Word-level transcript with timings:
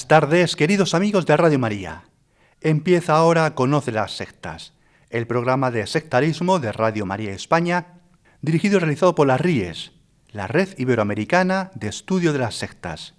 Buenas 0.00 0.22
tardes, 0.22 0.56
queridos 0.56 0.94
amigos 0.94 1.26
de 1.26 1.36
Radio 1.36 1.58
María. 1.58 2.04
Empieza 2.62 3.16
ahora 3.16 3.54
Conoce 3.54 3.92
las 3.92 4.16
sectas, 4.16 4.72
el 5.10 5.26
programa 5.26 5.70
de 5.70 5.86
sectarismo 5.86 6.58
de 6.58 6.72
Radio 6.72 7.04
María 7.04 7.32
España, 7.32 7.98
dirigido 8.40 8.78
y 8.78 8.80
realizado 8.80 9.14
por 9.14 9.26
las 9.26 9.42
RIES, 9.42 9.92
la 10.30 10.46
Red 10.46 10.70
Iberoamericana 10.78 11.70
de 11.74 11.88
Estudio 11.88 12.32
de 12.32 12.38
las 12.38 12.54
Sectas. 12.54 13.12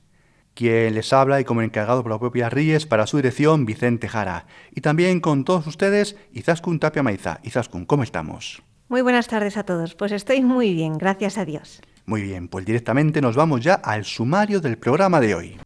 Quien 0.55 0.95
les 0.95 1.13
habla 1.13 1.39
y 1.39 1.43
como 1.43 1.61
encargado 1.61 2.01
por 2.01 2.11
la 2.11 2.19
propia 2.19 2.49
RIES 2.49 2.87
para 2.87 3.05
su 3.05 3.17
dirección, 3.17 3.67
Vicente 3.67 4.07
Jara. 4.07 4.47
Y 4.71 4.81
también 4.81 5.19
con 5.19 5.45
todos 5.45 5.67
ustedes, 5.67 6.15
Izaskun 6.31 6.79
Tapia 6.79 7.03
Maiza. 7.03 7.41
Izaskun, 7.43 7.85
¿cómo 7.85 8.01
estamos? 8.01 8.63
Muy 8.89 9.03
buenas 9.03 9.27
tardes 9.27 9.55
a 9.55 9.65
todos. 9.65 9.93
Pues 9.93 10.11
estoy 10.13 10.41
muy 10.41 10.73
bien, 10.73 10.97
gracias 10.97 11.37
a 11.37 11.45
Dios. 11.45 11.79
Muy 12.07 12.23
bien, 12.23 12.47
pues 12.47 12.65
directamente 12.65 13.21
nos 13.21 13.35
vamos 13.35 13.61
ya 13.61 13.75
al 13.75 14.03
sumario 14.03 14.61
del 14.61 14.79
programa 14.79 15.19
de 15.19 15.35
hoy. 15.35 15.59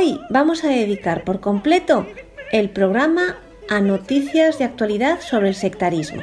Hoy 0.00 0.18
vamos 0.30 0.64
a 0.64 0.68
dedicar 0.68 1.24
por 1.24 1.40
completo 1.40 2.06
el 2.52 2.70
programa 2.70 3.36
a 3.68 3.82
noticias 3.82 4.58
de 4.58 4.64
actualidad 4.64 5.20
sobre 5.20 5.48
el 5.48 5.54
sectarismo. 5.54 6.22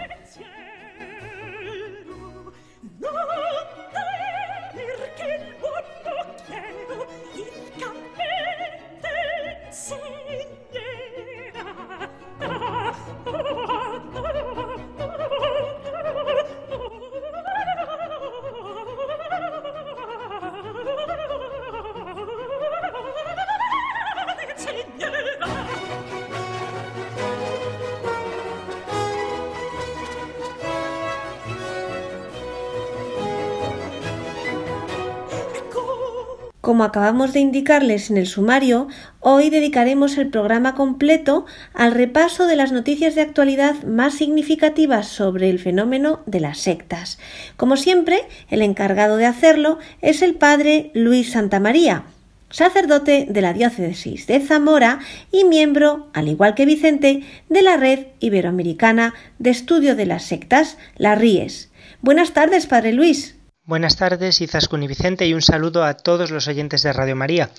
Como 36.78 36.86
acabamos 36.86 37.34
de 37.34 37.40
indicarles 37.40 38.12
en 38.12 38.18
el 38.18 38.28
sumario, 38.28 38.88
hoy 39.20 39.50
dedicaremos 39.50 40.16
el 40.20 40.30
programa 40.30 40.76
completo 40.76 41.48
al 41.74 41.92
repaso 41.92 42.46
de 42.46 42.56
las 42.56 42.72
noticias 42.72 43.16
de 43.16 43.22
actualidad 43.22 43.82
más 43.82 44.14
significativas 44.14 45.08
sobre 45.08 45.50
el 45.50 45.58
fenómeno 45.58 46.20
de 46.28 46.40
las 46.40 46.60
sectas. 46.60 47.18
Como 47.56 47.78
siempre, 47.78 48.28
el 48.52 48.62
encargado 48.62 49.18
de 49.18 49.26
hacerlo 49.26 49.80
es 50.04 50.22
el 50.22 50.36
padre 50.36 50.92
Luis 50.94 51.32
Santamaría, 51.32 52.04
sacerdote 52.52 53.26
de 53.28 53.42
la 53.42 53.54
diócesis 53.54 54.28
de 54.28 54.40
Zamora 54.40 55.00
y 55.32 55.46
miembro, 55.46 56.10
al 56.14 56.28
igual 56.28 56.54
que 56.54 56.68
Vicente, 56.68 57.24
de 57.50 57.62
la 57.64 57.78
Red 57.78 58.06
Iberoamericana 58.20 59.16
de 59.40 59.50
Estudio 59.50 59.96
de 59.96 60.06
las 60.06 60.26
Sectas, 60.26 60.78
la 60.96 61.16
RIES. 61.16 61.72
Buenas 62.02 62.34
tardes, 62.34 62.68
padre 62.68 62.94
Luis. 62.94 63.37
Buenas 63.68 63.98
tardes, 63.98 64.40
Izaskun 64.40 64.84
y 64.84 64.88
Vicente, 64.88 65.28
y 65.28 65.34
un 65.34 65.42
saludo 65.42 65.84
a 65.84 65.96
todos 65.96 66.32
los 66.32 66.48
oyentes 66.48 66.84
de 66.84 66.94
Radio 66.94 67.18
María. 67.18 67.50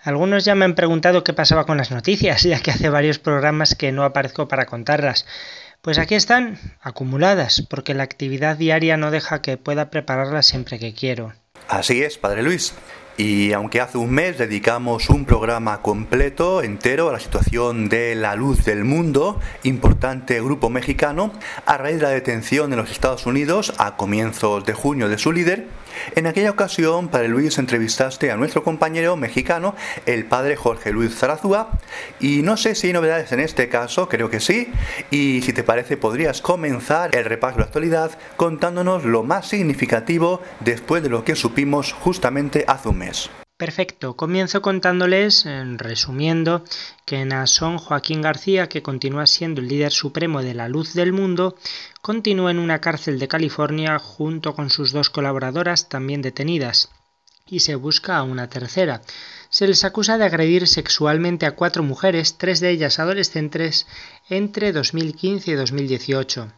Algunos 0.00 0.46
ya 0.46 0.54
me 0.54 0.64
han 0.64 0.74
preguntado 0.74 1.22
qué 1.22 1.34
pasaba 1.34 1.66
con 1.66 1.76
las 1.76 1.90
noticias, 1.90 2.42
ya 2.44 2.60
que 2.60 2.70
hace 2.70 2.88
varios 2.88 3.18
programas 3.18 3.74
que 3.74 3.92
no 3.92 4.02
aparezco 4.02 4.48
para 4.48 4.64
contarlas. 4.64 5.26
Pues 5.82 5.98
aquí 5.98 6.14
están, 6.14 6.58
acumuladas, 6.80 7.60
porque 7.68 7.92
la 7.92 8.02
actividad 8.02 8.56
diaria 8.56 8.96
no 8.96 9.10
deja 9.10 9.42
que 9.42 9.58
pueda 9.58 9.90
prepararlas 9.90 10.46
siempre 10.46 10.78
que 10.78 10.94
quiero. 10.94 11.34
Así 11.68 12.02
es, 12.02 12.16
Padre 12.16 12.42
Luis. 12.44 12.72
Y 13.18 13.52
aunque 13.52 13.80
hace 13.80 13.98
un 13.98 14.12
mes 14.12 14.38
dedicamos 14.38 15.10
un 15.10 15.24
programa 15.24 15.82
completo, 15.82 16.62
entero, 16.62 17.08
a 17.08 17.12
la 17.12 17.18
situación 17.18 17.88
de 17.88 18.14
la 18.14 18.36
luz 18.36 18.64
del 18.64 18.84
mundo, 18.84 19.40
importante 19.64 20.40
grupo 20.40 20.70
mexicano, 20.70 21.32
a 21.66 21.76
raíz 21.78 21.96
de 21.96 22.02
la 22.04 22.10
detención 22.10 22.72
en 22.72 22.78
los 22.78 22.92
Estados 22.92 23.26
Unidos 23.26 23.74
a 23.78 23.96
comienzos 23.96 24.64
de 24.64 24.72
junio 24.72 25.08
de 25.08 25.18
su 25.18 25.32
líder, 25.32 25.66
en 26.14 26.26
aquella 26.26 26.50
ocasión, 26.50 27.08
Padre 27.08 27.28
Luis, 27.28 27.58
entrevistaste 27.58 28.30
a 28.30 28.36
nuestro 28.36 28.62
compañero 28.62 29.16
mexicano, 29.16 29.74
el 30.06 30.24
Padre 30.24 30.56
Jorge 30.56 30.92
Luis 30.92 31.16
Zarazúa, 31.16 31.70
y 32.20 32.42
no 32.42 32.56
sé 32.56 32.74
si 32.74 32.88
hay 32.88 32.92
novedades 32.92 33.32
en 33.32 33.40
este 33.40 33.68
caso, 33.68 34.08
creo 34.08 34.30
que 34.30 34.40
sí, 34.40 34.72
y 35.10 35.42
si 35.42 35.52
te 35.52 35.64
parece 35.64 35.96
podrías 35.96 36.40
comenzar 36.40 37.14
el 37.14 37.24
repaso 37.24 37.56
de 37.56 37.60
la 37.60 37.66
actualidad 37.66 38.18
contándonos 38.36 39.04
lo 39.04 39.22
más 39.22 39.48
significativo 39.48 40.40
después 40.60 41.02
de 41.02 41.08
lo 41.08 41.24
que 41.24 41.36
supimos 41.36 41.92
justamente 41.92 42.64
hace 42.66 42.88
un 42.88 42.98
mes. 42.98 43.30
Perfecto, 43.58 44.14
comienzo 44.14 44.62
contándoles, 44.62 45.44
resumiendo, 45.78 46.62
que 47.04 47.24
Nason 47.24 47.78
Joaquín 47.78 48.22
García, 48.22 48.68
que 48.68 48.84
continúa 48.84 49.26
siendo 49.26 49.60
el 49.60 49.66
líder 49.66 49.90
supremo 49.90 50.42
de 50.42 50.54
la 50.54 50.68
luz 50.68 50.94
del 50.94 51.12
mundo, 51.12 51.56
continúa 52.00 52.52
en 52.52 52.60
una 52.60 52.80
cárcel 52.80 53.18
de 53.18 53.26
California 53.26 53.98
junto 53.98 54.54
con 54.54 54.70
sus 54.70 54.92
dos 54.92 55.10
colaboradoras 55.10 55.88
también 55.88 56.22
detenidas, 56.22 56.90
y 57.48 57.58
se 57.58 57.74
busca 57.74 58.16
a 58.16 58.22
una 58.22 58.48
tercera. 58.48 59.02
Se 59.50 59.66
les 59.66 59.82
acusa 59.82 60.18
de 60.18 60.26
agredir 60.26 60.68
sexualmente 60.68 61.44
a 61.44 61.56
cuatro 61.56 61.82
mujeres, 61.82 62.38
tres 62.38 62.60
de 62.60 62.70
ellas 62.70 63.00
adolescentes, 63.00 63.88
entre 64.28 64.70
2015 64.70 65.50
y 65.50 65.54
2018. 65.54 66.52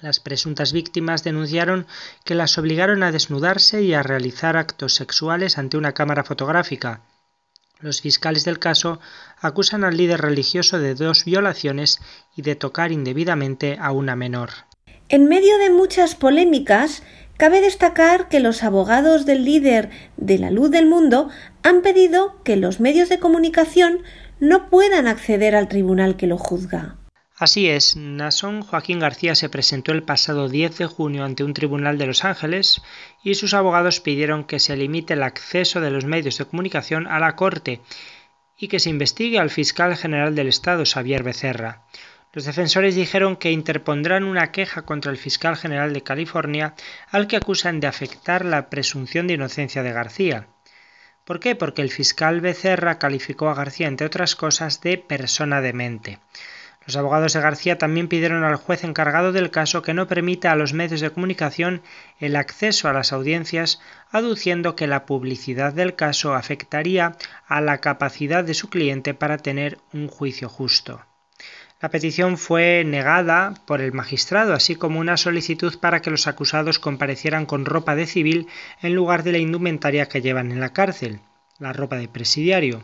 Las 0.00 0.20
presuntas 0.20 0.72
víctimas 0.72 1.24
denunciaron 1.24 1.86
que 2.24 2.36
las 2.36 2.56
obligaron 2.56 3.02
a 3.02 3.10
desnudarse 3.10 3.82
y 3.82 3.94
a 3.94 4.02
realizar 4.02 4.56
actos 4.56 4.94
sexuales 4.94 5.58
ante 5.58 5.76
una 5.76 5.92
cámara 5.92 6.22
fotográfica. 6.22 7.02
Los 7.80 8.00
fiscales 8.00 8.44
del 8.44 8.60
caso 8.60 9.00
acusan 9.40 9.82
al 9.82 9.96
líder 9.96 10.20
religioso 10.20 10.78
de 10.78 10.94
dos 10.94 11.24
violaciones 11.24 12.00
y 12.36 12.42
de 12.42 12.54
tocar 12.54 12.92
indebidamente 12.92 13.76
a 13.80 13.90
una 13.90 14.14
menor. 14.14 14.50
En 15.08 15.26
medio 15.28 15.58
de 15.58 15.70
muchas 15.70 16.14
polémicas, 16.14 17.02
cabe 17.36 17.60
destacar 17.60 18.28
que 18.28 18.40
los 18.40 18.62
abogados 18.62 19.26
del 19.26 19.44
líder 19.44 19.90
de 20.16 20.38
la 20.38 20.50
luz 20.50 20.70
del 20.70 20.86
mundo 20.86 21.28
han 21.62 21.82
pedido 21.82 22.42
que 22.44 22.56
los 22.56 22.78
medios 22.78 23.08
de 23.08 23.18
comunicación 23.18 24.02
no 24.38 24.70
puedan 24.70 25.08
acceder 25.08 25.56
al 25.56 25.68
tribunal 25.68 26.16
que 26.16 26.28
lo 26.28 26.38
juzga. 26.38 26.96
Así 27.40 27.68
es, 27.68 27.94
Nason 27.94 28.62
Joaquín 28.62 28.98
García 28.98 29.36
se 29.36 29.48
presentó 29.48 29.92
el 29.92 30.02
pasado 30.02 30.48
10 30.48 30.78
de 30.78 30.86
junio 30.86 31.22
ante 31.24 31.44
un 31.44 31.54
tribunal 31.54 31.96
de 31.96 32.06
Los 32.06 32.24
Ángeles 32.24 32.82
y 33.22 33.36
sus 33.36 33.54
abogados 33.54 34.00
pidieron 34.00 34.42
que 34.42 34.58
se 34.58 34.76
limite 34.76 35.14
el 35.14 35.22
acceso 35.22 35.80
de 35.80 35.92
los 35.92 36.04
medios 36.04 36.36
de 36.36 36.46
comunicación 36.46 37.06
a 37.06 37.20
la 37.20 37.36
Corte 37.36 37.80
y 38.56 38.66
que 38.66 38.80
se 38.80 38.90
investigue 38.90 39.38
al 39.38 39.50
fiscal 39.50 39.96
general 39.96 40.34
del 40.34 40.48
Estado, 40.48 40.82
Xavier 40.84 41.22
Becerra. 41.22 41.84
Los 42.32 42.44
defensores 42.44 42.96
dijeron 42.96 43.36
que 43.36 43.52
interpondrán 43.52 44.24
una 44.24 44.50
queja 44.50 44.82
contra 44.82 45.12
el 45.12 45.16
fiscal 45.16 45.56
general 45.56 45.92
de 45.92 46.02
California 46.02 46.74
al 47.08 47.28
que 47.28 47.36
acusan 47.36 47.78
de 47.78 47.86
afectar 47.86 48.44
la 48.44 48.68
presunción 48.68 49.28
de 49.28 49.34
inocencia 49.34 49.84
de 49.84 49.92
García. 49.92 50.48
¿Por 51.24 51.38
qué? 51.38 51.54
Porque 51.54 51.82
el 51.82 51.90
fiscal 51.90 52.40
Becerra 52.40 52.98
calificó 52.98 53.48
a 53.48 53.54
García, 53.54 53.86
entre 53.86 54.08
otras 54.08 54.34
cosas, 54.34 54.80
de 54.80 54.98
persona 54.98 55.60
demente. 55.60 56.18
Los 56.88 56.96
abogados 56.96 57.34
de 57.34 57.42
García 57.42 57.76
también 57.76 58.08
pidieron 58.08 58.44
al 58.44 58.56
juez 58.56 58.82
encargado 58.82 59.30
del 59.30 59.50
caso 59.50 59.82
que 59.82 59.92
no 59.92 60.06
permita 60.06 60.52
a 60.52 60.56
los 60.56 60.72
medios 60.72 61.02
de 61.02 61.10
comunicación 61.10 61.82
el 62.18 62.34
acceso 62.34 62.88
a 62.88 62.94
las 62.94 63.12
audiencias, 63.12 63.78
aduciendo 64.10 64.74
que 64.74 64.86
la 64.86 65.04
publicidad 65.04 65.74
del 65.74 65.96
caso 65.96 66.32
afectaría 66.32 67.14
a 67.46 67.60
la 67.60 67.82
capacidad 67.82 68.42
de 68.42 68.54
su 68.54 68.70
cliente 68.70 69.12
para 69.12 69.36
tener 69.36 69.76
un 69.92 70.08
juicio 70.08 70.48
justo. 70.48 71.04
La 71.78 71.90
petición 71.90 72.38
fue 72.38 72.84
negada 72.86 73.52
por 73.66 73.82
el 73.82 73.92
magistrado, 73.92 74.54
así 74.54 74.74
como 74.74 74.98
una 74.98 75.18
solicitud 75.18 75.78
para 75.78 76.00
que 76.00 76.10
los 76.10 76.26
acusados 76.26 76.78
comparecieran 76.78 77.44
con 77.44 77.66
ropa 77.66 77.96
de 77.96 78.06
civil 78.06 78.46
en 78.80 78.94
lugar 78.94 79.24
de 79.24 79.32
la 79.32 79.38
indumentaria 79.38 80.06
que 80.06 80.22
llevan 80.22 80.52
en 80.52 80.60
la 80.60 80.72
cárcel, 80.72 81.20
la 81.58 81.74
ropa 81.74 81.96
de 81.96 82.08
presidiario. 82.08 82.82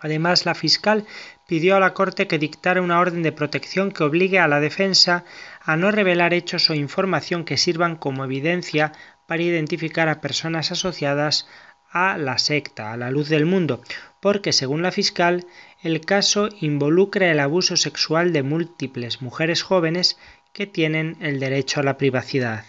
Además, 0.00 0.44
la 0.44 0.54
fiscal 0.54 1.06
pidió 1.46 1.76
a 1.76 1.80
la 1.80 1.94
Corte 1.94 2.26
que 2.26 2.38
dictara 2.38 2.82
una 2.82 3.00
orden 3.00 3.22
de 3.22 3.32
protección 3.32 3.90
que 3.90 4.04
obligue 4.04 4.38
a 4.38 4.48
la 4.48 4.60
defensa 4.60 5.24
a 5.62 5.76
no 5.76 5.90
revelar 5.90 6.34
hechos 6.34 6.68
o 6.70 6.74
información 6.74 7.44
que 7.44 7.56
sirvan 7.56 7.96
como 7.96 8.24
evidencia 8.24 8.92
para 9.26 9.42
identificar 9.42 10.08
a 10.08 10.20
personas 10.20 10.72
asociadas 10.72 11.48
a 11.90 12.18
la 12.18 12.38
secta, 12.38 12.92
a 12.92 12.96
la 12.96 13.10
luz 13.10 13.28
del 13.28 13.46
mundo, 13.46 13.80
porque, 14.20 14.52
según 14.52 14.82
la 14.82 14.90
fiscal, 14.90 15.46
el 15.82 16.00
caso 16.00 16.48
involucra 16.60 17.30
el 17.30 17.38
abuso 17.38 17.76
sexual 17.76 18.32
de 18.32 18.42
múltiples 18.42 19.22
mujeres 19.22 19.62
jóvenes 19.62 20.18
que 20.52 20.66
tienen 20.66 21.16
el 21.20 21.38
derecho 21.38 21.80
a 21.80 21.84
la 21.84 21.96
privacidad. 21.96 22.64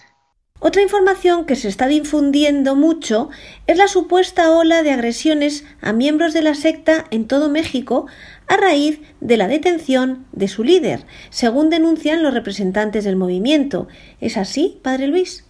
Otra 0.59 0.81
información 0.81 1.45
que 1.45 1.55
se 1.55 1.67
está 1.67 1.87
difundiendo 1.87 2.75
mucho 2.75 3.29
es 3.67 3.77
la 3.77 3.87
supuesta 3.87 4.51
ola 4.51 4.83
de 4.83 4.91
agresiones 4.91 5.65
a 5.81 5.91
miembros 5.91 6.33
de 6.33 6.41
la 6.41 6.55
secta 6.55 7.05
en 7.11 7.27
todo 7.27 7.49
México 7.49 8.07
a 8.47 8.57
raíz 8.57 8.99
de 9.19 9.37
la 9.37 9.47
detención 9.47 10.25
de 10.31 10.47
su 10.47 10.63
líder, 10.63 11.05
según 11.29 11.69
denuncian 11.69 12.23
los 12.23 12.33
representantes 12.33 13.03
del 13.03 13.15
movimiento. 13.17 13.87
¿Es 14.21 14.37
así, 14.37 14.79
Padre 14.81 15.07
Luis? 15.07 15.45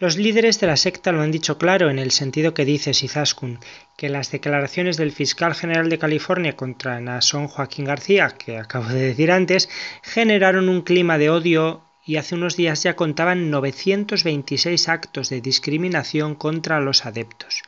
Los 0.00 0.16
líderes 0.16 0.60
de 0.60 0.68
la 0.68 0.76
secta 0.76 1.10
lo 1.12 1.22
han 1.22 1.32
dicho 1.32 1.58
claro 1.58 1.90
en 1.90 1.98
el 1.98 2.10
sentido 2.12 2.54
que 2.54 2.64
dice 2.64 2.94
Sizaskun, 2.94 3.58
que 3.96 4.08
las 4.08 4.30
declaraciones 4.30 4.96
del 4.96 5.10
fiscal 5.10 5.54
general 5.54 5.88
de 5.88 5.98
California 5.98 6.54
contra 6.54 7.00
Nason 7.00 7.48
Joaquín 7.48 7.84
García, 7.84 8.34
que 8.38 8.58
acabo 8.58 8.88
de 8.90 9.08
decir 9.08 9.32
antes, 9.32 9.68
generaron 10.02 10.68
un 10.68 10.82
clima 10.82 11.18
de 11.18 11.30
odio 11.30 11.87
y 12.08 12.16
hace 12.16 12.34
unos 12.34 12.56
días 12.56 12.82
ya 12.82 12.96
contaban 12.96 13.50
926 13.50 14.88
actos 14.88 15.28
de 15.28 15.42
discriminación 15.42 16.34
contra 16.34 16.80
los 16.80 17.04
adeptos. 17.04 17.62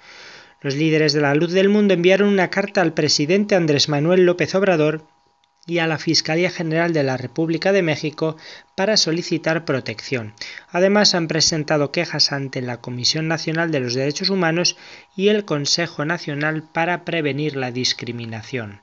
Los 0.62 0.76
líderes 0.76 1.12
de 1.12 1.20
la 1.20 1.34
luz 1.34 1.52
del 1.52 1.68
mundo 1.68 1.92
enviaron 1.92 2.30
una 2.30 2.48
carta 2.48 2.80
al 2.80 2.94
presidente 2.94 3.54
Andrés 3.54 3.90
Manuel 3.90 4.24
López 4.24 4.54
Obrador 4.54 5.04
y 5.66 5.76
a 5.80 5.86
la 5.86 5.98
Fiscalía 5.98 6.50
General 6.50 6.94
de 6.94 7.02
la 7.02 7.18
República 7.18 7.70
de 7.72 7.82
México 7.82 8.38
para 8.76 8.96
solicitar 8.96 9.66
protección. 9.66 10.32
Además, 10.70 11.14
han 11.14 11.28
presentado 11.28 11.92
quejas 11.92 12.32
ante 12.32 12.62
la 12.62 12.80
Comisión 12.80 13.28
Nacional 13.28 13.70
de 13.70 13.80
los 13.80 13.92
Derechos 13.92 14.30
Humanos 14.30 14.78
y 15.14 15.28
el 15.28 15.44
Consejo 15.44 16.06
Nacional 16.06 16.62
para 16.62 17.04
Prevenir 17.04 17.56
la 17.56 17.72
Discriminación. 17.72 18.80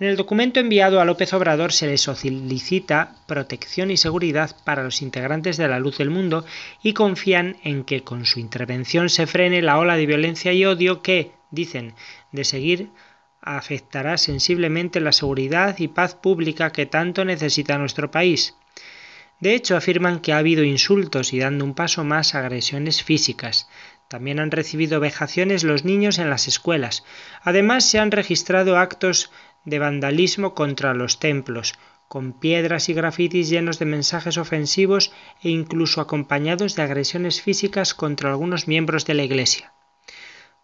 En 0.00 0.06
el 0.06 0.16
documento 0.16 0.60
enviado 0.60 0.98
a 0.98 1.04
López 1.04 1.34
Obrador 1.34 1.74
se 1.74 1.86
le 1.86 1.98
solicita 1.98 3.16
protección 3.26 3.90
y 3.90 3.98
seguridad 3.98 4.56
para 4.64 4.82
los 4.82 5.02
integrantes 5.02 5.58
de 5.58 5.68
la 5.68 5.78
luz 5.78 5.98
del 5.98 6.08
mundo 6.08 6.46
y 6.82 6.94
confían 6.94 7.58
en 7.64 7.84
que 7.84 8.02
con 8.02 8.24
su 8.24 8.40
intervención 8.40 9.10
se 9.10 9.26
frene 9.26 9.60
la 9.60 9.78
ola 9.78 9.98
de 9.98 10.06
violencia 10.06 10.54
y 10.54 10.64
odio 10.64 11.02
que, 11.02 11.32
dicen, 11.50 11.92
de 12.32 12.44
seguir 12.44 12.88
afectará 13.42 14.16
sensiblemente 14.16 15.00
la 15.00 15.12
seguridad 15.12 15.78
y 15.78 15.88
paz 15.88 16.14
pública 16.14 16.72
que 16.72 16.86
tanto 16.86 17.26
necesita 17.26 17.76
nuestro 17.76 18.10
país. 18.10 18.54
De 19.38 19.54
hecho, 19.54 19.76
afirman 19.76 20.20
que 20.20 20.32
ha 20.32 20.38
habido 20.38 20.64
insultos 20.64 21.34
y 21.34 21.38
dando 21.40 21.64
un 21.64 21.74
paso 21.74 22.04
más 22.04 22.34
agresiones 22.34 23.02
físicas. 23.02 23.68
También 24.08 24.40
han 24.40 24.50
recibido 24.50 24.98
vejaciones 24.98 25.62
los 25.62 25.84
niños 25.84 26.18
en 26.18 26.28
las 26.28 26.48
escuelas. 26.48 27.04
Además, 27.42 27.84
se 27.88 27.98
han 27.98 28.10
registrado 28.10 28.76
actos 28.76 29.30
de 29.64 29.78
vandalismo 29.78 30.54
contra 30.54 30.94
los 30.94 31.18
templos, 31.18 31.74
con 32.08 32.32
piedras 32.32 32.88
y 32.88 32.94
grafitis 32.94 33.48
llenos 33.48 33.78
de 33.78 33.84
mensajes 33.84 34.36
ofensivos 34.36 35.12
e 35.42 35.48
incluso 35.50 36.00
acompañados 36.00 36.74
de 36.74 36.82
agresiones 36.82 37.40
físicas 37.40 37.94
contra 37.94 38.30
algunos 38.30 38.66
miembros 38.66 39.04
de 39.06 39.14
la 39.14 39.22
Iglesia. 39.22 39.72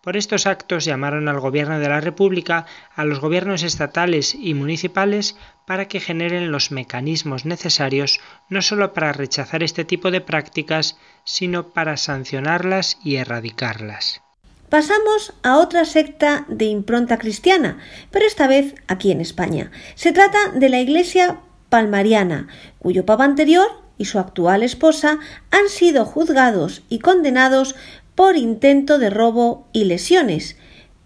Por 0.06 0.16
estos 0.16 0.46
actos 0.46 0.84
llamaron 0.84 1.28
al 1.28 1.40
Gobierno 1.40 1.80
de 1.80 1.88
la 1.88 2.00
República, 2.00 2.66
a 2.94 3.04
los 3.04 3.18
gobiernos 3.18 3.64
estatales 3.64 4.36
y 4.36 4.54
municipales 4.54 5.36
para 5.66 5.88
que 5.88 5.98
generen 5.98 6.52
los 6.52 6.70
mecanismos 6.70 7.44
necesarios 7.44 8.20
no 8.48 8.62
solo 8.62 8.92
para 8.92 9.12
rechazar 9.12 9.64
este 9.64 9.84
tipo 9.84 10.12
de 10.12 10.20
prácticas, 10.20 10.96
sino 11.24 11.70
para 11.70 11.96
sancionarlas 11.96 12.98
y 13.02 13.16
erradicarlas. 13.16 14.25
Pasamos 14.68 15.32
a 15.42 15.58
otra 15.58 15.84
secta 15.84 16.44
de 16.48 16.64
impronta 16.64 17.18
cristiana, 17.18 17.78
pero 18.10 18.26
esta 18.26 18.48
vez 18.48 18.74
aquí 18.88 19.12
en 19.12 19.20
España. 19.20 19.70
Se 19.94 20.12
trata 20.12 20.38
de 20.54 20.68
la 20.68 20.80
Iglesia 20.80 21.38
Palmariana, 21.68 22.48
cuyo 22.78 23.06
papa 23.06 23.24
anterior 23.24 23.68
y 23.96 24.06
su 24.06 24.18
actual 24.18 24.62
esposa 24.62 25.18
han 25.50 25.68
sido 25.68 26.04
juzgados 26.04 26.82
y 26.88 26.98
condenados 26.98 27.76
por 28.16 28.36
intento 28.36 28.98
de 28.98 29.10
robo 29.10 29.68
y 29.72 29.84
lesiones, 29.84 30.56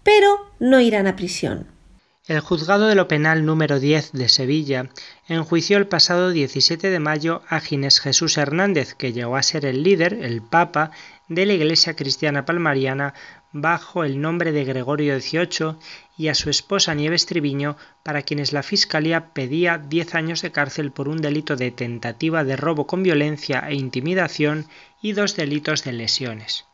pero 0.03 0.51
no 0.59 0.79
irán 0.79 1.05
a 1.05 1.15
prisión. 1.15 1.67
El 2.27 2.39
juzgado 2.39 2.87
de 2.87 2.95
lo 2.95 3.07
penal 3.07 3.45
número 3.45 3.79
10 3.79 4.13
de 4.13 4.29
Sevilla 4.29 4.89
enjuició 5.27 5.77
el 5.77 5.87
pasado 5.87 6.29
17 6.29 6.89
de 6.89 6.99
mayo 6.99 7.41
a 7.49 7.59
Ginés 7.59 7.99
Jesús 7.99 8.37
Hernández, 8.37 8.93
que 8.93 9.11
llegó 9.11 9.35
a 9.35 9.43
ser 9.43 9.65
el 9.65 9.83
líder, 9.83 10.13
el 10.13 10.41
papa, 10.41 10.91
de 11.27 11.45
la 11.45 11.53
Iglesia 11.53 11.95
Cristiana 11.95 12.45
Palmariana 12.45 13.13
bajo 13.53 14.03
el 14.03 14.21
nombre 14.21 14.51
de 14.51 14.63
Gregorio 14.63 15.19
XVIII 15.19 15.75
y 16.17 16.27
a 16.29 16.35
su 16.35 16.49
esposa 16.49 16.93
Nieves 16.93 17.25
Triviño, 17.25 17.77
para 18.03 18.21
quienes 18.21 18.53
la 18.53 18.63
Fiscalía 18.63 19.33
pedía 19.33 19.77
10 19.77 20.15
años 20.15 20.41
de 20.41 20.51
cárcel 20.51 20.91
por 20.91 21.09
un 21.09 21.17
delito 21.17 21.55
de 21.55 21.71
tentativa 21.71 22.43
de 22.43 22.55
robo 22.55 22.87
con 22.87 23.03
violencia 23.03 23.63
e 23.67 23.75
intimidación 23.75 24.67
y 25.01 25.13
dos 25.13 25.35
delitos 25.35 25.83
de 25.83 25.93
lesiones. 25.93 26.65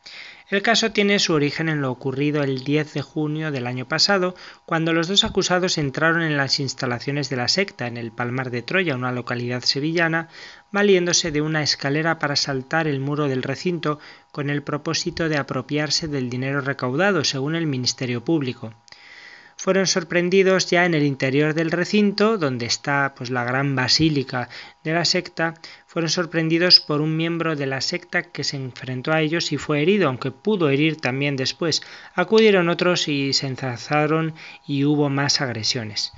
El 0.50 0.62
caso 0.62 0.92
tiene 0.92 1.18
su 1.18 1.34
origen 1.34 1.68
en 1.68 1.82
lo 1.82 1.90
ocurrido 1.90 2.42
el 2.42 2.64
10 2.64 2.94
de 2.94 3.02
junio 3.02 3.50
del 3.50 3.66
año 3.66 3.86
pasado, 3.86 4.34
cuando 4.64 4.94
los 4.94 5.06
dos 5.06 5.24
acusados 5.24 5.76
entraron 5.76 6.22
en 6.22 6.38
las 6.38 6.58
instalaciones 6.58 7.28
de 7.28 7.36
la 7.36 7.48
secta 7.48 7.86
en 7.86 7.98
el 7.98 8.12
Palmar 8.12 8.50
de 8.50 8.62
Troya, 8.62 8.94
una 8.94 9.12
localidad 9.12 9.62
sevillana, 9.62 10.28
valiéndose 10.72 11.32
de 11.32 11.42
una 11.42 11.62
escalera 11.62 12.18
para 12.18 12.34
saltar 12.34 12.88
el 12.88 12.98
muro 12.98 13.28
del 13.28 13.42
recinto 13.42 13.98
con 14.38 14.50
el 14.50 14.62
propósito 14.62 15.28
de 15.28 15.36
apropiarse 15.36 16.06
del 16.06 16.30
dinero 16.30 16.60
recaudado, 16.60 17.24
según 17.24 17.56
el 17.56 17.66
Ministerio 17.66 18.24
Público 18.24 18.72
fueron 19.58 19.88
sorprendidos 19.88 20.70
ya 20.70 20.86
en 20.86 20.94
el 20.94 21.02
interior 21.02 21.52
del 21.52 21.72
recinto, 21.72 22.38
donde 22.38 22.64
está 22.64 23.12
pues 23.16 23.28
la 23.28 23.42
gran 23.42 23.74
basílica 23.74 24.48
de 24.84 24.92
la 24.92 25.04
secta, 25.04 25.54
fueron 25.86 26.10
sorprendidos 26.10 26.78
por 26.78 27.00
un 27.00 27.16
miembro 27.16 27.56
de 27.56 27.66
la 27.66 27.80
secta 27.80 28.22
que 28.22 28.44
se 28.44 28.56
enfrentó 28.56 29.12
a 29.12 29.20
ellos 29.20 29.50
y 29.50 29.58
fue 29.58 29.82
herido, 29.82 30.06
aunque 30.06 30.30
pudo 30.30 30.70
herir 30.70 31.00
también 31.00 31.34
después. 31.34 31.82
Acudieron 32.14 32.68
otros 32.68 33.08
y 33.08 33.32
se 33.32 33.48
enzazaron 33.48 34.34
y 34.64 34.84
hubo 34.84 35.10
más 35.10 35.40
agresiones. 35.40 36.12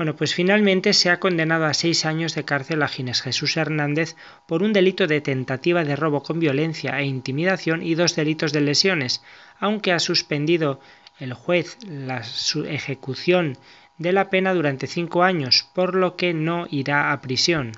Bueno, 0.00 0.16
pues 0.16 0.34
finalmente 0.34 0.94
se 0.94 1.10
ha 1.10 1.20
condenado 1.20 1.66
a 1.66 1.74
seis 1.74 2.06
años 2.06 2.34
de 2.34 2.46
cárcel 2.46 2.82
a 2.82 2.88
Ginés 2.88 3.20
Jesús 3.20 3.58
Hernández 3.58 4.16
por 4.46 4.62
un 4.62 4.72
delito 4.72 5.06
de 5.06 5.20
tentativa 5.20 5.84
de 5.84 5.94
robo 5.94 6.22
con 6.22 6.40
violencia 6.40 6.98
e 6.98 7.04
intimidación 7.04 7.82
y 7.82 7.96
dos 7.96 8.16
delitos 8.16 8.54
de 8.54 8.62
lesiones, 8.62 9.22
aunque 9.58 9.92
ha 9.92 9.98
suspendido 9.98 10.80
el 11.18 11.34
juez 11.34 11.76
la 11.86 12.22
ejecución 12.66 13.58
de 14.00 14.12
la 14.14 14.30
pena 14.30 14.54
durante 14.54 14.86
cinco 14.86 15.22
años, 15.22 15.68
por 15.74 15.94
lo 15.94 16.16
que 16.16 16.32
no 16.32 16.66
irá 16.70 17.12
a 17.12 17.20
prisión. 17.20 17.72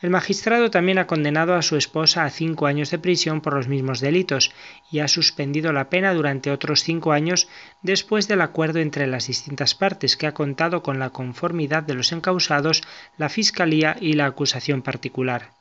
El 0.00 0.08
magistrado 0.08 0.70
también 0.70 0.96
ha 0.96 1.06
condenado 1.06 1.54
a 1.54 1.60
su 1.60 1.76
esposa 1.76 2.24
a 2.24 2.30
cinco 2.30 2.66
años 2.66 2.90
de 2.90 2.98
prisión 2.98 3.42
por 3.42 3.52
los 3.52 3.68
mismos 3.68 4.00
delitos 4.00 4.50
y 4.90 5.00
ha 5.00 5.08
suspendido 5.08 5.74
la 5.74 5.90
pena 5.90 6.14
durante 6.14 6.50
otros 6.50 6.82
cinco 6.82 7.12
años 7.12 7.48
después 7.82 8.28
del 8.28 8.40
acuerdo 8.40 8.78
entre 8.78 9.06
las 9.06 9.26
distintas 9.26 9.74
partes 9.74 10.16
que 10.16 10.26
ha 10.26 10.32
contado 10.32 10.82
con 10.82 10.98
la 10.98 11.10
conformidad 11.10 11.82
de 11.82 11.94
los 11.94 12.12
encausados, 12.12 12.82
la 13.18 13.28
Fiscalía 13.28 13.94
y 14.00 14.14
la 14.14 14.24
acusación 14.24 14.80
particular. 14.80 15.57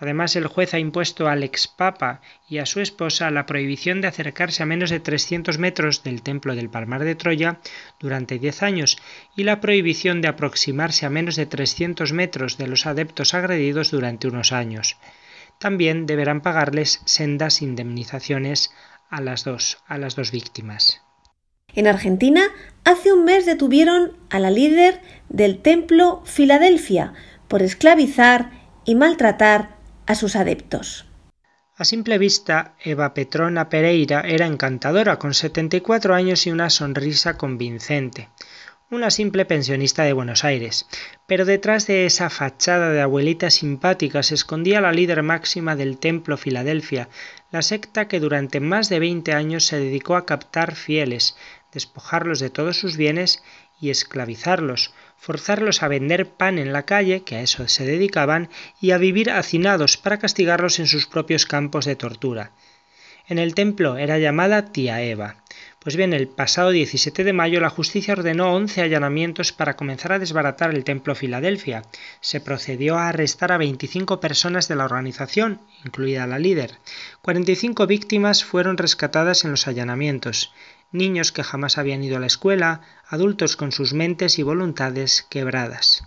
Además, 0.00 0.36
el 0.36 0.46
juez 0.46 0.74
ha 0.74 0.78
impuesto 0.78 1.28
al 1.28 1.42
expapa 1.42 2.20
y 2.48 2.58
a 2.58 2.66
su 2.66 2.80
esposa 2.80 3.30
la 3.30 3.46
prohibición 3.46 4.00
de 4.00 4.06
acercarse 4.06 4.62
a 4.62 4.66
menos 4.66 4.90
de 4.90 5.00
300 5.00 5.58
metros 5.58 6.04
del 6.04 6.22
templo 6.22 6.54
del 6.54 6.70
Palmar 6.70 7.02
de 7.02 7.16
Troya 7.16 7.58
durante 7.98 8.38
10 8.38 8.62
años 8.62 8.98
y 9.36 9.42
la 9.42 9.60
prohibición 9.60 10.20
de 10.20 10.28
aproximarse 10.28 11.04
a 11.04 11.10
menos 11.10 11.34
de 11.34 11.46
300 11.46 12.12
metros 12.12 12.58
de 12.58 12.68
los 12.68 12.86
adeptos 12.86 13.34
agredidos 13.34 13.90
durante 13.90 14.28
unos 14.28 14.52
años. 14.52 14.96
También 15.58 16.06
deberán 16.06 16.42
pagarles 16.42 17.02
sendas 17.04 17.60
indemnizaciones 17.60 18.70
a 19.10 19.20
las 19.20 19.42
dos, 19.42 19.78
a 19.88 19.98
las 19.98 20.14
dos 20.14 20.30
víctimas. 20.30 21.02
En 21.74 21.88
Argentina, 21.88 22.42
hace 22.84 23.12
un 23.12 23.24
mes 23.24 23.46
detuvieron 23.46 24.16
a 24.30 24.38
la 24.38 24.50
líder 24.50 25.02
del 25.28 25.60
templo 25.60 26.22
Filadelfia 26.24 27.14
por 27.48 27.62
esclavizar 27.62 28.50
y 28.84 28.94
maltratar 28.94 29.77
a 30.08 30.14
sus 30.14 30.36
adeptos. 30.36 31.04
A 31.76 31.84
simple 31.84 32.16
vista, 32.16 32.74
Eva 32.82 33.12
Petrona 33.12 33.68
Pereira 33.68 34.22
era 34.22 34.46
encantadora, 34.46 35.18
con 35.18 35.34
74 35.34 36.14
años 36.14 36.46
y 36.46 36.50
una 36.50 36.70
sonrisa 36.70 37.36
convincente. 37.36 38.30
una 38.90 39.10
simple 39.10 39.44
pensionista 39.44 40.04
de 40.04 40.14
Buenos 40.14 40.44
Aires. 40.44 40.86
Pero 41.26 41.44
detrás 41.44 41.86
de 41.86 42.06
esa 42.06 42.30
fachada 42.30 42.88
de 42.88 43.02
abuelita 43.02 43.50
simpática 43.50 44.22
se 44.22 44.34
escondía 44.34 44.80
la 44.80 44.92
líder 44.92 45.22
máxima 45.22 45.76
del 45.76 45.98
Templo 45.98 46.38
Filadelfia, 46.38 47.10
la 47.52 47.60
secta 47.60 48.08
que 48.08 48.18
durante 48.18 48.60
más 48.60 48.88
de 48.88 48.98
veinte 48.98 49.34
años 49.34 49.66
se 49.66 49.78
dedicó 49.78 50.16
a 50.16 50.24
captar 50.24 50.74
fieles, 50.74 51.36
despojarlos 51.70 52.40
de 52.40 52.48
todos 52.48 52.78
sus 52.78 52.96
bienes 52.96 53.42
y 53.80 53.90
esclavizarlos, 53.90 54.92
forzarlos 55.16 55.82
a 55.82 55.88
vender 55.88 56.28
pan 56.30 56.58
en 56.58 56.72
la 56.72 56.84
calle, 56.84 57.22
que 57.22 57.36
a 57.36 57.42
eso 57.42 57.68
se 57.68 57.84
dedicaban, 57.84 58.48
y 58.80 58.92
a 58.92 58.98
vivir 58.98 59.30
hacinados 59.30 59.96
para 59.96 60.18
castigarlos 60.18 60.78
en 60.78 60.86
sus 60.86 61.06
propios 61.06 61.46
campos 61.46 61.84
de 61.84 61.96
tortura. 61.96 62.52
En 63.28 63.38
el 63.38 63.54
templo 63.54 63.98
era 63.98 64.18
llamada 64.18 64.72
tía 64.72 65.02
Eva. 65.02 65.36
Pues 65.80 65.96
bien, 65.96 66.14
el 66.14 66.28
pasado 66.28 66.70
17 66.70 67.24
de 67.24 67.32
mayo 67.34 67.60
la 67.60 67.68
justicia 67.68 68.14
ordenó 68.14 68.54
11 68.54 68.80
allanamientos 68.80 69.52
para 69.52 69.76
comenzar 69.76 70.12
a 70.12 70.18
desbaratar 70.18 70.74
el 70.74 70.82
templo 70.82 71.14
Filadelfia. 71.14 71.82
Se 72.20 72.40
procedió 72.40 72.96
a 72.96 73.08
arrestar 73.08 73.52
a 73.52 73.58
25 73.58 74.18
personas 74.18 74.66
de 74.66 74.76
la 74.76 74.86
organización, 74.86 75.60
incluida 75.84 76.26
la 76.26 76.38
líder. 76.38 76.78
45 77.20 77.86
víctimas 77.86 78.44
fueron 78.44 78.78
rescatadas 78.78 79.44
en 79.44 79.50
los 79.50 79.68
allanamientos 79.68 80.52
niños 80.92 81.32
que 81.32 81.44
jamás 81.44 81.78
habían 81.78 82.02
ido 82.02 82.16
a 82.16 82.20
la 82.20 82.26
escuela, 82.26 82.80
adultos 83.08 83.56
con 83.56 83.72
sus 83.72 83.92
mentes 83.92 84.38
y 84.38 84.42
voluntades 84.42 85.26
quebradas. 85.28 86.04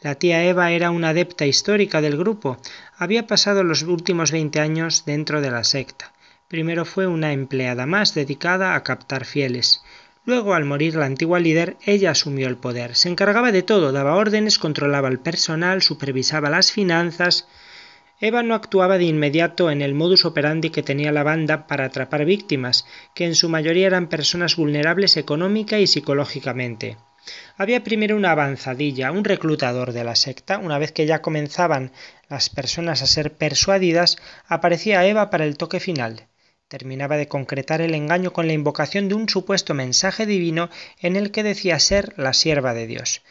La 0.00 0.16
tía 0.16 0.44
Eva 0.44 0.72
era 0.72 0.90
una 0.90 1.10
adepta 1.10 1.46
histórica 1.46 2.00
del 2.00 2.16
grupo, 2.16 2.58
había 2.96 3.26
pasado 3.26 3.62
los 3.62 3.82
últimos 3.82 4.32
veinte 4.32 4.58
años 4.60 5.04
dentro 5.04 5.40
de 5.40 5.50
la 5.50 5.64
secta. 5.64 6.12
Primero 6.48 6.84
fue 6.84 7.06
una 7.06 7.32
empleada 7.32 7.86
más 7.86 8.14
dedicada 8.14 8.74
a 8.74 8.82
captar 8.82 9.24
fieles. 9.24 9.82
Luego, 10.24 10.54
al 10.54 10.64
morir 10.64 10.94
la 10.94 11.06
antigua 11.06 11.40
líder, 11.40 11.76
ella 11.84 12.10
asumió 12.10 12.46
el 12.46 12.56
poder. 12.56 12.94
Se 12.94 13.08
encargaba 13.08 13.52
de 13.52 13.62
todo, 13.62 13.90
daba 13.90 14.14
órdenes, 14.14 14.58
controlaba 14.58 15.08
el 15.08 15.18
personal, 15.18 15.82
supervisaba 15.82 16.50
las 16.50 16.70
finanzas, 16.70 17.48
Eva 18.24 18.44
no 18.44 18.54
actuaba 18.54 18.98
de 18.98 19.04
inmediato 19.06 19.68
en 19.68 19.82
el 19.82 19.94
modus 19.94 20.24
operandi 20.24 20.70
que 20.70 20.84
tenía 20.84 21.10
la 21.10 21.24
banda 21.24 21.66
para 21.66 21.86
atrapar 21.86 22.24
víctimas, 22.24 22.86
que 23.16 23.24
en 23.24 23.34
su 23.34 23.48
mayoría 23.48 23.88
eran 23.88 24.08
personas 24.08 24.54
vulnerables 24.54 25.16
económica 25.16 25.80
y 25.80 25.88
psicológicamente. 25.88 26.98
Había 27.56 27.82
primero 27.82 28.16
una 28.16 28.30
avanzadilla, 28.30 29.10
un 29.10 29.24
reclutador 29.24 29.92
de 29.92 30.04
la 30.04 30.14
secta. 30.14 30.58
Una 30.58 30.78
vez 30.78 30.92
que 30.92 31.04
ya 31.04 31.20
comenzaban 31.20 31.90
las 32.28 32.48
personas 32.48 33.02
a 33.02 33.08
ser 33.08 33.32
persuadidas, 33.32 34.18
aparecía 34.46 35.04
Eva 35.04 35.28
para 35.28 35.44
el 35.44 35.56
toque 35.56 35.80
final. 35.80 36.28
Terminaba 36.68 37.16
de 37.16 37.26
concretar 37.26 37.80
el 37.80 37.92
engaño 37.92 38.32
con 38.32 38.46
la 38.46 38.52
invocación 38.52 39.08
de 39.08 39.16
un 39.16 39.28
supuesto 39.28 39.74
mensaje 39.74 40.26
divino 40.26 40.70
en 41.00 41.16
el 41.16 41.32
que 41.32 41.42
decía 41.42 41.80
ser 41.80 42.14
la 42.16 42.34
sierva 42.34 42.72
de 42.72 42.86
Dios. 42.86 43.22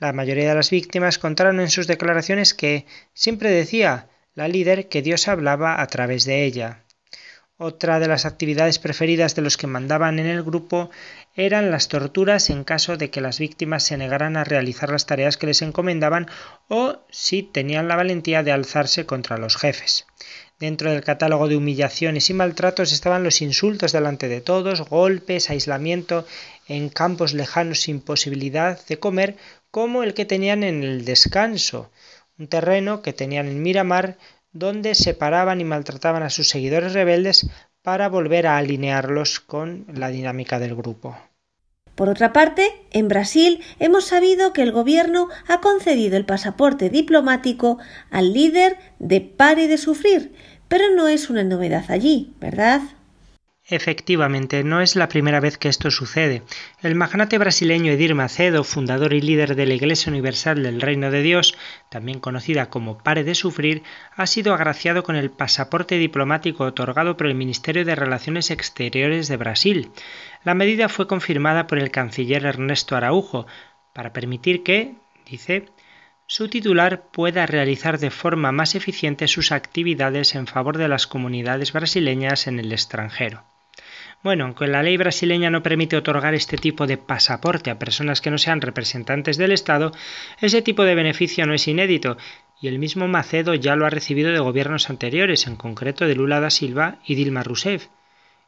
La 0.00 0.12
mayoría 0.12 0.48
de 0.48 0.56
las 0.56 0.70
víctimas 0.70 1.18
contaron 1.18 1.60
en 1.60 1.70
sus 1.70 1.86
declaraciones 1.86 2.52
que 2.52 2.84
siempre 3.14 3.50
decía 3.50 4.08
la 4.34 4.48
líder 4.48 4.88
que 4.88 5.02
Dios 5.02 5.28
hablaba 5.28 5.80
a 5.80 5.86
través 5.86 6.24
de 6.24 6.44
ella. 6.44 6.84
Otra 7.62 8.00
de 8.00 8.08
las 8.08 8.24
actividades 8.24 8.78
preferidas 8.78 9.34
de 9.34 9.42
los 9.42 9.58
que 9.58 9.66
mandaban 9.66 10.18
en 10.18 10.24
el 10.24 10.42
grupo 10.42 10.90
eran 11.34 11.70
las 11.70 11.88
torturas 11.88 12.48
en 12.48 12.64
caso 12.64 12.96
de 12.96 13.10
que 13.10 13.20
las 13.20 13.38
víctimas 13.38 13.82
se 13.82 13.98
negaran 13.98 14.38
a 14.38 14.44
realizar 14.44 14.88
las 14.88 15.04
tareas 15.04 15.36
que 15.36 15.46
les 15.46 15.60
encomendaban 15.60 16.26
o 16.68 17.00
si 17.10 17.42
tenían 17.42 17.86
la 17.86 17.96
valentía 17.96 18.42
de 18.42 18.52
alzarse 18.52 19.04
contra 19.04 19.36
los 19.36 19.58
jefes. 19.58 20.06
Dentro 20.58 20.90
del 20.90 21.02
catálogo 21.02 21.48
de 21.48 21.56
humillaciones 21.56 22.30
y 22.30 22.34
maltratos 22.34 22.92
estaban 22.92 23.24
los 23.24 23.42
insultos 23.42 23.92
delante 23.92 24.28
de 24.28 24.40
todos, 24.40 24.88
golpes, 24.88 25.50
aislamiento 25.50 26.26
en 26.66 26.88
campos 26.88 27.34
lejanos 27.34 27.80
sin 27.80 28.00
posibilidad 28.00 28.78
de 28.86 28.98
comer, 28.98 29.36
como 29.70 30.02
el 30.02 30.14
que 30.14 30.24
tenían 30.24 30.62
en 30.62 30.82
el 30.82 31.04
descanso, 31.04 31.90
un 32.40 32.48
terreno 32.48 33.02
que 33.02 33.12
tenían 33.12 33.46
en 33.46 33.62
Miramar 33.62 34.16
donde 34.52 34.94
separaban 34.94 35.60
y 35.60 35.64
maltrataban 35.64 36.22
a 36.22 36.30
sus 36.30 36.48
seguidores 36.48 36.94
rebeldes 36.94 37.48
para 37.82 38.08
volver 38.08 38.46
a 38.46 38.56
alinearlos 38.56 39.40
con 39.40 39.86
la 39.92 40.08
dinámica 40.08 40.58
del 40.58 40.74
grupo. 40.74 41.16
Por 41.94 42.08
otra 42.08 42.32
parte, 42.32 42.66
en 42.92 43.08
Brasil 43.08 43.60
hemos 43.78 44.06
sabido 44.06 44.54
que 44.54 44.62
el 44.62 44.72
gobierno 44.72 45.28
ha 45.46 45.60
concedido 45.60 46.16
el 46.16 46.24
pasaporte 46.24 46.88
diplomático 46.88 47.78
al 48.10 48.32
líder 48.32 48.78
de 48.98 49.20
Pare 49.20 49.68
de 49.68 49.76
Sufrir, 49.76 50.32
pero 50.66 50.84
no 50.96 51.08
es 51.08 51.28
una 51.28 51.44
novedad 51.44 51.84
allí, 51.90 52.32
¿verdad? 52.40 52.80
Efectivamente, 53.72 54.64
no 54.64 54.80
es 54.80 54.96
la 54.96 55.08
primera 55.08 55.38
vez 55.38 55.56
que 55.56 55.68
esto 55.68 55.92
sucede. 55.92 56.42
El 56.82 56.96
magnate 56.96 57.38
brasileño 57.38 57.92
Edir 57.92 58.16
Macedo, 58.16 58.64
fundador 58.64 59.12
y 59.12 59.20
líder 59.20 59.54
de 59.54 59.64
la 59.64 59.74
Iglesia 59.74 60.10
Universal 60.10 60.60
del 60.64 60.80
Reino 60.80 61.12
de 61.12 61.22
Dios, 61.22 61.56
también 61.88 62.18
conocida 62.18 62.68
como 62.68 62.98
Pare 62.98 63.22
de 63.22 63.36
Sufrir, 63.36 63.84
ha 64.16 64.26
sido 64.26 64.54
agraciado 64.54 65.04
con 65.04 65.14
el 65.14 65.30
pasaporte 65.30 65.98
diplomático 65.98 66.64
otorgado 66.64 67.16
por 67.16 67.28
el 67.28 67.36
Ministerio 67.36 67.84
de 67.84 67.94
Relaciones 67.94 68.50
Exteriores 68.50 69.28
de 69.28 69.36
Brasil. 69.36 69.92
La 70.42 70.54
medida 70.54 70.88
fue 70.88 71.06
confirmada 71.06 71.68
por 71.68 71.78
el 71.78 71.92
canciller 71.92 72.46
Ernesto 72.46 72.96
Araujo, 72.96 73.46
para 73.92 74.12
permitir 74.12 74.64
que, 74.64 74.96
dice, 75.30 75.66
su 76.26 76.48
titular 76.48 77.04
pueda 77.12 77.46
realizar 77.46 78.00
de 78.00 78.10
forma 78.10 78.50
más 78.50 78.74
eficiente 78.74 79.28
sus 79.28 79.52
actividades 79.52 80.34
en 80.34 80.48
favor 80.48 80.76
de 80.76 80.88
las 80.88 81.06
comunidades 81.06 81.72
brasileñas 81.72 82.48
en 82.48 82.58
el 82.58 82.72
extranjero. 82.72 83.44
Bueno, 84.22 84.44
aunque 84.44 84.66
la 84.66 84.82
ley 84.82 84.98
brasileña 84.98 85.48
no 85.48 85.62
permite 85.62 85.96
otorgar 85.96 86.34
este 86.34 86.58
tipo 86.58 86.86
de 86.86 86.98
pasaporte 86.98 87.70
a 87.70 87.78
personas 87.78 88.20
que 88.20 88.30
no 88.30 88.36
sean 88.36 88.60
representantes 88.60 89.38
del 89.38 89.50
Estado, 89.50 89.92
ese 90.40 90.60
tipo 90.60 90.84
de 90.84 90.94
beneficio 90.94 91.46
no 91.46 91.54
es 91.54 91.66
inédito 91.66 92.18
y 92.60 92.68
el 92.68 92.78
mismo 92.78 93.08
Macedo 93.08 93.54
ya 93.54 93.76
lo 93.76 93.86
ha 93.86 93.90
recibido 93.90 94.30
de 94.30 94.38
gobiernos 94.38 94.90
anteriores, 94.90 95.46
en 95.46 95.56
concreto 95.56 96.06
de 96.06 96.14
Lula 96.14 96.40
da 96.40 96.50
Silva 96.50 96.98
y 97.06 97.14
Dilma 97.14 97.42
Rousseff. 97.42 97.86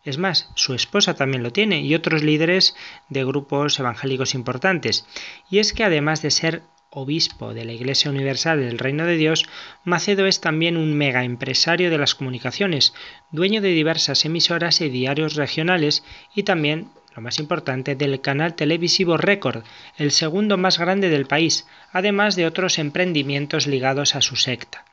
Es 0.04 0.18
más, 0.18 0.50
su 0.56 0.74
esposa 0.74 1.14
también 1.14 1.42
lo 1.42 1.52
tiene 1.52 1.80
y 1.80 1.94
otros 1.94 2.22
líderes 2.22 2.74
de 3.08 3.24
grupos 3.24 3.78
evangélicos 3.78 4.34
importantes. 4.34 5.06
Y 5.48 5.58
es 5.58 5.72
que 5.72 5.84
además 5.84 6.20
de 6.20 6.30
ser 6.30 6.62
obispo 6.94 7.54
de 7.54 7.64
la 7.64 7.72
Iglesia 7.72 8.10
Universal 8.10 8.60
del 8.60 8.78
Reino 8.78 9.06
de 9.06 9.16
Dios, 9.16 9.46
Macedo 9.82 10.26
es 10.26 10.40
también 10.40 10.76
un 10.76 10.94
mega 10.94 11.24
empresario 11.24 11.90
de 11.90 11.98
las 11.98 12.14
comunicaciones, 12.14 12.92
dueño 13.30 13.60
de 13.62 13.70
diversas 13.70 14.24
emisoras 14.24 14.80
y 14.80 14.90
diarios 14.90 15.34
regionales 15.34 16.04
y 16.34 16.42
también, 16.42 16.90
lo 17.16 17.22
más 17.22 17.38
importante, 17.38 17.96
del 17.96 18.20
canal 18.20 18.54
televisivo 18.54 19.16
Record, 19.16 19.64
el 19.96 20.12
segundo 20.12 20.58
más 20.58 20.78
grande 20.78 21.08
del 21.08 21.26
país, 21.26 21.66
además 21.92 22.36
de 22.36 22.46
otros 22.46 22.78
emprendimientos 22.78 23.66
ligados 23.66 24.14
a 24.14 24.20
su 24.20 24.36
secta. 24.36 24.84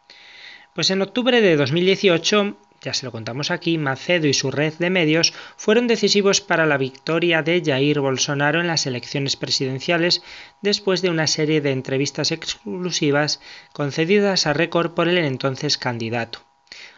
Pues 0.74 0.92
en 0.92 1.02
octubre 1.02 1.42
de 1.42 1.58
2018 1.58 2.58
ya 2.82 2.94
se 2.94 3.06
lo 3.06 3.12
contamos 3.12 3.52
aquí, 3.52 3.78
Macedo 3.78 4.28
y 4.28 4.34
su 4.34 4.52
red 4.52 4.74
de 4.76 4.90
medios 4.90 5.34
fueron 5.58 5.88
decisivos 5.88 6.42
para 6.42 6.66
la 6.66 6.78
victoria 6.78 7.42
de 7.42 7.62
Jair 7.64 8.00
Bolsonaro 8.00 8.62
en 8.62 8.68
las 8.68 8.86
elecciones 8.86 9.36
presidenciales 9.36 10.24
después 10.62 11.02
de 11.02 11.10
una 11.10 11.28
serie 11.28 11.62
de 11.62 11.72
entrevistas 11.72 12.32
exclusivas 12.32 13.42
concedidas 13.74 14.48
a 14.48 14.54
Record 14.54 14.92
por 14.92 15.08
el 15.08 15.18
entonces 15.18 15.78
candidato. 15.78 16.40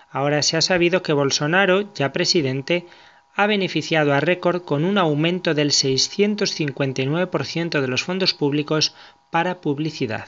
Ahora 0.10 0.44
se 0.44 0.58
ha 0.58 0.62
sabido 0.62 1.02
que 1.02 1.14
Bolsonaro, 1.14 1.94
ya 1.94 2.12
presidente, 2.12 2.86
ha 3.34 3.48
beneficiado 3.48 4.14
a 4.14 4.20
Record 4.20 4.64
con 4.64 4.84
un 4.84 4.98
aumento 4.98 5.54
del 5.54 5.72
659% 5.72 7.82
de 7.82 7.88
los 7.88 8.04
fondos 8.04 8.34
públicos 8.34 8.94
para 9.30 9.62
publicidad. 9.62 10.28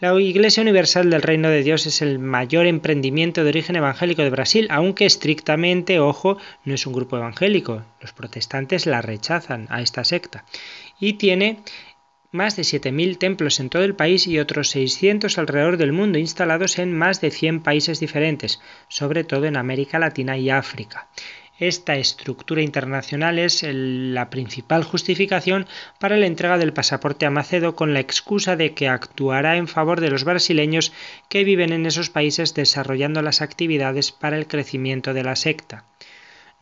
La 0.00 0.16
Iglesia 0.20 0.62
Universal 0.62 1.10
del 1.10 1.22
Reino 1.22 1.48
de 1.48 1.64
Dios 1.64 1.84
es 1.86 2.02
el 2.02 2.20
mayor 2.20 2.66
emprendimiento 2.66 3.42
de 3.42 3.48
origen 3.48 3.74
evangélico 3.74 4.22
de 4.22 4.30
Brasil, 4.30 4.68
aunque 4.70 5.06
estrictamente, 5.06 5.98
ojo, 5.98 6.38
no 6.64 6.74
es 6.74 6.86
un 6.86 6.92
grupo 6.92 7.16
evangélico. 7.16 7.82
Los 8.00 8.12
protestantes 8.12 8.86
la 8.86 9.02
rechazan 9.02 9.66
a 9.70 9.82
esta 9.82 10.04
secta. 10.04 10.44
Y 11.00 11.14
tiene 11.14 11.64
más 12.30 12.54
de 12.54 12.62
7.000 12.62 13.18
templos 13.18 13.58
en 13.58 13.70
todo 13.70 13.82
el 13.82 13.96
país 13.96 14.28
y 14.28 14.38
otros 14.38 14.70
600 14.70 15.36
alrededor 15.36 15.78
del 15.78 15.92
mundo 15.92 16.20
instalados 16.20 16.78
en 16.78 16.96
más 16.96 17.20
de 17.20 17.32
100 17.32 17.64
países 17.64 17.98
diferentes, 17.98 18.60
sobre 18.86 19.24
todo 19.24 19.46
en 19.46 19.56
América 19.56 19.98
Latina 19.98 20.38
y 20.38 20.50
África. 20.50 21.08
Esta 21.58 21.96
estructura 21.96 22.62
internacional 22.62 23.40
es 23.40 23.66
la 23.68 24.30
principal 24.30 24.84
justificación 24.84 25.66
para 25.98 26.16
la 26.16 26.26
entrega 26.26 26.56
del 26.56 26.72
pasaporte 26.72 27.26
a 27.26 27.30
Macedo 27.30 27.74
con 27.74 27.94
la 27.94 28.00
excusa 28.00 28.54
de 28.54 28.74
que 28.74 28.86
actuará 28.86 29.56
en 29.56 29.66
favor 29.66 30.00
de 30.00 30.08
los 30.08 30.22
brasileños 30.22 30.92
que 31.28 31.42
viven 31.42 31.72
en 31.72 31.84
esos 31.84 32.10
países 32.10 32.54
desarrollando 32.54 33.22
las 33.22 33.42
actividades 33.42 34.12
para 34.12 34.38
el 34.38 34.46
crecimiento 34.46 35.14
de 35.14 35.24
la 35.24 35.34
secta. 35.34 35.84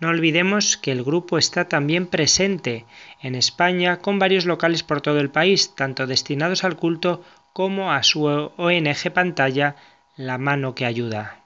No 0.00 0.08
olvidemos 0.08 0.78
que 0.78 0.92
el 0.92 1.04
grupo 1.04 1.36
está 1.36 1.68
también 1.68 2.06
presente 2.06 2.86
en 3.20 3.34
España 3.34 3.98
con 3.98 4.18
varios 4.18 4.46
locales 4.46 4.82
por 4.82 5.02
todo 5.02 5.20
el 5.20 5.28
país, 5.28 5.74
tanto 5.74 6.06
destinados 6.06 6.64
al 6.64 6.76
culto 6.76 7.22
como 7.52 7.92
a 7.92 8.02
su 8.02 8.24
ONG 8.24 9.12
pantalla 9.12 9.76
La 10.16 10.38
mano 10.38 10.74
que 10.74 10.86
ayuda. 10.86 11.45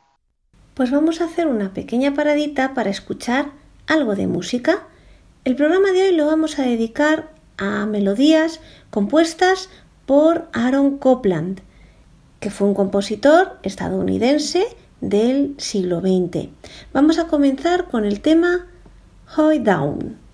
Pues 0.81 0.91
vamos 0.91 1.21
a 1.21 1.25
hacer 1.25 1.47
una 1.47 1.75
pequeña 1.75 2.15
paradita 2.15 2.73
para 2.73 2.89
escuchar 2.89 3.51
algo 3.87 4.17
de 4.17 4.27
música. 4.27 4.87
El 5.45 5.55
programa 5.55 5.93
de 5.93 6.05
hoy 6.05 6.17
lo 6.17 6.25
vamos 6.25 6.59
a 6.59 6.63
dedicar 6.63 7.35
a 7.59 7.85
melodías 7.85 8.63
compuestas 8.89 9.69
por 10.07 10.49
Aaron 10.55 10.97
Copland, 10.97 11.61
que 12.41 12.49
fue 12.49 12.67
un 12.67 12.73
compositor 12.73 13.59
estadounidense 13.63 14.69
del 15.03 15.55
siglo 15.59 16.01
XX. 16.01 16.49
Vamos 16.95 17.19
a 17.19 17.27
comenzar 17.27 17.89
con 17.89 18.07
el 18.07 18.23
tema 18.23 18.67
Hoy 19.37 19.59
Down. 19.59 20.30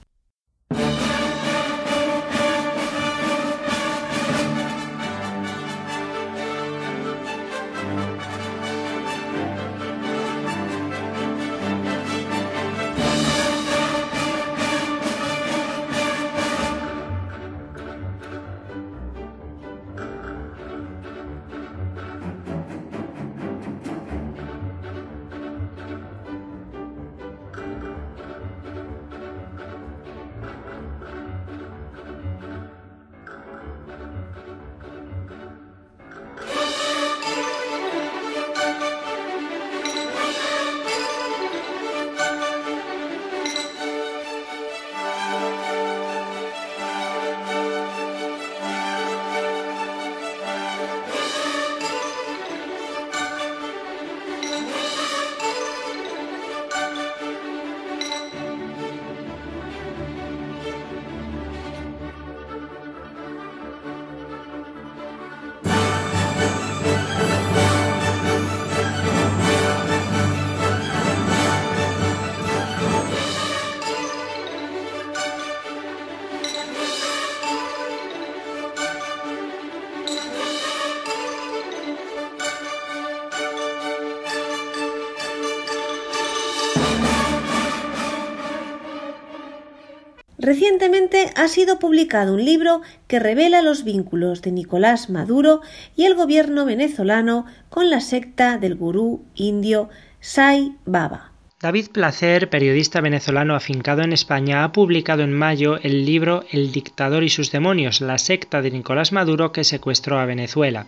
Recientemente 90.46 91.32
ha 91.34 91.48
sido 91.48 91.80
publicado 91.80 92.34
un 92.34 92.44
libro 92.44 92.80
que 93.08 93.18
revela 93.18 93.62
los 93.62 93.82
vínculos 93.82 94.42
de 94.42 94.52
Nicolás 94.52 95.10
Maduro 95.10 95.60
y 95.96 96.04
el 96.04 96.14
gobierno 96.14 96.64
venezolano 96.64 97.46
con 97.68 97.90
la 97.90 98.00
secta 98.00 98.56
del 98.56 98.76
gurú 98.76 99.24
indio 99.34 99.88
Sai 100.20 100.76
Baba. 100.84 101.32
David 101.60 101.88
Placer, 101.90 102.48
periodista 102.48 103.00
venezolano 103.00 103.56
afincado 103.56 104.02
en 104.02 104.12
España, 104.12 104.62
ha 104.62 104.70
publicado 104.70 105.24
en 105.24 105.32
mayo 105.32 105.80
el 105.82 106.06
libro 106.06 106.44
El 106.52 106.70
dictador 106.70 107.24
y 107.24 107.28
sus 107.28 107.50
demonios, 107.50 108.00
la 108.00 108.18
secta 108.18 108.62
de 108.62 108.70
Nicolás 108.70 109.10
Maduro 109.10 109.50
que 109.50 109.64
secuestró 109.64 110.20
a 110.20 110.26
Venezuela. 110.26 110.86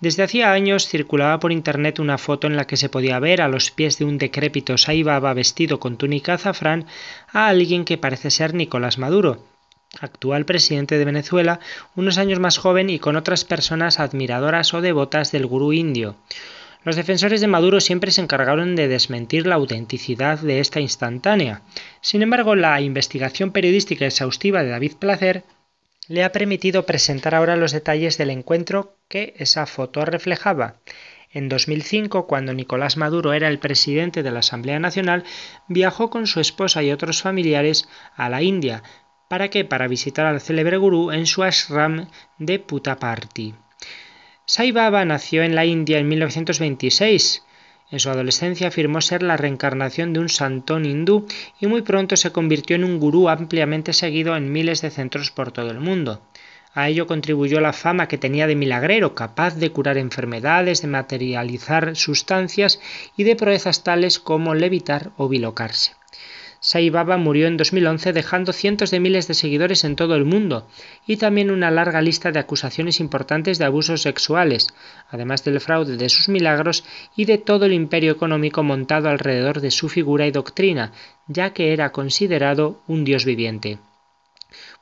Desde 0.00 0.22
hacía 0.22 0.52
años 0.52 0.88
circulaba 0.88 1.40
por 1.40 1.52
internet 1.52 1.98
una 1.98 2.18
foto 2.18 2.46
en 2.46 2.56
la 2.56 2.66
que 2.66 2.76
se 2.76 2.90
podía 2.90 3.18
ver 3.18 3.40
a 3.40 3.48
los 3.48 3.70
pies 3.70 3.98
de 3.98 4.04
un 4.04 4.18
decrépito 4.18 4.76
Saibaba 4.76 5.32
vestido 5.32 5.80
con 5.80 5.96
túnica 5.96 6.34
azafrán 6.34 6.84
a 7.32 7.48
alguien 7.48 7.86
que 7.86 7.96
parece 7.96 8.30
ser 8.30 8.52
Nicolás 8.52 8.98
Maduro, 8.98 9.42
actual 10.00 10.44
presidente 10.44 10.98
de 10.98 11.04
Venezuela, 11.06 11.60
unos 11.94 12.18
años 12.18 12.40
más 12.40 12.58
joven 12.58 12.90
y 12.90 12.98
con 12.98 13.16
otras 13.16 13.44
personas 13.44 13.98
admiradoras 13.98 14.74
o 14.74 14.82
devotas 14.82 15.32
del 15.32 15.46
gurú 15.46 15.72
indio. 15.72 16.16
Los 16.84 16.94
defensores 16.94 17.40
de 17.40 17.48
Maduro 17.48 17.80
siempre 17.80 18.12
se 18.12 18.20
encargaron 18.20 18.76
de 18.76 18.86
desmentir 18.86 19.46
la 19.46 19.56
autenticidad 19.56 20.38
de 20.38 20.60
esta 20.60 20.78
instantánea. 20.78 21.62
Sin 22.00 22.22
embargo, 22.22 22.54
la 22.54 22.80
investigación 22.80 23.50
periodística 23.50 24.04
exhaustiva 24.04 24.62
de 24.62 24.70
David 24.70 24.92
Placer 24.98 25.42
le 26.08 26.24
ha 26.24 26.32
permitido 26.32 26.86
presentar 26.86 27.34
ahora 27.34 27.56
los 27.56 27.72
detalles 27.72 28.18
del 28.18 28.30
encuentro 28.30 28.96
que 29.08 29.34
esa 29.38 29.66
foto 29.66 30.04
reflejaba. 30.04 30.76
En 31.32 31.48
2005, 31.48 32.26
cuando 32.26 32.54
Nicolás 32.54 32.96
Maduro 32.96 33.32
era 33.32 33.48
el 33.48 33.58
presidente 33.58 34.22
de 34.22 34.30
la 34.30 34.38
Asamblea 34.38 34.78
Nacional, 34.78 35.24
viajó 35.68 36.08
con 36.08 36.26
su 36.26 36.40
esposa 36.40 36.82
y 36.82 36.92
otros 36.92 37.22
familiares 37.22 37.88
a 38.16 38.28
la 38.28 38.42
India. 38.42 38.82
¿Para 39.28 39.48
qué? 39.48 39.64
Para 39.64 39.88
visitar 39.88 40.26
al 40.26 40.40
célebre 40.40 40.76
gurú 40.76 41.10
en 41.10 41.26
su 41.26 41.42
ashram 41.42 42.08
de 42.38 42.58
Puttaparthi. 42.58 43.54
Sai 44.46 44.70
Baba 44.70 45.04
nació 45.04 45.42
en 45.42 45.56
la 45.56 45.64
India 45.64 45.98
en 45.98 46.08
1926 46.08 47.42
en 47.90 48.00
su 48.00 48.10
adolescencia 48.10 48.68
afirmó 48.68 49.00
ser 49.00 49.22
la 49.22 49.36
reencarnación 49.36 50.12
de 50.12 50.20
un 50.20 50.28
santón 50.28 50.84
hindú 50.84 51.26
y 51.60 51.66
muy 51.66 51.82
pronto 51.82 52.16
se 52.16 52.32
convirtió 52.32 52.76
en 52.76 52.84
un 52.84 52.98
gurú 52.98 53.28
ampliamente 53.28 53.92
seguido 53.92 54.36
en 54.36 54.50
miles 54.52 54.82
de 54.82 54.90
centros 54.90 55.30
por 55.30 55.52
todo 55.52 55.70
el 55.70 55.80
mundo. 55.80 56.20
A 56.74 56.88
ello 56.88 57.06
contribuyó 57.06 57.60
la 57.60 57.72
fama 57.72 58.06
que 58.06 58.18
tenía 58.18 58.46
de 58.46 58.54
milagrero, 58.54 59.14
capaz 59.14 59.54
de 59.54 59.70
curar 59.70 59.96
enfermedades, 59.96 60.82
de 60.82 60.88
materializar 60.88 61.96
sustancias 61.96 62.80
y 63.16 63.24
de 63.24 63.34
proezas 63.34 63.82
tales 63.82 64.18
como 64.18 64.54
levitar 64.54 65.12
o 65.16 65.28
bilocarse. 65.28 65.92
Sai 66.66 66.90
Baba 66.90 67.16
murió 67.16 67.46
en 67.46 67.56
2011 67.56 68.12
dejando 68.12 68.52
cientos 68.52 68.90
de 68.90 68.98
miles 68.98 69.28
de 69.28 69.34
seguidores 69.34 69.84
en 69.84 69.94
todo 69.94 70.16
el 70.16 70.24
mundo 70.24 70.66
y 71.06 71.16
también 71.16 71.52
una 71.52 71.70
larga 71.70 72.02
lista 72.02 72.32
de 72.32 72.40
acusaciones 72.40 72.98
importantes 72.98 73.58
de 73.58 73.66
abusos 73.66 74.02
sexuales, 74.02 74.66
además 75.08 75.44
del 75.44 75.60
fraude 75.60 75.96
de 75.96 76.08
sus 76.08 76.28
milagros 76.28 76.82
y 77.14 77.26
de 77.26 77.38
todo 77.38 77.66
el 77.66 77.72
imperio 77.72 78.10
económico 78.10 78.64
montado 78.64 79.08
alrededor 79.08 79.60
de 79.60 79.70
su 79.70 79.88
figura 79.88 80.26
y 80.26 80.32
doctrina, 80.32 80.90
ya 81.28 81.52
que 81.52 81.72
era 81.72 81.92
considerado 81.92 82.82
un 82.88 83.04
dios 83.04 83.24
viviente. 83.24 83.78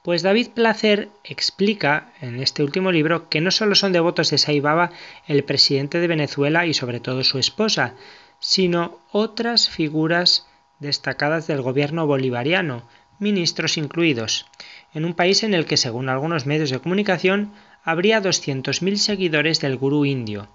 Pues 0.02 0.22
David 0.22 0.52
Placer 0.54 1.10
explica 1.22 2.14
en 2.22 2.40
este 2.40 2.62
último 2.62 2.92
libro 2.92 3.28
que 3.28 3.42
no 3.42 3.50
solo 3.50 3.74
son 3.74 3.92
devotos 3.92 4.30
de 4.30 4.38
Sai 4.38 4.60
Baba 4.60 4.92
el 5.26 5.44
presidente 5.44 6.00
de 6.00 6.06
Venezuela 6.06 6.64
y 6.64 6.72
sobre 6.72 7.00
todo 7.00 7.22
su 7.24 7.38
esposa, 7.38 7.92
sino 8.40 9.00
otras 9.12 9.68
figuras 9.68 10.46
destacadas 10.84 11.48
del 11.48 11.62
gobierno 11.62 12.06
bolivariano, 12.06 12.86
ministros 13.18 13.76
incluidos, 13.76 14.46
en 14.92 15.04
un 15.04 15.14
país 15.14 15.42
en 15.42 15.54
el 15.54 15.66
que, 15.66 15.76
según 15.76 16.08
algunos 16.08 16.46
medios 16.46 16.70
de 16.70 16.78
comunicación, 16.78 17.52
habría 17.82 18.22
200.000 18.22 18.96
seguidores 18.96 19.60
del 19.60 19.76
gurú 19.76 20.04
indio. 20.04 20.48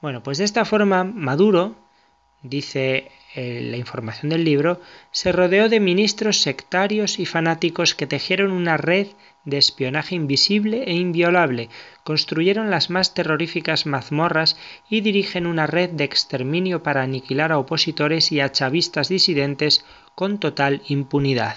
Bueno, 0.00 0.22
pues 0.22 0.38
de 0.38 0.44
esta 0.44 0.64
forma, 0.64 1.04
Maduro, 1.04 1.76
dice 2.42 3.10
eh, 3.34 3.60
la 3.70 3.76
información 3.76 4.30
del 4.30 4.44
libro, 4.44 4.80
se 5.12 5.32
rodeó 5.32 5.68
de 5.68 5.80
ministros 5.80 6.42
sectarios 6.42 7.18
y 7.18 7.26
fanáticos 7.26 7.94
que 7.94 8.06
tejieron 8.06 8.52
una 8.52 8.76
red 8.76 9.08
de 9.44 9.58
espionaje 9.58 10.14
invisible 10.14 10.84
e 10.86 10.94
inviolable, 10.94 11.68
construyeron 12.02 12.70
las 12.70 12.90
más 12.90 13.14
terroríficas 13.14 13.86
mazmorras 13.86 14.56
y 14.88 15.00
dirigen 15.00 15.46
una 15.46 15.66
red 15.66 15.90
de 15.90 16.04
exterminio 16.04 16.82
para 16.82 17.02
aniquilar 17.02 17.52
a 17.52 17.58
opositores 17.58 18.32
y 18.32 18.40
a 18.40 18.52
chavistas 18.52 19.08
disidentes 19.08 19.84
con 20.14 20.38
total 20.38 20.82
impunidad. 20.88 21.56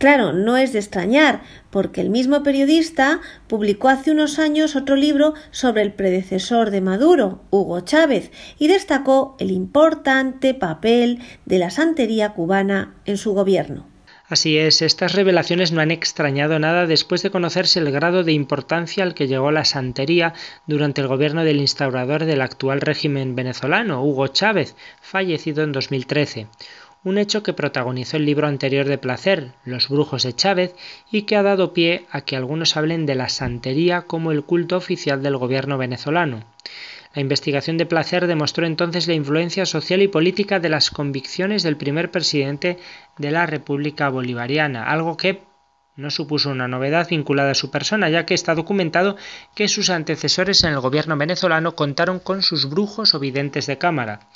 Claro, 0.00 0.32
no 0.32 0.56
es 0.56 0.72
de 0.72 0.78
extrañar, 0.78 1.42
porque 1.68 2.00
el 2.00 2.08
mismo 2.08 2.42
periodista 2.42 3.20
publicó 3.48 3.90
hace 3.90 4.10
unos 4.10 4.38
años 4.38 4.74
otro 4.74 4.96
libro 4.96 5.34
sobre 5.50 5.82
el 5.82 5.92
predecesor 5.92 6.70
de 6.70 6.80
Maduro, 6.80 7.42
Hugo 7.50 7.80
Chávez, 7.80 8.30
y 8.58 8.68
destacó 8.68 9.36
el 9.38 9.50
importante 9.50 10.54
papel 10.54 11.18
de 11.44 11.58
la 11.58 11.68
santería 11.68 12.30
cubana 12.32 12.94
en 13.04 13.18
su 13.18 13.34
gobierno. 13.34 13.90
Así 14.30 14.58
es, 14.58 14.80
estas 14.80 15.14
revelaciones 15.14 15.72
no 15.72 15.80
han 15.80 15.90
extrañado 15.90 16.60
nada 16.60 16.86
después 16.86 17.20
de 17.24 17.32
conocerse 17.32 17.80
el 17.80 17.90
grado 17.90 18.22
de 18.22 18.30
importancia 18.30 19.02
al 19.02 19.12
que 19.12 19.26
llegó 19.26 19.50
la 19.50 19.64
santería 19.64 20.34
durante 20.68 21.00
el 21.00 21.08
gobierno 21.08 21.42
del 21.42 21.58
instaurador 21.58 22.24
del 22.24 22.40
actual 22.40 22.80
régimen 22.80 23.34
venezolano, 23.34 24.04
Hugo 24.04 24.28
Chávez, 24.28 24.76
fallecido 25.02 25.64
en 25.64 25.72
2013 25.72 26.46
un 27.02 27.16
hecho 27.16 27.42
que 27.42 27.54
protagonizó 27.54 28.18
el 28.18 28.26
libro 28.26 28.46
anterior 28.46 28.86
de 28.86 28.98
Placer, 28.98 29.52
Los 29.64 29.88
Brujos 29.88 30.22
de 30.22 30.34
Chávez, 30.34 30.74
y 31.10 31.22
que 31.22 31.34
ha 31.34 31.42
dado 31.42 31.72
pie 31.72 32.04
a 32.10 32.20
que 32.20 32.36
algunos 32.36 32.76
hablen 32.76 33.06
de 33.06 33.14
la 33.14 33.30
santería 33.30 34.02
como 34.02 34.32
el 34.32 34.44
culto 34.44 34.76
oficial 34.76 35.22
del 35.22 35.38
gobierno 35.38 35.78
venezolano. 35.78 36.44
La 37.12 37.22
investigación 37.22 37.76
de 37.76 37.86
Placer 37.86 38.28
demostró 38.28 38.66
entonces 38.66 39.08
la 39.08 39.14
influencia 39.14 39.66
social 39.66 40.00
y 40.00 40.08
política 40.08 40.60
de 40.60 40.68
las 40.68 40.90
convicciones 40.90 41.64
del 41.64 41.76
primer 41.76 42.12
presidente 42.12 42.78
de 43.18 43.30
la 43.32 43.46
República 43.46 44.08
Bolivariana, 44.08 44.84
algo 44.84 45.16
que 45.16 45.42
no 45.96 46.10
supuso 46.10 46.50
una 46.50 46.68
novedad 46.68 47.08
vinculada 47.08 47.50
a 47.50 47.54
su 47.54 47.70
persona, 47.72 48.08
ya 48.08 48.26
que 48.26 48.34
está 48.34 48.54
documentado 48.54 49.16
que 49.56 49.66
sus 49.66 49.90
antecesores 49.90 50.62
en 50.62 50.72
el 50.72 50.80
gobierno 50.80 51.16
venezolano 51.16 51.74
contaron 51.74 52.20
con 52.20 52.42
sus 52.42 52.70
brujos 52.70 53.12
o 53.14 53.18
videntes 53.18 53.66
de 53.66 53.76
cámara. 53.76 54.28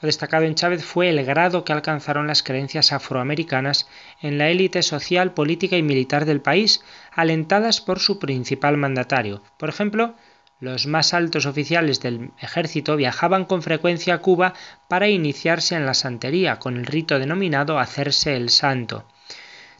Lo 0.00 0.06
destacado 0.06 0.44
en 0.44 0.54
Chávez 0.54 0.84
fue 0.84 1.10
el 1.10 1.22
grado 1.26 1.64
que 1.64 1.72
alcanzaron 1.72 2.26
las 2.26 2.42
creencias 2.42 2.92
afroamericanas 2.92 3.88
en 4.22 4.38
la 4.38 4.48
élite 4.48 4.82
social, 4.82 5.34
política 5.34 5.76
y 5.76 5.82
militar 5.82 6.24
del 6.24 6.40
país, 6.40 6.82
alentadas 7.12 7.80
por 7.80 7.98
su 7.98 8.18
principal 8.18 8.78
mandatario. 8.78 9.42
Por 9.58 9.68
ejemplo, 9.68 10.14
los 10.60 10.86
más 10.86 11.14
altos 11.14 11.46
oficiales 11.46 12.00
del 12.00 12.30
ejército 12.38 12.96
viajaban 12.96 13.46
con 13.46 13.62
frecuencia 13.62 14.14
a 14.14 14.18
Cuba 14.18 14.54
para 14.88 15.08
iniciarse 15.08 15.74
en 15.74 15.86
la 15.86 15.94
santería, 15.94 16.58
con 16.58 16.76
el 16.76 16.86
rito 16.86 17.18
denominado 17.18 17.78
hacerse 17.78 18.36
el 18.36 18.50
santo. 18.50 19.04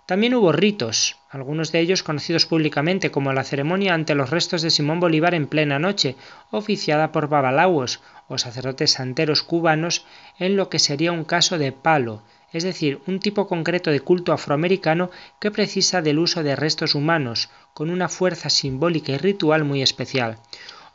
También 0.07 0.35
hubo 0.35 0.51
ritos, 0.51 1.19
algunos 1.29 1.71
de 1.71 1.79
ellos 1.79 2.03
conocidos 2.03 2.47
públicamente 2.47 3.13
como 3.13 3.33
la 3.33 3.45
ceremonia 3.45 3.95
ante 3.95 4.17
los 4.17 4.31
restos 4.31 4.63
de 4.63 4.71
Simón 4.71 4.99
Bolívar 4.99 5.35
en 5.35 5.47
plena 5.47 5.79
noche, 5.79 6.17
oficiada 6.51 7.13
por 7.13 7.29
babalauos 7.29 8.01
o 8.27 8.39
sacerdotes 8.39 8.91
santeros 8.91 9.45
cubanos 9.45 10.05
en 10.39 10.57
lo 10.57 10.69
que 10.69 10.81
sería 10.81 11.13
un 11.13 11.25
caso 11.25 11.59
de 11.59 11.71
palo, 11.71 12.23
es 12.53 12.65
decir, 12.65 13.01
un 13.07 13.21
tipo 13.21 13.47
concreto 13.47 13.91
de 13.91 14.01
culto 14.01 14.33
afroamericano 14.33 15.11
que 15.41 15.51
precisa 15.51 16.03
del 16.03 16.19
uso 16.19 16.43
de 16.43 16.57
restos 16.57 16.95
humanos, 16.95 17.51
con 17.75 17.91
una 17.91 18.09
fuerza 18.09 18.51
simbólica 18.51 19.13
y 19.13 19.19
ritual 19.19 19.65
muy 19.65 19.83
especial. 19.83 20.39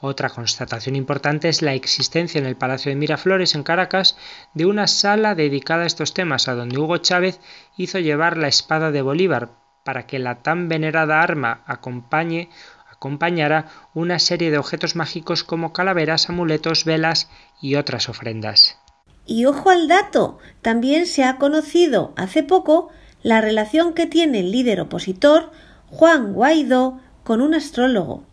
Otra 0.01 0.29
constatación 0.29 0.95
importante 0.95 1.49
es 1.49 1.61
la 1.61 1.73
existencia 1.73 2.39
en 2.39 2.45
el 2.45 2.57
Palacio 2.57 2.89
de 2.89 2.95
Miraflores, 2.95 3.55
en 3.55 3.63
Caracas, 3.63 4.17
de 4.53 4.65
una 4.65 4.87
sala 4.87 5.35
dedicada 5.35 5.83
a 5.83 5.87
estos 5.87 6.13
temas, 6.13 6.47
a 6.47 6.55
donde 6.55 6.77
Hugo 6.77 6.97
Chávez 6.97 7.39
hizo 7.77 7.99
llevar 7.99 8.37
la 8.37 8.49
espada 8.49 8.91
de 8.91 9.01
Bolívar, 9.01 9.51
para 9.83 10.05
que 10.05 10.19
la 10.19 10.41
tan 10.41 10.67
venerada 10.67 11.21
arma 11.21 11.63
acompañara 11.65 13.65
una 13.93 14.19
serie 14.19 14.51
de 14.51 14.57
objetos 14.57 14.95
mágicos 14.95 15.43
como 15.43 15.73
calaveras, 15.73 16.29
amuletos, 16.29 16.85
velas 16.85 17.29
y 17.61 17.75
otras 17.75 18.09
ofrendas. 18.09 18.79
Y 19.25 19.45
ojo 19.45 19.69
al 19.69 19.88
dato, 19.88 20.39
también 20.61 21.05
se 21.05 21.23
ha 21.23 21.38
conocido 21.38 22.13
hace 22.15 22.43
poco 22.43 22.89
la 23.23 23.41
relación 23.41 23.93
que 23.93 24.05
tiene 24.05 24.39
el 24.39 24.51
líder 24.51 24.81
opositor 24.81 25.51
Juan 25.88 26.33
Guaidó 26.33 26.99
con 27.23 27.41
un 27.41 27.55
astrólogo. 27.55 28.23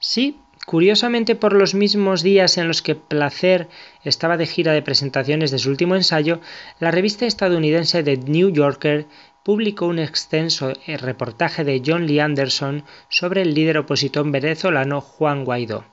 Sí, 0.00 0.36
Curiosamente, 0.64 1.34
por 1.34 1.54
los 1.54 1.74
mismos 1.74 2.22
días 2.22 2.56
en 2.56 2.68
los 2.68 2.82
que 2.82 2.94
Placer 2.94 3.68
estaba 4.04 4.36
de 4.36 4.46
gira 4.46 4.72
de 4.72 4.80
presentaciones 4.80 5.50
de 5.50 5.58
su 5.58 5.68
último 5.70 5.96
ensayo, 5.96 6.40
la 6.78 6.92
revista 6.92 7.26
estadounidense 7.26 8.04
The 8.04 8.16
New 8.16 8.50
Yorker 8.50 9.06
publicó 9.44 9.86
un 9.86 9.98
extenso 9.98 10.72
eh, 10.86 10.96
reportaje 10.98 11.64
de 11.64 11.82
John 11.84 12.06
Lee 12.06 12.20
Anderson 12.20 12.84
sobre 13.08 13.42
el 13.42 13.54
líder 13.54 13.78
opositor 13.78 14.30
venezolano 14.30 15.00
Juan 15.00 15.44
Guaidó. 15.44 15.84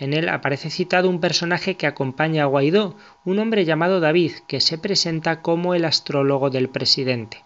En 0.00 0.14
él 0.14 0.30
aparece 0.30 0.70
citado 0.70 1.10
un 1.10 1.20
personaje 1.20 1.76
que 1.76 1.86
acompaña 1.86 2.44
a 2.44 2.46
Guaidó, 2.46 2.96
un 3.26 3.38
hombre 3.38 3.66
llamado 3.66 4.00
David, 4.00 4.32
que 4.48 4.62
se 4.62 4.78
presenta 4.78 5.42
como 5.42 5.74
el 5.74 5.84
astrólogo 5.84 6.48
del 6.48 6.70
presidente. 6.70 7.44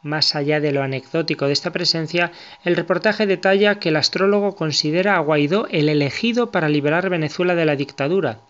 Más 0.00 0.34
allá 0.34 0.60
de 0.60 0.72
lo 0.72 0.82
anecdótico 0.82 1.46
de 1.46 1.52
esta 1.52 1.72
presencia, 1.72 2.32
el 2.64 2.74
reportaje 2.74 3.26
detalla 3.26 3.78
que 3.78 3.90
el 3.90 3.96
astrólogo 3.96 4.56
considera 4.56 5.16
a 5.16 5.20
Guaidó 5.20 5.68
el 5.70 5.90
elegido 5.90 6.50
para 6.50 6.70
liberar 6.70 7.10
Venezuela 7.10 7.54
de 7.54 7.66
la 7.66 7.76
dictadura, 7.76 8.40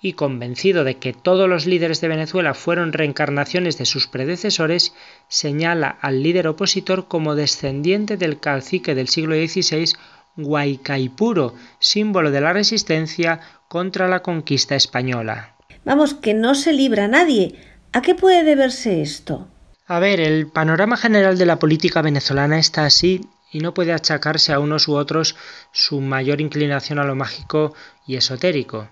y 0.00 0.12
convencido 0.12 0.84
de 0.84 0.98
que 0.98 1.14
todos 1.14 1.48
los 1.48 1.64
líderes 1.64 2.02
de 2.02 2.08
Venezuela 2.08 2.52
fueron 2.52 2.92
reencarnaciones 2.92 3.78
de 3.78 3.86
sus 3.86 4.06
predecesores, 4.06 4.94
señala 5.26 5.88
al 5.88 6.22
líder 6.22 6.46
opositor 6.48 7.08
como 7.08 7.34
descendiente 7.34 8.18
del 8.18 8.38
cacique 8.38 8.94
del 8.94 9.08
siglo 9.08 9.34
XVI 9.34 9.94
Guaycaipuro, 10.36 11.54
símbolo 11.78 12.30
de 12.30 12.40
la 12.40 12.52
resistencia 12.52 13.40
contra 13.68 14.08
la 14.08 14.22
conquista 14.22 14.74
española. 14.74 15.56
Vamos, 15.84 16.14
que 16.14 16.34
no 16.34 16.54
se 16.54 16.72
libra 16.72 17.08
nadie. 17.08 17.54
¿A 17.92 18.02
qué 18.02 18.14
puede 18.14 18.44
deberse 18.44 19.02
esto? 19.02 19.48
A 19.86 19.98
ver, 19.98 20.20
el 20.20 20.46
panorama 20.48 20.96
general 20.96 21.38
de 21.38 21.46
la 21.46 21.58
política 21.58 22.02
venezolana 22.02 22.58
está 22.58 22.84
así 22.84 23.22
y 23.50 23.60
no 23.60 23.72
puede 23.72 23.92
achacarse 23.92 24.52
a 24.52 24.60
unos 24.60 24.88
u 24.88 24.96
otros 24.96 25.36
su 25.72 26.00
mayor 26.00 26.40
inclinación 26.40 26.98
a 26.98 27.04
lo 27.04 27.14
mágico 27.14 27.74
y 28.06 28.16
esotérico, 28.16 28.90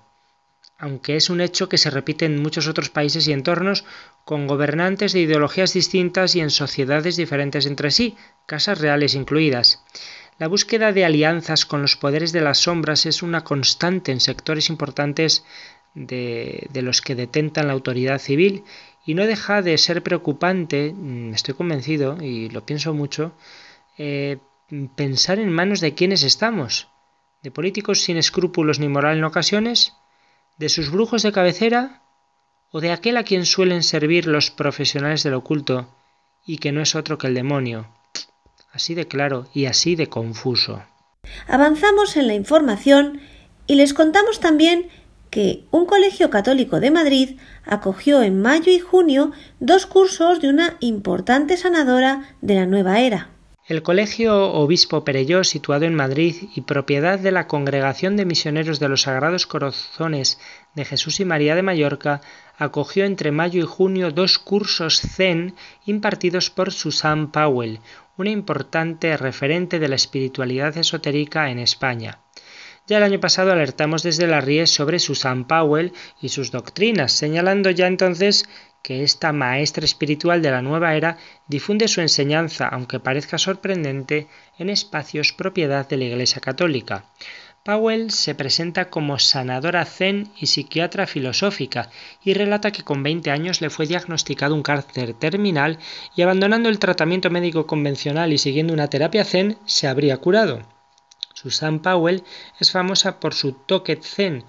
aunque 0.79 1.17
es 1.17 1.31
un 1.31 1.41
hecho 1.41 1.69
que 1.69 1.79
se 1.79 1.91
repite 1.91 2.25
en 2.25 2.41
muchos 2.41 2.67
otros 2.67 2.91
países 2.91 3.29
y 3.29 3.33
entornos 3.33 3.85
con 4.25 4.47
gobernantes 4.47 5.13
de 5.13 5.21
ideologías 5.21 5.73
distintas 5.73 6.35
y 6.35 6.41
en 6.41 6.51
sociedades 6.51 7.17
diferentes 7.17 7.67
entre 7.67 7.91
sí, 7.91 8.17
casas 8.47 8.81
reales 8.81 9.15
incluidas. 9.15 9.83
La 10.39 10.49
búsqueda 10.49 10.93
de 10.93 11.05
alianzas 11.05 11.65
con 11.65 11.81
los 11.81 11.97
poderes 11.97 12.31
de 12.33 12.43
las 12.43 12.59
sombras 12.59 13.07
es 13.07 13.23
una 13.23 13.43
constante 13.43 14.13
en 14.13 14.21
sectores 14.21 14.69
importantes 14.69 15.45
de, 15.95 16.69
los 16.75 17.01
que 17.01 17.15
detentan 17.15 17.69
la 17.69 17.73
autoridad 17.73 18.19
civil 18.19 18.65
y 19.07 19.15
no 19.15 19.27
deja 19.27 19.63
de 19.63 19.79
ser 19.79 20.03
preocupante, 20.03 20.93
mm, 20.93 21.33
estoy 21.33 21.55
convencido 21.55 22.19
y 22.23 22.51
lo 22.51 22.67
pienso 22.67 22.93
mucho, 22.93 23.33
eh, 23.97 24.37
pensar 24.95 25.39
en 25.39 25.51
manos 25.51 25.81
de 25.81 25.95
quienes 25.95 26.23
estamos, 26.23 26.89
de 27.43 27.51
políticos 27.51 28.03
sin 28.03 28.19
escrúpulos 28.19 28.79
ni 28.79 28.89
moral 28.89 29.17
en 29.17 29.25
ocasiones, 29.25 29.95
de 30.59 30.69
sus 30.69 30.91
brujos 30.91 31.23
de 31.23 31.33
cabecera 31.33 32.03
o 32.71 32.81
de 32.81 32.93
aquel 32.93 33.17
a 33.17 33.25
quien 33.25 33.47
suelen 33.47 33.83
servir 33.83 34.27
los 34.27 34.51
profesionales 34.51 35.23
del 35.23 35.35
oculto 35.35 35.95
y 36.45 36.59
que 36.59 36.73
no 36.73 36.83
es 36.83 36.95
otro 36.95 37.17
que 37.17 37.29
el 37.29 37.35
demonio. 37.35 37.89
Así 38.77 38.95
de 38.95 39.09
claro 39.09 39.47
y 39.55 39.65
así 39.65 39.97
de 39.97 40.09
confuso. 40.09 40.83
Avanzamos 41.49 42.15
en 42.19 42.27
la 42.27 42.35
información 42.35 43.23
y 43.67 43.77
les 43.77 43.95
contamos 43.95 44.39
también 44.39 44.91
que 45.31 45.65
un 45.71 45.87
colegio 45.87 46.29
católico 46.29 46.79
de 46.79 46.91
Madrid 46.91 47.39
acogió 47.65 48.23
en 48.23 48.43
mayo 48.43 48.71
y 48.71 48.79
junio 48.79 49.33
dos 49.61 49.87
cursos 49.87 50.43
de 50.43 50.51
una 50.51 50.77
importante 50.81 51.57
sanadora 51.57 52.37
de 52.43 52.57
la 52.57 52.67
nueva 52.67 53.01
era. 53.01 53.31
El 53.67 53.83
Colegio 53.83 54.53
Obispo 54.53 55.05
Perelló, 55.05 55.43
situado 55.43 55.87
en 55.87 55.95
Madrid 55.95 56.37
y 56.55 56.61
propiedad 56.61 57.19
de 57.19 57.33
la 57.33 57.49
Congregación 57.49 58.15
de 58.17 58.27
Misioneros 58.27 58.79
de 58.79 58.89
los 58.89 59.03
Sagrados 59.03 59.47
Corazones 59.47 60.39
de 60.75 60.85
Jesús 60.85 61.19
y 61.19 61.25
María 61.25 61.57
de 61.57 61.63
Mallorca, 61.63 62.21
acogió 62.59 63.05
entre 63.05 63.33
mayo 63.33 63.59
y 63.59 63.67
junio 63.67 64.13
dos 64.13 64.39
cursos 64.39 65.01
Zen 65.01 65.55
impartidos 65.85 66.51
por 66.51 66.73
Susan 66.73 67.33
Powell, 67.33 67.81
una 68.17 68.31
importante 68.31 69.17
referente 69.17 69.79
de 69.79 69.89
la 69.89 69.97
espiritualidad 69.97 70.77
esotérica 70.77 71.51
en 71.51 71.59
España. 71.59 72.21
Ya 72.87 72.99
el 72.99 73.03
año 73.03 73.19
pasado 73.19 73.51
alertamos 73.51 74.05
desde 74.05 74.29
la 74.29 74.41
RIES 74.41 74.71
sobre 74.71 75.01
Susan 75.01 75.47
Powell 75.47 75.93
y 76.21 76.29
sus 76.29 76.53
doctrinas, 76.53 77.11
señalando 77.13 77.71
ya 77.71 77.89
entonces 77.89 78.49
que 78.83 79.03
esta 79.03 79.33
maestra 79.33 79.85
espiritual 79.85 80.41
de 80.41 80.53
la 80.53 80.63
nueva 80.63 80.95
era 80.95 81.19
difunde 81.49 81.89
su 81.89 82.01
enseñanza, 82.01 82.69
aunque 82.69 83.01
parezca 83.01 83.39
sorprendente, 83.39 84.29
en 84.59 84.71
espacios 84.71 85.33
propiedad 85.33 85.89
de 85.89 85.97
la 85.97 86.05
Iglesia 86.05 86.41
Católica. 86.41 87.07
Powell 87.67 88.13
se 88.13 88.37
presenta 88.37 88.91
como 88.91 89.19
sanadora 89.19 89.85
zen 89.85 90.31
y 90.39 90.47
psiquiatra 90.47 91.09
filosófica 91.09 91.91
y 92.23 92.33
relata 92.33 92.71
que 92.71 92.85
con 92.85 93.03
20 93.03 93.33
años 93.33 93.61
le 93.61 93.71
fue 93.71 93.89
diagnosticado 93.89 94.55
un 94.55 94.63
cáncer 94.63 95.15
terminal 95.15 95.81
y 96.15 96.23
abandonando 96.23 96.69
el 96.69 96.79
tratamiento 96.79 97.29
médico 97.29 97.67
convencional 97.67 98.33
y 98.33 98.39
siguiendo 98.39 98.73
una 98.73 98.87
terapia 98.87 99.25
zen 99.25 99.59
se 99.65 99.89
habría 99.89 100.19
curado. 100.19 100.63
Susan 101.35 101.81
Powell 101.81 102.23
es 102.61 102.71
famosa 102.71 103.19
por 103.19 103.35
su 103.35 103.55
toque 103.55 103.97
zen, 103.97 104.45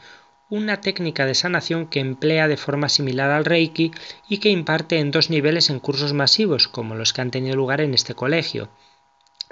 una 0.52 0.80
técnica 0.80 1.26
de 1.26 1.34
sanación 1.34 1.88
que 1.88 2.00
emplea 2.00 2.48
de 2.48 2.56
forma 2.56 2.88
similar 2.88 3.32
al 3.32 3.46
Reiki 3.46 3.94
y 4.30 4.38
que 4.38 4.50
imparte 4.50 5.00
en 5.00 5.10
dos 5.10 5.32
niveles 5.32 5.72
en 5.72 5.80
cursos 5.80 6.14
masivos, 6.14 6.68
como 6.68 6.94
los 6.94 7.14
que 7.14 7.22
han 7.22 7.32
tenido 7.32 7.56
lugar 7.56 7.82
en 7.82 7.96
este 7.96 8.14
colegio. 8.14 8.70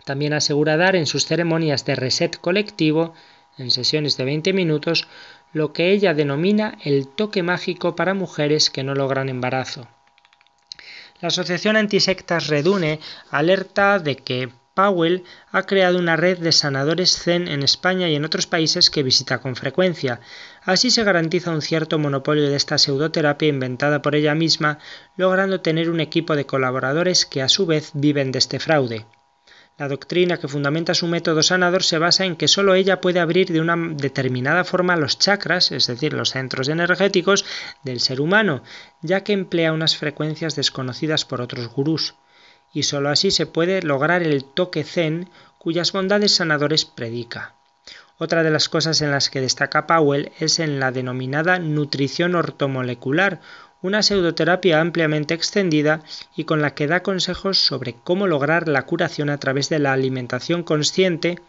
También 0.05 0.33
asegura 0.33 0.77
dar 0.77 0.95
en 0.95 1.07
sus 1.07 1.25
ceremonias 1.25 1.83
de 1.83 1.95
reset 1.95 2.39
colectivo, 2.39 3.15
en 3.57 3.71
sesiones 3.71 4.17
de 4.17 4.25
20 4.25 4.53
minutos, 4.53 5.07
lo 5.53 5.73
que 5.73 5.91
ella 5.91 6.13
denomina 6.13 6.77
el 6.83 7.07
toque 7.07 7.43
mágico 7.43 7.95
para 7.95 8.13
mujeres 8.13 8.69
que 8.69 8.83
no 8.83 8.95
logran 8.95 9.29
embarazo. 9.29 9.87
La 11.21 11.29
Asociación 11.29 11.77
Antisectas 11.77 12.47
Redune 12.47 12.99
alerta 13.31 13.99
de 13.99 14.17
que 14.17 14.49
Powell 14.75 15.23
ha 15.53 15.63
creado 15.63 15.97
una 15.97 16.17
red 16.17 16.37
de 16.39 16.51
sanadores 16.51 17.17
Zen 17.17 17.47
en 17.47 17.63
España 17.63 18.09
y 18.09 18.15
en 18.15 18.25
otros 18.25 18.45
países 18.45 18.89
que 18.89 19.03
visita 19.03 19.39
con 19.39 19.55
frecuencia. 19.55 20.19
Así 20.63 20.91
se 20.91 21.05
garantiza 21.05 21.51
un 21.51 21.61
cierto 21.61 21.97
monopolio 21.97 22.49
de 22.49 22.57
esta 22.57 22.77
pseudoterapia 22.77 23.47
inventada 23.47 24.01
por 24.01 24.15
ella 24.15 24.35
misma, 24.35 24.79
logrando 25.15 25.61
tener 25.61 25.89
un 25.89 26.01
equipo 26.01 26.35
de 26.35 26.45
colaboradores 26.45 27.25
que 27.25 27.41
a 27.41 27.47
su 27.47 27.65
vez 27.65 27.91
viven 27.93 28.33
de 28.33 28.39
este 28.39 28.59
fraude. 28.59 29.05
La 29.77 29.89
doctrina 29.89 30.37
que 30.37 30.47
fundamenta 30.47 30.93
su 30.93 31.07
método 31.07 31.43
sanador 31.43 31.83
se 31.83 31.97
basa 31.97 32.23
en 32.25 32.37
que 32.37 32.47
sólo 32.47 32.75
ella 32.75 33.01
puede 33.01 33.19
abrir 33.19 33.51
de 33.51 33.59
una 33.59 33.75
determinada 33.75 34.63
forma 34.63 34.95
los 34.95 35.19
chakras, 35.19 35.71
es 35.71 35.87
decir, 35.87 36.13
los 36.13 36.29
centros 36.29 36.69
energéticos 36.69 37.45
del 37.83 37.99
ser 37.99 38.21
humano, 38.21 38.63
ya 39.01 39.23
que 39.23 39.33
emplea 39.33 39.73
unas 39.73 39.97
frecuencias 39.97 40.55
desconocidas 40.55 41.25
por 41.25 41.41
otros 41.41 41.67
gurús 41.67 42.15
y 42.75 42.83
sólo 42.83 43.09
así 43.09 43.31
se 43.31 43.45
puede 43.45 43.81
lograr 43.81 44.21
el 44.21 44.43
toque 44.43 44.83
zen 44.83 45.29
cuyas 45.57 45.93
bondades 45.93 46.35
sanadores 46.35 46.83
predica. 46.83 47.55
Otra 48.17 48.43
de 48.43 48.51
las 48.51 48.69
cosas 48.69 49.01
en 49.01 49.11
las 49.11 49.29
que 49.29 49.41
destaca 49.41 49.87
Powell 49.87 50.31
es 50.39 50.59
en 50.59 50.79
la 50.79 50.91
denominada 50.91 51.57
nutrición 51.57 52.35
ortomolecular, 52.35 53.39
una 53.85 54.01
pseudoterapia 54.01 54.81
ampliamente 54.81 55.33
extendida 55.33 56.01
y 56.35 56.45
con 56.45 56.61
la 56.61 56.73
que 56.73 56.87
da 56.87 57.03
consejos 57.03 57.59
sobre 57.59 57.95
cómo 58.03 58.27
lograr 58.27 58.67
la 58.67 58.81
curación 58.83 59.29
a 59.29 59.37
través 59.37 59.69
de 59.69 59.79
la 59.79 59.93
alimentación 59.93 60.63
consciente 60.63 61.39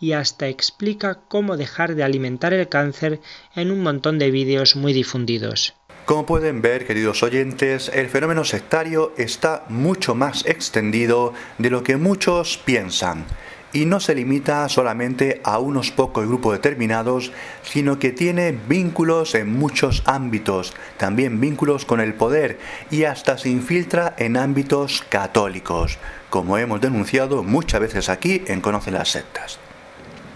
y 0.00 0.12
hasta 0.12 0.48
explica 0.48 1.18
cómo 1.28 1.56
dejar 1.56 1.94
de 1.94 2.04
alimentar 2.04 2.52
el 2.52 2.68
cáncer 2.68 3.20
en 3.56 3.70
un 3.70 3.82
montón 3.82 4.18
de 4.18 4.30
vídeos 4.30 4.76
muy 4.76 4.92
difundidos. 4.92 5.74
Como 6.04 6.24
pueden 6.24 6.62
ver, 6.62 6.86
queridos 6.86 7.22
oyentes, 7.22 7.90
el 7.92 8.08
fenómeno 8.08 8.44
sectario 8.44 9.12
está 9.18 9.64
mucho 9.68 10.14
más 10.14 10.46
extendido 10.46 11.34
de 11.58 11.70
lo 11.70 11.82
que 11.82 11.96
muchos 11.96 12.58
piensan 12.58 13.26
y 13.72 13.84
no 13.84 14.00
se 14.00 14.14
limita 14.14 14.68
solamente 14.68 15.40
a 15.44 15.58
unos 15.58 15.90
pocos 15.90 16.26
grupos 16.26 16.54
determinados, 16.54 17.32
sino 17.62 17.98
que 17.98 18.12
tiene 18.12 18.58
vínculos 18.66 19.34
en 19.34 19.52
muchos 19.52 20.02
ámbitos, 20.06 20.74
también 20.96 21.40
vínculos 21.40 21.84
con 21.84 22.00
el 22.00 22.14
poder 22.14 22.58
y 22.90 23.04
hasta 23.04 23.38
se 23.38 23.50
infiltra 23.50 24.14
en 24.16 24.36
ámbitos 24.36 25.04
católicos, 25.08 25.98
como 26.30 26.58
hemos 26.58 26.80
denunciado 26.80 27.42
muchas 27.42 27.80
veces 27.80 28.08
aquí 28.08 28.42
en 28.46 28.60
Conoce 28.60 28.90
las 28.90 29.10
Sectas. 29.10 29.58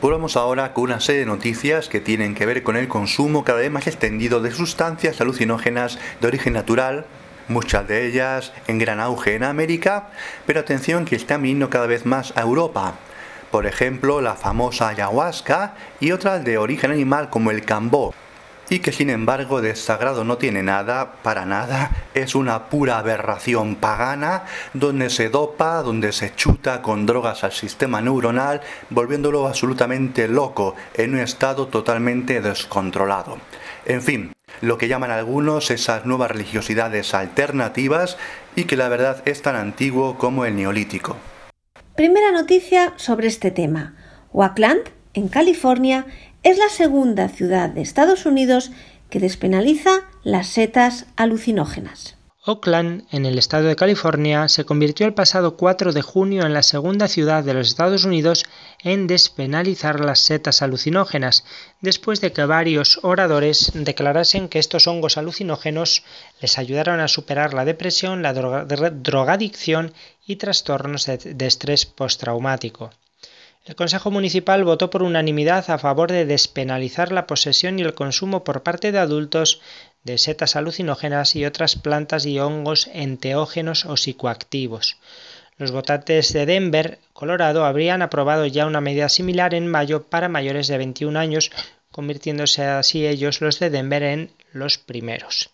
Volvamos 0.02 0.36
ahora 0.36 0.74
con 0.74 0.84
una 0.84 0.98
serie 0.98 1.20
de 1.20 1.26
noticias 1.26 1.88
que 1.88 2.00
tienen 2.00 2.34
que 2.34 2.44
ver 2.44 2.64
con 2.64 2.76
el 2.76 2.88
consumo 2.88 3.44
cada 3.44 3.60
vez 3.60 3.70
más 3.70 3.86
extendido 3.86 4.40
de 4.40 4.50
sustancias 4.50 5.20
alucinógenas 5.20 5.96
de 6.20 6.26
origen 6.26 6.54
natural, 6.54 7.06
muchas 7.46 7.86
de 7.86 8.06
ellas 8.06 8.52
en 8.66 8.78
gran 8.78 8.98
auge 8.98 9.36
en 9.36 9.44
América, 9.44 10.08
pero 10.44 10.58
atención 10.58 11.04
que 11.04 11.14
están 11.14 11.42
viniendo 11.42 11.70
cada 11.70 11.86
vez 11.86 12.04
más 12.04 12.32
a 12.36 12.42
Europa. 12.42 12.94
Por 13.52 13.66
ejemplo, 13.66 14.22
la 14.22 14.34
famosa 14.34 14.88
ayahuasca 14.88 15.74
y 16.00 16.12
otras 16.12 16.42
de 16.42 16.56
origen 16.56 16.90
animal 16.90 17.28
como 17.28 17.50
el 17.50 17.66
cambó 17.66 18.14
y 18.70 18.78
que 18.78 18.92
sin 18.92 19.10
embargo 19.10 19.60
de 19.60 19.76
sagrado 19.76 20.24
no 20.24 20.38
tiene 20.38 20.62
nada, 20.62 21.16
para 21.22 21.44
nada, 21.44 21.90
es 22.14 22.34
una 22.34 22.70
pura 22.70 22.96
aberración 22.96 23.76
pagana 23.76 24.44
donde 24.72 25.10
se 25.10 25.28
dopa, 25.28 25.82
donde 25.82 26.12
se 26.12 26.34
chuta 26.34 26.80
con 26.80 27.04
drogas 27.04 27.44
al 27.44 27.52
sistema 27.52 28.00
neuronal, 28.00 28.62
volviéndolo 28.88 29.46
absolutamente 29.46 30.28
loco, 30.28 30.74
en 30.94 31.12
un 31.12 31.20
estado 31.20 31.68
totalmente 31.68 32.40
descontrolado. 32.40 33.36
En 33.84 34.00
fin, 34.00 34.32
lo 34.62 34.78
que 34.78 34.88
llaman 34.88 35.10
algunos 35.10 35.70
esas 35.70 36.06
nuevas 36.06 36.30
religiosidades 36.30 37.12
alternativas 37.12 38.16
y 38.56 38.64
que 38.64 38.78
la 38.78 38.88
verdad 38.88 39.20
es 39.26 39.42
tan 39.42 39.56
antiguo 39.56 40.16
como 40.16 40.46
el 40.46 40.56
neolítico. 40.56 41.18
Primera 41.94 42.32
noticia 42.32 42.94
sobre 42.96 43.28
este 43.28 43.50
tema. 43.50 43.94
Oakland, 44.32 44.80
en 45.12 45.28
California, 45.28 46.06
es 46.42 46.56
la 46.56 46.70
segunda 46.70 47.28
ciudad 47.28 47.68
de 47.68 47.82
Estados 47.82 48.24
Unidos 48.24 48.72
que 49.10 49.20
despenaliza 49.20 49.90
las 50.24 50.46
setas 50.46 51.04
alucinógenas. 51.16 52.16
Oakland, 52.44 53.04
en 53.12 53.24
el 53.24 53.38
estado 53.38 53.68
de 53.68 53.76
California, 53.76 54.48
se 54.48 54.64
convirtió 54.64 55.06
el 55.06 55.14
pasado 55.14 55.56
4 55.56 55.92
de 55.92 56.02
junio 56.02 56.44
en 56.44 56.52
la 56.52 56.64
segunda 56.64 57.06
ciudad 57.06 57.44
de 57.44 57.54
los 57.54 57.68
Estados 57.68 58.04
Unidos 58.04 58.44
en 58.82 59.06
despenalizar 59.06 60.00
las 60.00 60.18
setas 60.18 60.60
alucinógenas, 60.60 61.44
después 61.80 62.20
de 62.20 62.32
que 62.32 62.44
varios 62.44 62.98
oradores 63.04 63.70
declarasen 63.74 64.48
que 64.48 64.58
estos 64.58 64.88
hongos 64.88 65.18
alucinógenos 65.18 66.02
les 66.40 66.58
ayudaron 66.58 66.98
a 66.98 67.06
superar 67.06 67.54
la 67.54 67.64
depresión, 67.64 68.22
la 68.22 68.32
drogadicción 68.32 69.92
y 70.26 70.34
trastornos 70.34 71.06
de 71.06 71.46
estrés 71.46 71.86
postraumático. 71.86 72.90
El 73.64 73.76
Consejo 73.76 74.10
Municipal 74.10 74.64
votó 74.64 74.90
por 74.90 75.04
unanimidad 75.04 75.70
a 75.70 75.78
favor 75.78 76.10
de 76.10 76.26
despenalizar 76.26 77.12
la 77.12 77.28
posesión 77.28 77.78
y 77.78 77.82
el 77.82 77.94
consumo 77.94 78.42
por 78.42 78.64
parte 78.64 78.90
de 78.90 78.98
adultos 78.98 79.60
de 80.04 80.18
setas 80.18 80.56
alucinógenas 80.56 81.36
y 81.36 81.44
otras 81.44 81.76
plantas 81.76 82.26
y 82.26 82.38
hongos 82.38 82.88
enteógenos 82.92 83.84
o 83.86 83.96
psicoactivos. 83.96 84.96
Los 85.58 85.70
votantes 85.70 86.32
de 86.32 86.46
Denver, 86.46 86.98
Colorado, 87.12 87.64
habrían 87.64 88.02
aprobado 88.02 88.46
ya 88.46 88.66
una 88.66 88.80
medida 88.80 89.08
similar 89.08 89.54
en 89.54 89.66
mayo 89.68 90.04
para 90.04 90.28
mayores 90.28 90.66
de 90.66 90.78
21 90.78 91.18
años, 91.18 91.52
convirtiéndose 91.90 92.64
así 92.64 93.06
ellos 93.06 93.40
los 93.40 93.58
de 93.58 93.70
Denver 93.70 94.02
en 94.02 94.30
los 94.52 94.78
primeros. 94.78 95.50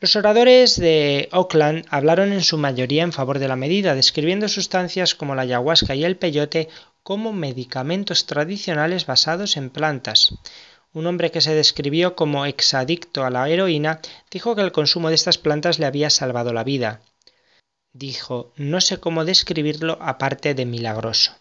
Los 0.00 0.16
oradores 0.16 0.76
de 0.76 1.28
Oakland 1.32 1.86
hablaron 1.88 2.32
en 2.32 2.42
su 2.42 2.58
mayoría 2.58 3.02
en 3.02 3.12
favor 3.12 3.38
de 3.38 3.48
la 3.48 3.56
medida, 3.56 3.94
describiendo 3.94 4.48
sustancias 4.48 5.14
como 5.14 5.34
la 5.34 5.42
ayahuasca 5.42 5.94
y 5.94 6.04
el 6.04 6.16
peyote 6.16 6.68
como 7.02 7.32
medicamentos 7.32 8.26
tradicionales 8.26 9.06
basados 9.06 9.56
en 9.56 9.70
plantas. 9.70 10.34
Un 10.94 11.08
hombre 11.08 11.32
que 11.32 11.40
se 11.40 11.56
describió 11.56 12.14
como 12.14 12.46
exadicto 12.46 13.24
a 13.24 13.30
la 13.30 13.48
heroína 13.48 13.98
dijo 14.30 14.54
que 14.54 14.62
el 14.62 14.70
consumo 14.70 15.08
de 15.08 15.16
estas 15.16 15.38
plantas 15.38 15.80
le 15.80 15.86
había 15.86 16.08
salvado 16.08 16.52
la 16.52 16.62
vida. 16.62 17.00
Dijo, 17.92 18.52
no 18.56 18.80
sé 18.80 18.98
cómo 18.98 19.24
describirlo 19.24 19.98
aparte 20.00 20.54
de 20.54 20.66
milagroso. 20.66 21.32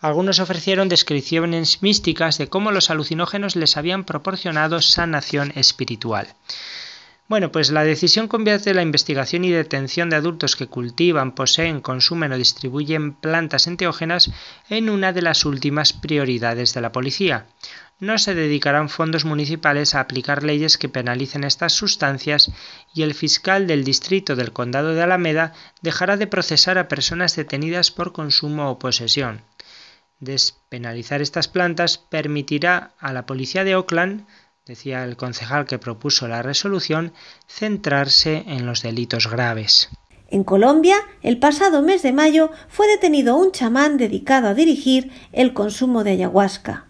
Algunos 0.00 0.40
ofrecieron 0.40 0.88
descripciones 0.88 1.82
místicas 1.82 2.36
de 2.36 2.48
cómo 2.48 2.72
los 2.72 2.90
alucinógenos 2.90 3.54
les 3.54 3.76
habían 3.76 4.04
proporcionado 4.04 4.82
sanación 4.82 5.52
espiritual. 5.54 6.26
Bueno, 7.28 7.50
pues 7.50 7.70
la 7.72 7.82
decisión 7.82 8.28
convierte 8.28 8.72
la 8.72 8.82
investigación 8.82 9.44
y 9.44 9.50
detención 9.50 10.10
de 10.10 10.16
adultos 10.16 10.54
que 10.54 10.68
cultivan, 10.68 11.34
poseen, 11.34 11.80
consumen 11.80 12.32
o 12.32 12.38
distribuyen 12.38 13.14
plantas 13.14 13.66
enteógenas 13.66 14.30
en 14.68 14.88
una 14.88 15.12
de 15.12 15.22
las 15.22 15.44
últimas 15.44 15.92
prioridades 15.92 16.72
de 16.72 16.80
la 16.80 16.92
policía. 16.92 17.46
No 17.98 18.18
se 18.18 18.34
dedicarán 18.34 18.90
fondos 18.90 19.24
municipales 19.24 19.94
a 19.94 20.00
aplicar 20.00 20.42
leyes 20.42 20.76
que 20.76 20.90
penalicen 20.90 21.44
estas 21.44 21.72
sustancias 21.72 22.52
y 22.94 23.02
el 23.02 23.14
fiscal 23.14 23.66
del 23.66 23.84
distrito 23.84 24.36
del 24.36 24.52
condado 24.52 24.94
de 24.94 25.02
Alameda 25.02 25.54
dejará 25.80 26.18
de 26.18 26.26
procesar 26.26 26.76
a 26.76 26.88
personas 26.88 27.36
detenidas 27.36 27.90
por 27.90 28.12
consumo 28.12 28.70
o 28.70 28.78
posesión. 28.78 29.42
Despenalizar 30.20 31.22
estas 31.22 31.48
plantas 31.48 31.96
permitirá 31.96 32.92
a 32.98 33.12
la 33.12 33.24
policía 33.24 33.64
de 33.64 33.76
Oakland 33.76 34.26
decía 34.66 35.04
el 35.04 35.16
concejal 35.16 35.64
que 35.64 35.78
propuso 35.78 36.26
la 36.26 36.42
resolución, 36.42 37.12
centrarse 37.46 38.42
en 38.46 38.66
los 38.66 38.82
delitos 38.82 39.30
graves. 39.30 39.88
En 40.28 40.42
Colombia, 40.42 40.96
el 41.22 41.38
pasado 41.38 41.82
mes 41.82 42.02
de 42.02 42.12
mayo 42.12 42.50
fue 42.68 42.88
detenido 42.88 43.36
un 43.36 43.52
chamán 43.52 43.96
dedicado 43.96 44.48
a 44.48 44.54
dirigir 44.54 45.12
el 45.30 45.54
consumo 45.54 46.02
de 46.02 46.10
ayahuasca. 46.10 46.85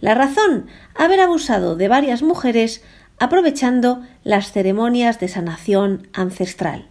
La 0.00 0.14
razón, 0.14 0.66
haber 0.94 1.20
abusado 1.20 1.76
de 1.76 1.88
varias 1.88 2.22
mujeres 2.22 2.82
aprovechando 3.18 4.02
las 4.24 4.50
ceremonias 4.50 5.20
de 5.20 5.28
sanación 5.28 6.08
ancestral. 6.14 6.88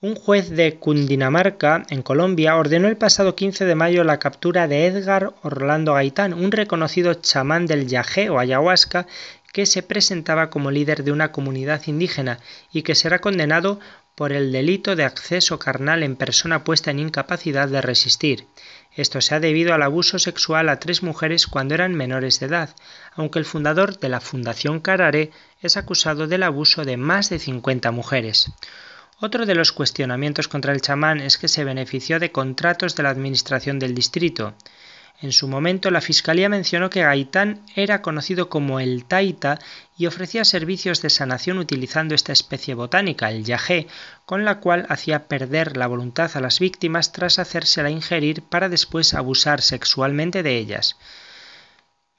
Un 0.00 0.14
juez 0.14 0.50
de 0.50 0.76
Cundinamarca, 0.76 1.82
en 1.90 2.02
Colombia, 2.02 2.56
ordenó 2.56 2.88
el 2.88 2.96
pasado 2.96 3.34
15 3.34 3.64
de 3.64 3.74
mayo 3.74 4.04
la 4.04 4.18
captura 4.18 4.68
de 4.68 4.86
Edgar 4.86 5.34
Orlando 5.42 5.94
Gaitán, 5.94 6.34
un 6.34 6.52
reconocido 6.52 7.14
chamán 7.14 7.66
del 7.66 7.88
yagé 7.88 8.30
o 8.30 8.38
ayahuasca 8.38 9.06
que 9.52 9.66
se 9.66 9.82
presentaba 9.82 10.50
como 10.50 10.70
líder 10.70 11.04
de 11.04 11.12
una 11.12 11.32
comunidad 11.32 11.82
indígena 11.86 12.38
y 12.72 12.82
que 12.82 12.94
será 12.94 13.20
condenado 13.20 13.80
por 14.14 14.32
el 14.32 14.52
delito 14.52 14.96
de 14.96 15.04
acceso 15.04 15.58
carnal 15.60 16.02
en 16.02 16.16
persona 16.16 16.64
puesta 16.64 16.90
en 16.90 16.98
incapacidad 16.98 17.68
de 17.68 17.80
resistir. 17.80 18.46
Esto 18.98 19.20
se 19.20 19.36
ha 19.36 19.38
debido 19.38 19.74
al 19.74 19.82
abuso 19.82 20.18
sexual 20.18 20.68
a 20.68 20.80
tres 20.80 21.04
mujeres 21.04 21.46
cuando 21.46 21.72
eran 21.72 21.94
menores 21.94 22.40
de 22.40 22.46
edad, 22.46 22.74
aunque 23.14 23.38
el 23.38 23.44
fundador 23.44 23.96
de 24.00 24.08
la 24.08 24.20
Fundación 24.20 24.80
Carare 24.80 25.30
es 25.62 25.76
acusado 25.76 26.26
del 26.26 26.42
abuso 26.42 26.84
de 26.84 26.96
más 26.96 27.30
de 27.30 27.38
50 27.38 27.92
mujeres. 27.92 28.50
Otro 29.20 29.46
de 29.46 29.54
los 29.54 29.70
cuestionamientos 29.70 30.48
contra 30.48 30.72
el 30.72 30.80
chamán 30.80 31.20
es 31.20 31.38
que 31.38 31.46
se 31.46 31.62
benefició 31.62 32.18
de 32.18 32.32
contratos 32.32 32.96
de 32.96 33.04
la 33.04 33.10
administración 33.10 33.78
del 33.78 33.94
distrito. 33.94 34.54
En 35.20 35.32
su 35.32 35.48
momento, 35.48 35.90
la 35.90 36.00
Fiscalía 36.00 36.48
mencionó 36.48 36.90
que 36.90 37.02
Gaitán 37.02 37.62
era 37.74 38.02
conocido 38.02 38.48
como 38.48 38.78
el 38.78 39.04
Taita 39.04 39.58
y 39.96 40.06
ofrecía 40.06 40.44
servicios 40.44 41.02
de 41.02 41.10
sanación 41.10 41.58
utilizando 41.58 42.14
esta 42.14 42.32
especie 42.32 42.74
botánica, 42.74 43.28
el 43.32 43.42
yagé, 43.44 43.88
con 44.26 44.44
la 44.44 44.60
cual 44.60 44.86
hacía 44.88 45.26
perder 45.26 45.76
la 45.76 45.88
voluntad 45.88 46.30
a 46.34 46.40
las 46.40 46.60
víctimas 46.60 47.10
tras 47.10 47.40
hacérsela 47.40 47.90
ingerir 47.90 48.42
para 48.42 48.68
después 48.68 49.12
abusar 49.12 49.60
sexualmente 49.60 50.44
de 50.44 50.56
ellas. 50.56 50.96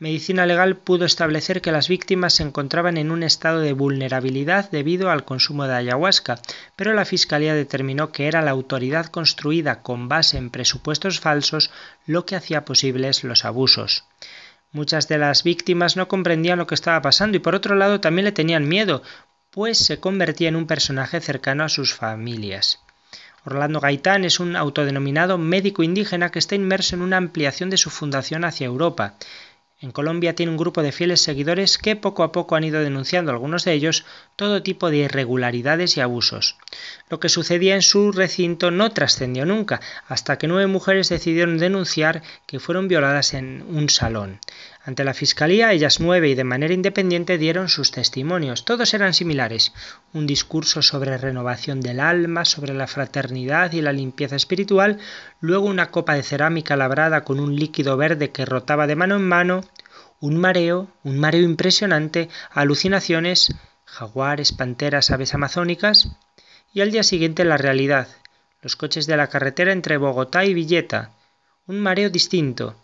Medicina 0.02 0.46
Legal 0.46 0.78
pudo 0.78 1.04
establecer 1.04 1.62
que 1.62 1.74
las 1.74 1.90
víctimas 1.90 2.36
se 2.36 2.44
encontraban 2.44 2.96
en 2.96 3.12
un 3.12 3.22
estado 3.22 3.60
de 3.60 3.74
vulnerabilidad 3.74 4.72
debido 4.72 5.12
al 5.12 5.26
consumo 5.26 5.68
de 5.68 5.76
ayahuasca, 5.76 6.40
pero 6.78 6.94
la 6.94 7.04
Fiscalía 7.04 7.54
determinó 7.54 8.14
que 8.14 8.28
era 8.28 8.42
la 8.42 8.52
autoridad 8.52 9.08
construida 9.08 9.82
con 9.82 10.08
base 10.08 10.38
en 10.38 10.52
presupuestos 10.52 11.20
falsos 11.20 11.70
lo 12.06 12.26
que 12.26 12.38
hacía 12.38 12.64
posibles 12.64 13.26
los 13.26 13.44
abusos. 13.44 14.06
Muchas 14.72 15.10
de 15.10 15.18
las 15.18 15.44
víctimas 15.44 15.98
no 15.98 16.08
comprendían 16.08 16.60
lo 16.60 16.68
que 16.68 16.76
estaba 16.76 17.02
pasando 17.02 17.36
y 17.36 17.42
por 17.42 17.54
otro 17.54 17.76
lado 17.76 18.00
también 18.00 18.24
le 18.24 18.32
tenían 18.32 18.70
miedo, 18.70 19.04
pues 19.52 19.80
se 19.80 20.00
convertía 20.00 20.48
en 20.48 20.56
un 20.56 20.66
personaje 20.66 21.20
cercano 21.20 21.66
a 21.66 21.70
sus 21.70 21.94
familias. 21.94 22.80
Orlando 23.46 23.80
Gaitán 23.80 24.26
es 24.26 24.40
un 24.40 24.56
autodenominado 24.56 25.38
médico 25.38 25.84
indígena 25.84 26.30
que 26.30 26.40
está 26.40 26.56
inmerso 26.56 26.96
en 26.96 27.02
una 27.02 27.18
ampliación 27.18 27.70
de 27.70 27.78
su 27.78 27.90
fundación 27.90 28.46
hacia 28.46 28.68
Europa. 28.68 29.16
En 29.82 29.92
Colombia 29.92 30.36
tiene 30.36 30.52
un 30.52 30.58
grupo 30.58 30.84
de 30.84 30.92
fieles 30.92 31.22
seguidores 31.22 31.78
que 31.78 31.96
poco 31.96 32.24
a 32.24 32.34
poco 32.34 32.58
han 32.58 32.66
ido 32.66 32.82
denunciando, 32.82 33.32
algunos 33.32 33.64
de 33.64 33.72
ellos, 33.72 34.04
todo 34.36 34.62
tipo 34.62 34.90
de 34.90 34.98
irregularidades 34.98 35.96
y 35.96 36.02
abusos. 36.02 36.58
Lo 37.10 37.22
que 37.22 37.30
sucedía 37.30 37.76
en 37.76 37.82
su 37.82 38.12
recinto 38.12 38.72
no 38.72 38.92
trascendió 38.92 39.46
nunca, 39.46 39.80
hasta 40.10 40.38
que 40.38 40.48
nueve 40.48 40.68
mujeres 40.68 41.08
decidieron 41.08 41.60
denunciar 41.60 42.24
que 42.46 42.60
fueron 42.60 42.90
violadas 42.90 43.34
en 43.34 43.66
un 43.70 43.90
salón. 43.90 44.42
Ante 44.90 45.04
la 45.04 45.14
Fiscalía, 45.14 45.72
ellas 45.72 46.00
nueve 46.00 46.30
y 46.30 46.34
de 46.34 46.44
manera 46.44 46.74
independiente 46.74 47.38
dieron 47.38 47.70
sus 47.70 47.92
testimonios. 47.92 48.66
Todos 48.66 48.96
eran 48.96 49.14
similares. 49.14 49.72
Un 50.14 50.26
discurso 50.26 50.82
sobre 50.82 51.16
renovación 51.20 51.80
del 51.80 52.00
alma, 52.00 52.44
sobre 52.44 52.74
la 52.74 52.88
fraternidad 52.88 53.72
y 53.74 53.84
la 53.84 53.94
limpieza 53.94 54.36
espiritual, 54.36 54.98
luego 55.42 55.68
una 55.68 55.92
copa 55.92 56.16
de 56.16 56.24
cerámica 56.24 56.76
labrada 56.76 57.24
con 57.24 57.40
un 57.40 57.56
líquido 57.56 57.98
verde 57.98 58.32
que 58.32 58.46
rotaba 58.46 58.88
de 58.88 58.96
mano 58.96 59.18
en 59.18 59.28
mano, 59.28 59.64
un 60.22 60.38
mareo, 60.38 60.88
un 61.04 61.20
mareo 61.20 61.44
impresionante, 61.44 62.28
alucinaciones, 62.50 63.54
jaguares, 63.86 64.54
panteras, 64.54 65.12
aves 65.12 65.36
amazónicas, 65.36 66.18
y 66.74 66.82
al 66.82 66.90
día 66.90 67.04
siguiente 67.04 67.46
la 67.46 67.58
realidad, 67.58 68.08
los 68.64 68.76
coches 68.76 69.06
de 69.06 69.18
la 69.18 69.28
carretera 69.28 69.72
entre 69.72 69.98
Bogotá 69.98 70.46
y 70.46 70.56
Villeta, 70.56 71.12
un 71.68 71.80
mareo 71.80 72.10
distinto, 72.10 72.76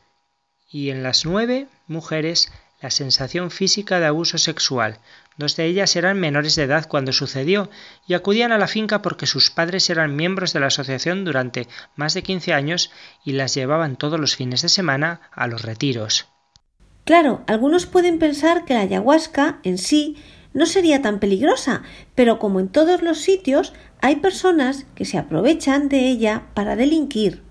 y 0.75 0.89
en 0.89 1.03
las 1.03 1.25
nueve 1.25 1.69
mujeres 1.87 2.51
la 2.81 2.91
sensación 2.91 3.49
física 3.49 4.01
de 4.01 4.07
abuso 4.07 4.37
sexual. 4.37 4.99
Dos 5.37 5.55
de 5.55 5.67
ellas 5.67 5.95
eran 5.95 6.19
menores 6.19 6.57
de 6.57 6.63
edad 6.63 6.89
cuando 6.89 7.13
sucedió 7.13 7.69
y 8.09 8.13
acudían 8.13 8.51
a 8.51 8.57
la 8.57 8.67
finca 8.67 9.01
porque 9.01 9.25
sus 9.25 9.51
padres 9.51 9.89
eran 9.89 10.17
miembros 10.17 10.51
de 10.51 10.59
la 10.59 10.67
asociación 10.67 11.23
durante 11.23 11.69
más 11.95 12.13
de 12.13 12.23
15 12.23 12.53
años 12.53 12.91
y 13.23 13.31
las 13.31 13.55
llevaban 13.55 13.95
todos 13.95 14.19
los 14.19 14.35
fines 14.35 14.63
de 14.63 14.67
semana 14.67 15.21
a 15.31 15.47
los 15.47 15.61
retiros. 15.61 16.27
Claro, 17.05 17.45
algunos 17.47 17.85
pueden 17.85 18.19
pensar 18.19 18.65
que 18.65 18.73
la 18.73 18.81
ayahuasca 18.81 19.59
en 19.63 19.77
sí 19.77 20.17
no 20.53 20.65
sería 20.65 21.01
tan 21.01 21.19
peligrosa, 21.19 21.83
pero 22.15 22.37
como 22.37 22.59
en 22.59 22.67
todos 22.67 23.01
los 23.01 23.19
sitios, 23.19 23.71
hay 24.01 24.17
personas 24.17 24.87
que 24.93 25.05
se 25.05 25.17
aprovechan 25.17 25.87
de 25.87 26.09
ella 26.09 26.47
para 26.53 26.75
delinquir. 26.75 27.44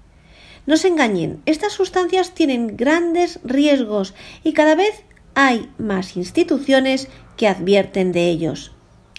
No 0.66 0.76
se 0.76 0.88
engañen, 0.88 1.42
estas 1.46 1.72
sustancias 1.72 2.34
tienen 2.34 2.76
grandes 2.76 3.38
riesgos 3.44 4.14
y 4.42 4.52
cada 4.52 4.74
vez 4.74 5.04
hay 5.34 5.68
más 5.78 6.16
instituciones 6.16 7.08
que 7.36 7.48
advierten 7.48 8.12
de 8.12 8.28
ellos. 8.28 8.72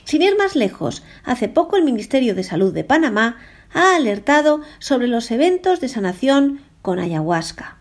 Sin 0.05 0.21
ir 0.21 0.37
más 0.37 0.55
lejos, 0.55 1.03
hace 1.23 1.47
poco 1.47 1.77
el 1.77 1.83
Ministerio 1.83 2.35
de 2.35 2.43
Salud 2.43 2.73
de 2.73 2.83
Panamá 2.83 3.37
ha 3.73 3.95
alertado 3.95 4.61
sobre 4.79 5.07
los 5.07 5.29
eventos 5.31 5.81
de 5.81 5.89
sanación 5.89 6.61
con 6.81 6.99
ayahuasca. 6.99 7.77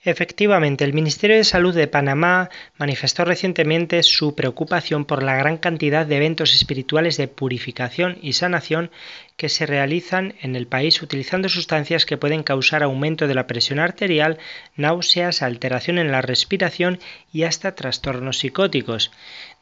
Efectivamente, 0.00 0.84
el 0.84 0.94
Ministerio 0.94 1.36
de 1.36 1.44
Salud 1.44 1.74
de 1.74 1.88
Panamá 1.88 2.50
manifestó 2.78 3.24
recientemente 3.24 4.02
su 4.02 4.34
preocupación 4.34 5.04
por 5.04 5.22
la 5.22 5.36
gran 5.36 5.58
cantidad 5.58 6.06
de 6.06 6.16
eventos 6.16 6.54
espirituales 6.54 7.16
de 7.16 7.28
purificación 7.28 8.16
y 8.22 8.32
sanación 8.34 8.90
que 9.38 9.48
se 9.48 9.66
realizan 9.66 10.34
en 10.42 10.56
el 10.56 10.66
país 10.66 11.00
utilizando 11.00 11.48
sustancias 11.48 12.04
que 12.04 12.18
pueden 12.18 12.42
causar 12.42 12.82
aumento 12.82 13.28
de 13.28 13.36
la 13.36 13.46
presión 13.46 13.78
arterial, 13.78 14.38
náuseas, 14.76 15.42
alteración 15.42 15.98
en 15.98 16.10
la 16.10 16.20
respiración 16.20 16.98
y 17.32 17.44
hasta 17.44 17.76
trastornos 17.76 18.38
psicóticos. 18.38 19.12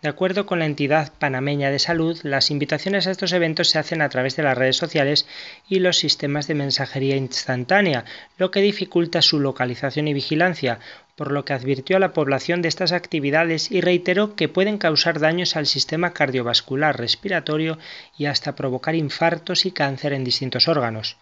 De 0.06 0.10
acuerdo 0.10 0.46
con 0.46 0.60
la 0.60 0.66
entidad 0.66 1.12
panameña 1.18 1.72
de 1.72 1.80
salud, 1.80 2.16
las 2.22 2.52
invitaciones 2.52 3.08
a 3.08 3.10
estos 3.10 3.32
eventos 3.32 3.70
se 3.70 3.80
hacen 3.80 4.00
a 4.00 4.08
través 4.08 4.36
de 4.36 4.44
las 4.44 4.56
redes 4.56 4.76
sociales 4.76 5.26
y 5.68 5.80
los 5.80 5.98
sistemas 5.98 6.46
de 6.46 6.54
mensajería 6.54 7.16
instantánea, 7.16 8.04
lo 8.38 8.52
que 8.52 8.60
dificulta 8.60 9.20
su 9.20 9.40
localización 9.40 10.06
y 10.06 10.14
vigilancia, 10.14 10.78
por 11.16 11.32
lo 11.32 11.44
que 11.44 11.54
advirtió 11.54 11.96
a 11.96 11.98
la 11.98 12.12
población 12.12 12.62
de 12.62 12.68
estas 12.68 12.92
actividades 12.92 13.72
y 13.72 13.80
reiteró 13.80 14.36
que 14.36 14.48
pueden 14.48 14.78
causar 14.78 15.18
daños 15.18 15.56
al 15.56 15.66
sistema 15.66 16.12
cardiovascular, 16.12 16.96
respiratorio 16.96 17.76
y 18.16 18.26
hasta 18.26 18.54
provocar 18.54 18.94
infartos 18.94 19.66
y 19.66 19.72
cáncer 19.72 20.12
en 20.12 20.22
distintos 20.22 20.68
órganos. 20.68 21.16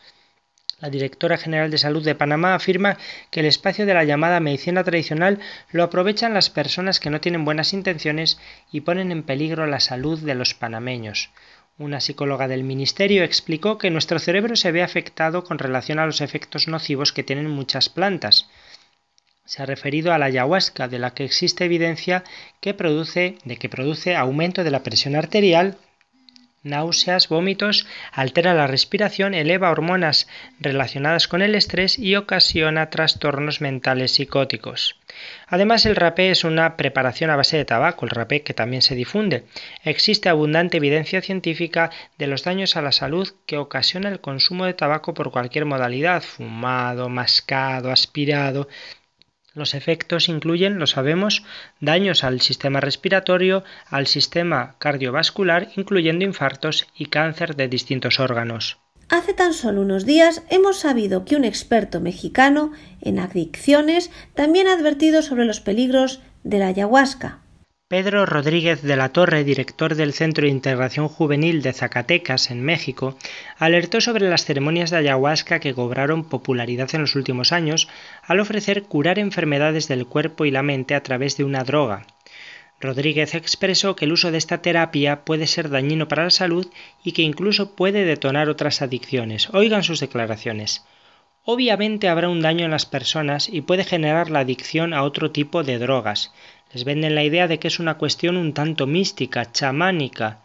La 0.80 0.90
directora 0.90 1.38
general 1.38 1.70
de 1.70 1.78
salud 1.78 2.04
de 2.04 2.14
Panamá 2.14 2.54
afirma 2.54 2.98
que 3.30 3.40
el 3.40 3.46
espacio 3.46 3.86
de 3.86 3.94
la 3.94 4.04
llamada 4.04 4.40
medicina 4.40 4.84
tradicional 4.84 5.38
lo 5.70 5.82
aprovechan 5.84 6.34
las 6.34 6.50
personas 6.50 7.00
que 7.00 7.10
no 7.10 7.20
tienen 7.20 7.44
buenas 7.44 7.72
intenciones 7.72 8.38
y 8.72 8.80
ponen 8.80 9.12
en 9.12 9.22
peligro 9.22 9.66
la 9.66 9.80
salud 9.80 10.18
de 10.18 10.34
los 10.34 10.54
panameños. 10.54 11.30
Una 11.78 12.00
psicóloga 12.00 12.46
del 12.46 12.62
ministerio 12.62 13.24
explicó 13.24 13.78
que 13.78 13.90
nuestro 13.90 14.18
cerebro 14.18 14.54
se 14.54 14.70
ve 14.70 14.82
afectado 14.82 15.42
con 15.42 15.58
relación 15.58 15.98
a 15.98 16.06
los 16.06 16.20
efectos 16.20 16.68
nocivos 16.68 17.12
que 17.12 17.24
tienen 17.24 17.50
muchas 17.50 17.88
plantas. 17.88 18.48
Se 19.44 19.62
ha 19.62 19.66
referido 19.66 20.12
a 20.12 20.18
la 20.18 20.26
ayahuasca, 20.26 20.86
de 20.86 20.98
la 20.98 21.14
que 21.14 21.24
existe 21.24 21.64
evidencia 21.64 22.22
que 22.60 22.74
produce, 22.74 23.38
de 23.44 23.56
que 23.56 23.68
produce 23.68 24.14
aumento 24.14 24.62
de 24.62 24.70
la 24.70 24.84
presión 24.84 25.16
arterial, 25.16 25.76
náuseas, 26.64 27.28
vómitos, 27.28 27.86
altera 28.10 28.54
la 28.54 28.66
respiración, 28.66 29.34
eleva 29.34 29.70
hormonas 29.70 30.26
relacionadas 30.58 31.28
con 31.28 31.42
el 31.42 31.54
estrés 31.54 31.98
y 31.98 32.16
ocasiona 32.16 32.90
trastornos 32.90 33.60
mentales 33.60 34.12
psicóticos. 34.12 34.96
Además, 35.46 35.86
el 35.86 35.94
rapé 35.94 36.30
es 36.30 36.42
una 36.42 36.76
preparación 36.76 37.30
a 37.30 37.36
base 37.36 37.56
de 37.56 37.64
tabaco, 37.64 38.04
el 38.04 38.10
rapé 38.10 38.42
que 38.42 38.54
también 38.54 38.82
se 38.82 38.96
difunde. 38.96 39.44
Existe 39.84 40.28
abundante 40.28 40.78
evidencia 40.78 41.20
científica 41.20 41.90
de 42.18 42.26
los 42.26 42.42
daños 42.42 42.76
a 42.76 42.82
la 42.82 42.92
salud 42.92 43.28
que 43.46 43.58
ocasiona 43.58 44.08
el 44.08 44.20
consumo 44.20 44.64
de 44.64 44.74
tabaco 44.74 45.14
por 45.14 45.30
cualquier 45.30 45.66
modalidad, 45.66 46.22
fumado, 46.22 47.08
mascado, 47.08 47.92
aspirado, 47.92 48.68
los 49.54 49.74
efectos 49.74 50.28
incluyen, 50.28 50.78
lo 50.78 50.86
sabemos, 50.86 51.44
daños 51.80 52.24
al 52.24 52.40
sistema 52.40 52.80
respiratorio, 52.80 53.64
al 53.88 54.06
sistema 54.06 54.76
cardiovascular, 54.78 55.68
incluyendo 55.76 56.24
infartos 56.24 56.86
y 56.96 57.06
cáncer 57.06 57.56
de 57.56 57.68
distintos 57.68 58.20
órganos. 58.20 58.78
Hace 59.08 59.34
tan 59.34 59.52
solo 59.52 59.82
unos 59.82 60.06
días 60.06 60.42
hemos 60.48 60.78
sabido 60.80 61.24
que 61.24 61.36
un 61.36 61.44
experto 61.44 62.00
mexicano 62.00 62.72
en 63.00 63.18
adicciones 63.18 64.10
también 64.34 64.66
ha 64.66 64.72
advertido 64.72 65.22
sobre 65.22 65.44
los 65.44 65.60
peligros 65.60 66.20
de 66.42 66.58
la 66.58 66.68
ayahuasca. 66.68 67.43
Pedro 67.86 68.24
Rodríguez 68.24 68.80
de 68.80 68.96
la 68.96 69.10
Torre, 69.10 69.44
director 69.44 69.94
del 69.94 70.14
Centro 70.14 70.46
de 70.46 70.50
Integración 70.50 71.06
Juvenil 71.06 71.60
de 71.60 71.74
Zacatecas, 71.74 72.50
en 72.50 72.62
México, 72.62 73.18
alertó 73.58 74.00
sobre 74.00 74.30
las 74.30 74.46
ceremonias 74.46 74.88
de 74.88 74.96
ayahuasca 74.96 75.60
que 75.60 75.74
cobraron 75.74 76.24
popularidad 76.24 76.88
en 76.94 77.02
los 77.02 77.14
últimos 77.14 77.52
años 77.52 77.88
al 78.22 78.40
ofrecer 78.40 78.84
curar 78.84 79.18
enfermedades 79.18 79.86
del 79.86 80.06
cuerpo 80.06 80.46
y 80.46 80.50
la 80.50 80.62
mente 80.62 80.94
a 80.94 81.02
través 81.02 81.36
de 81.36 81.44
una 81.44 81.62
droga. 81.62 82.06
Rodríguez 82.80 83.34
expresó 83.34 83.94
que 83.96 84.06
el 84.06 84.12
uso 84.12 84.30
de 84.30 84.38
esta 84.38 84.62
terapia 84.62 85.26
puede 85.26 85.46
ser 85.46 85.68
dañino 85.68 86.08
para 86.08 86.24
la 86.24 86.30
salud 86.30 86.66
y 87.04 87.12
que 87.12 87.20
incluso 87.20 87.76
puede 87.76 88.06
detonar 88.06 88.48
otras 88.48 88.80
adicciones. 88.80 89.50
Oigan 89.52 89.84
sus 89.84 90.00
declaraciones. 90.00 90.86
Obviamente 91.46 92.08
habrá 92.08 92.30
un 92.30 92.40
daño 92.40 92.64
en 92.64 92.70
las 92.70 92.86
personas 92.86 93.50
y 93.50 93.60
puede 93.60 93.84
generar 93.84 94.30
la 94.30 94.38
adicción 94.38 94.94
a 94.94 95.02
otro 95.02 95.30
tipo 95.30 95.62
de 95.62 95.78
drogas, 95.78 96.32
les 96.74 96.84
venden 96.84 97.14
la 97.14 97.22
idea 97.22 97.46
de 97.46 97.58
que 97.60 97.68
es 97.68 97.78
una 97.78 97.98
cuestión 97.98 98.36
un 98.36 98.52
tanto 98.52 98.88
mística, 98.88 99.52
chamánica, 99.52 100.40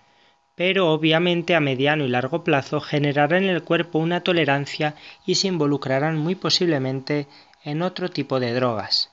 pero 0.53 0.91
obviamente 0.91 1.55
a 1.55 1.59
mediano 1.59 2.05
y 2.05 2.07
largo 2.07 2.43
plazo 2.43 2.79
generará 2.81 3.37
en 3.37 3.45
el 3.45 3.63
cuerpo 3.63 3.97
una 3.97 4.21
tolerancia 4.21 4.93
y 5.25 5.35
se 5.35 5.47
involucrarán 5.47 6.17
muy 6.17 6.35
posiblemente 6.35 7.27
en 7.63 7.81
otro 7.81 8.09
tipo 8.09 8.39
de 8.39 8.53
drogas. 8.53 9.09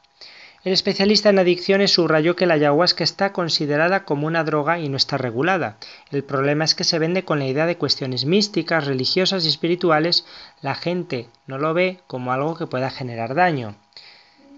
El 0.63 0.73
especialista 0.73 1.31
en 1.31 1.39
adicciones 1.39 1.93
subrayó 1.93 2.35
que 2.35 2.45
la 2.45 2.55
ayahuasca 2.55 3.05
está 3.05 3.33
considerada 3.33 4.05
como 4.05 4.27
una 4.27 4.43
droga 4.43 4.81
y 4.81 4.89
no 4.89 4.97
está 4.97 5.17
regulada. 5.17 5.79
El 6.11 6.25
problema 6.25 6.65
es 6.65 6.75
que 6.75 6.83
se 6.83 6.99
vende 6.99 7.25
con 7.25 7.39
la 7.39 7.47
idea 7.47 7.67
de 7.67 7.79
cuestiones 7.79 8.25
místicas, 8.25 8.85
religiosas 8.85 9.45
y 9.45 9.49
espirituales. 9.49 10.27
La 10.61 10.75
gente 10.75 11.29
no 11.47 11.57
lo 11.57 11.73
ve 11.73 12.01
como 12.09 12.33
algo 12.33 12.57
que 12.57 12.67
pueda 12.67 12.91
generar 12.91 13.37
daño. 13.37 13.77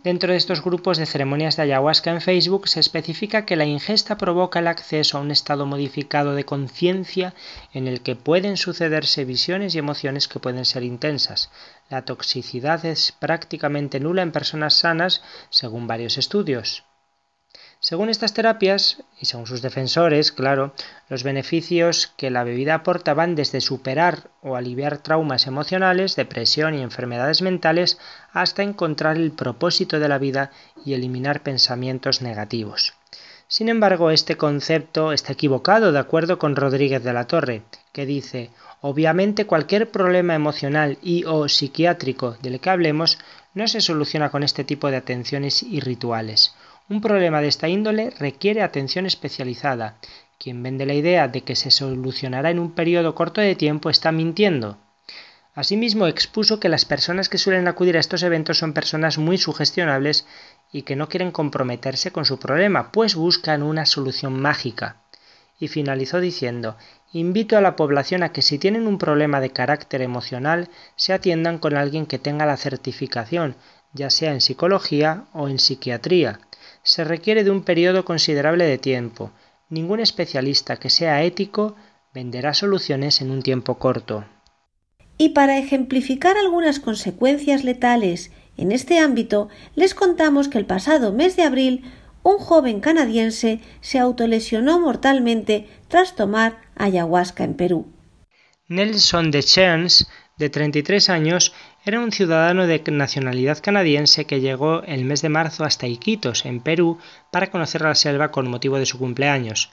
Dentro 0.05 0.31
de 0.31 0.39
estos 0.39 0.63
grupos 0.63 0.97
de 0.97 1.07
ceremonias 1.07 1.57
de 1.57 1.65
ayahuasca 1.65 2.13
en 2.13 2.21
Facebook 2.21 2.69
se 2.69 2.79
especifica 2.79 3.45
que 3.45 3.57
la 3.57 3.65
ingesta 3.65 4.17
provoca 4.17 4.61
el 4.61 4.69
acceso 4.69 5.19
a 5.19 5.21
un 5.21 5.33
estado 5.33 5.67
modificado 5.67 6.35
de 6.35 6.45
conciencia 6.45 7.35
en 7.73 7.89
el 7.89 8.01
que 8.01 8.15
pueden 8.15 8.57
sucederse 8.57 9.25
visiones 9.25 9.75
y 9.75 9.79
emociones 9.79 10.29
que 10.29 10.39
pueden 10.39 10.65
ser 10.65 10.85
intensas. 10.85 11.51
La 11.91 12.05
toxicidad 12.05 12.85
es 12.87 13.11
prácticamente 13.11 13.99
nula 13.99 14.23
en 14.23 14.31
personas 14.31 14.75
sanas, 14.75 15.21
según 15.51 15.89
varios 15.89 16.17
estudios. 16.17 16.85
Según 17.81 18.09
estas 18.09 18.35
terapias, 18.35 19.05
y 19.21 19.27
según 19.27 19.47
sus 19.47 19.63
defensores, 19.63 20.33
claro, 20.33 20.73
los 21.09 21.23
beneficios 21.23 22.13
que 22.17 22.29
la 22.29 22.43
bebida 22.43 22.75
aporta 22.75 23.15
van 23.15 23.37
desde 23.37 23.61
superar 23.61 24.31
o 24.43 24.57
aliviar 24.57 24.99
traumas 24.99 25.47
emocionales, 25.47 26.17
depresión 26.17 26.75
y 26.75 26.83
enfermedades 26.83 27.41
mentales, 27.41 27.99
hasta 28.33 28.65
encontrar 28.65 29.17
el 29.17 29.31
propósito 29.31 30.01
de 30.01 30.09
la 30.09 30.19
vida 30.19 30.51
y 30.85 30.95
eliminar 30.95 31.45
pensamientos 31.45 32.21
negativos. 32.21 32.95
Sin 33.47 33.69
embargo, 33.69 34.11
este 34.11 34.37
concepto 34.37 35.13
está 35.13 35.33
equivocado 35.33 35.93
de 35.93 36.01
acuerdo 36.01 36.39
con 36.39 36.57
Rodríguez 36.57 37.05
de 37.05 37.13
la 37.13 37.29
Torre, 37.29 37.63
que 37.93 38.07
dice, 38.07 38.51
obviamente 38.81 39.47
cualquier 39.47 39.89
problema 39.91 40.35
emocional 40.35 40.99
y 41.01 41.25
o 41.25 41.49
psiquiátrico 41.49 42.37
del 42.43 42.59
que 42.59 42.71
hablemos 42.71 43.19
no 43.55 43.69
se 43.69 43.81
soluciona 43.81 44.31
con 44.31 44.43
este 44.43 44.65
tipo 44.65 44.91
de 44.91 44.97
atenciones 44.97 45.63
y 45.63 45.79
rituales. 45.79 46.55
Un 46.91 47.03
problema 47.03 47.43
de 47.43 47.49
esta 47.49 47.69
índole 47.69 48.11
requiere 48.19 48.63
atención 48.63 49.05
especializada. 49.05 49.99
Quien 50.39 50.63
vende 50.63 50.87
la 50.87 50.95
idea 50.95 51.29
de 51.29 51.43
que 51.43 51.55
se 51.55 51.71
solucionará 51.71 52.51
en 52.51 52.59
un 52.59 52.73
periodo 52.73 53.15
corto 53.15 53.43
de 53.43 53.55
tiempo 53.55 53.91
está 53.91 54.11
mintiendo. 54.11 54.79
Asimismo, 55.55 56.07
expuso 56.07 56.61
que 56.61 56.71
las 56.71 56.87
personas 56.87 57.29
que 57.29 57.37
suelen 57.37 57.69
acudir 57.69 57.99
a 57.99 58.01
estos 58.01 58.23
eventos 58.23 58.57
son 58.57 58.73
personas 58.73 59.19
muy 59.19 59.37
sugestionables 59.37 60.27
y 60.73 60.83
que 60.83 60.97
no 60.97 61.11
quieren 61.11 61.31
comprometerse 61.31 62.11
con 62.11 62.25
su 62.25 62.39
problema, 62.39 62.91
pues 62.91 63.17
buscan 63.17 63.63
una 63.63 63.85
solución 63.85 64.41
mágica. 64.41 65.03
Y 65.59 65.69
finalizó 65.69 66.21
diciendo 66.21 66.79
Invito 67.13 67.59
a 67.59 67.61
la 67.61 67.77
población 67.77 68.23
a 68.23 68.33
que 68.33 68.41
si 68.41 68.59
tienen 68.59 68.87
un 68.87 68.97
problema 68.97 69.41
de 69.41 69.51
carácter 69.51 70.01
emocional, 70.01 70.71
se 70.97 71.13
atiendan 71.13 71.59
con 71.59 71.77
alguien 71.77 72.07
que 72.07 72.19
tenga 72.19 72.47
la 72.47 72.57
certificación, 72.57 73.57
ya 73.93 74.09
sea 74.09 74.33
en 74.33 74.41
psicología 74.41 75.25
o 75.35 75.49
en 75.49 75.59
psiquiatría. 75.59 76.41
Se 76.89 77.05
requiere 77.05 77.45
de 77.45 77.51
un 77.51 77.65
periodo 77.65 78.07
considerable 78.07 78.65
de 78.65 78.79
tiempo. 78.79 79.31
Ningún 79.69 80.01
especialista 80.01 80.79
que 80.79 80.89
sea 80.89 81.23
ético 81.23 81.77
venderá 82.15 82.55
soluciones 82.55 83.21
en 83.21 83.31
un 83.31 83.43
tiempo 83.43 83.79
corto. 83.79 84.25
Y 85.19 85.31
para 85.31 85.59
ejemplificar 85.59 86.39
algunas 86.39 86.81
consecuencias 86.81 87.63
letales 87.63 88.33
en 88.57 88.73
este 88.73 89.01
ámbito, 89.01 89.51
les 89.75 89.95
contamos 89.95 90.49
que 90.49 90.57
el 90.57 90.65
pasado 90.65 91.13
mes 91.13 91.37
de 91.37 91.43
abril 91.43 91.85
un 92.23 92.39
joven 92.39 92.81
canadiense 92.81 93.61
se 93.83 93.99
autolesionó 93.99 94.81
mortalmente 94.81 95.69
tras 95.89 96.17
tomar 96.17 96.57
ayahuasca 96.75 97.45
en 97.45 97.53
Perú. 97.53 97.93
Nelson 98.67 99.31
Deschamps, 99.31 100.09
de 100.39 100.51
33 100.51 101.11
años, 101.11 101.53
era 101.85 102.01
un 102.01 102.13
ciudadano 102.13 102.67
de 102.67 102.83
nacionalidad 102.91 103.59
canadiense 103.59 104.25
que 104.25 104.41
llegó 104.41 104.83
el 104.85 105.05
mes 105.05 105.21
de 105.21 105.29
marzo 105.29 105.65
hasta 105.65 105.87
Iquitos, 105.87 106.47
en 106.47 106.61
Perú, 106.61 106.99
para 107.31 107.51
conocer 107.51 107.83
la 107.83 107.95
selva 107.95 108.31
con 108.31 108.49
motivo 108.49 108.79
de 108.79 108.87
su 108.87 108.99
cumpleaños. 108.99 109.71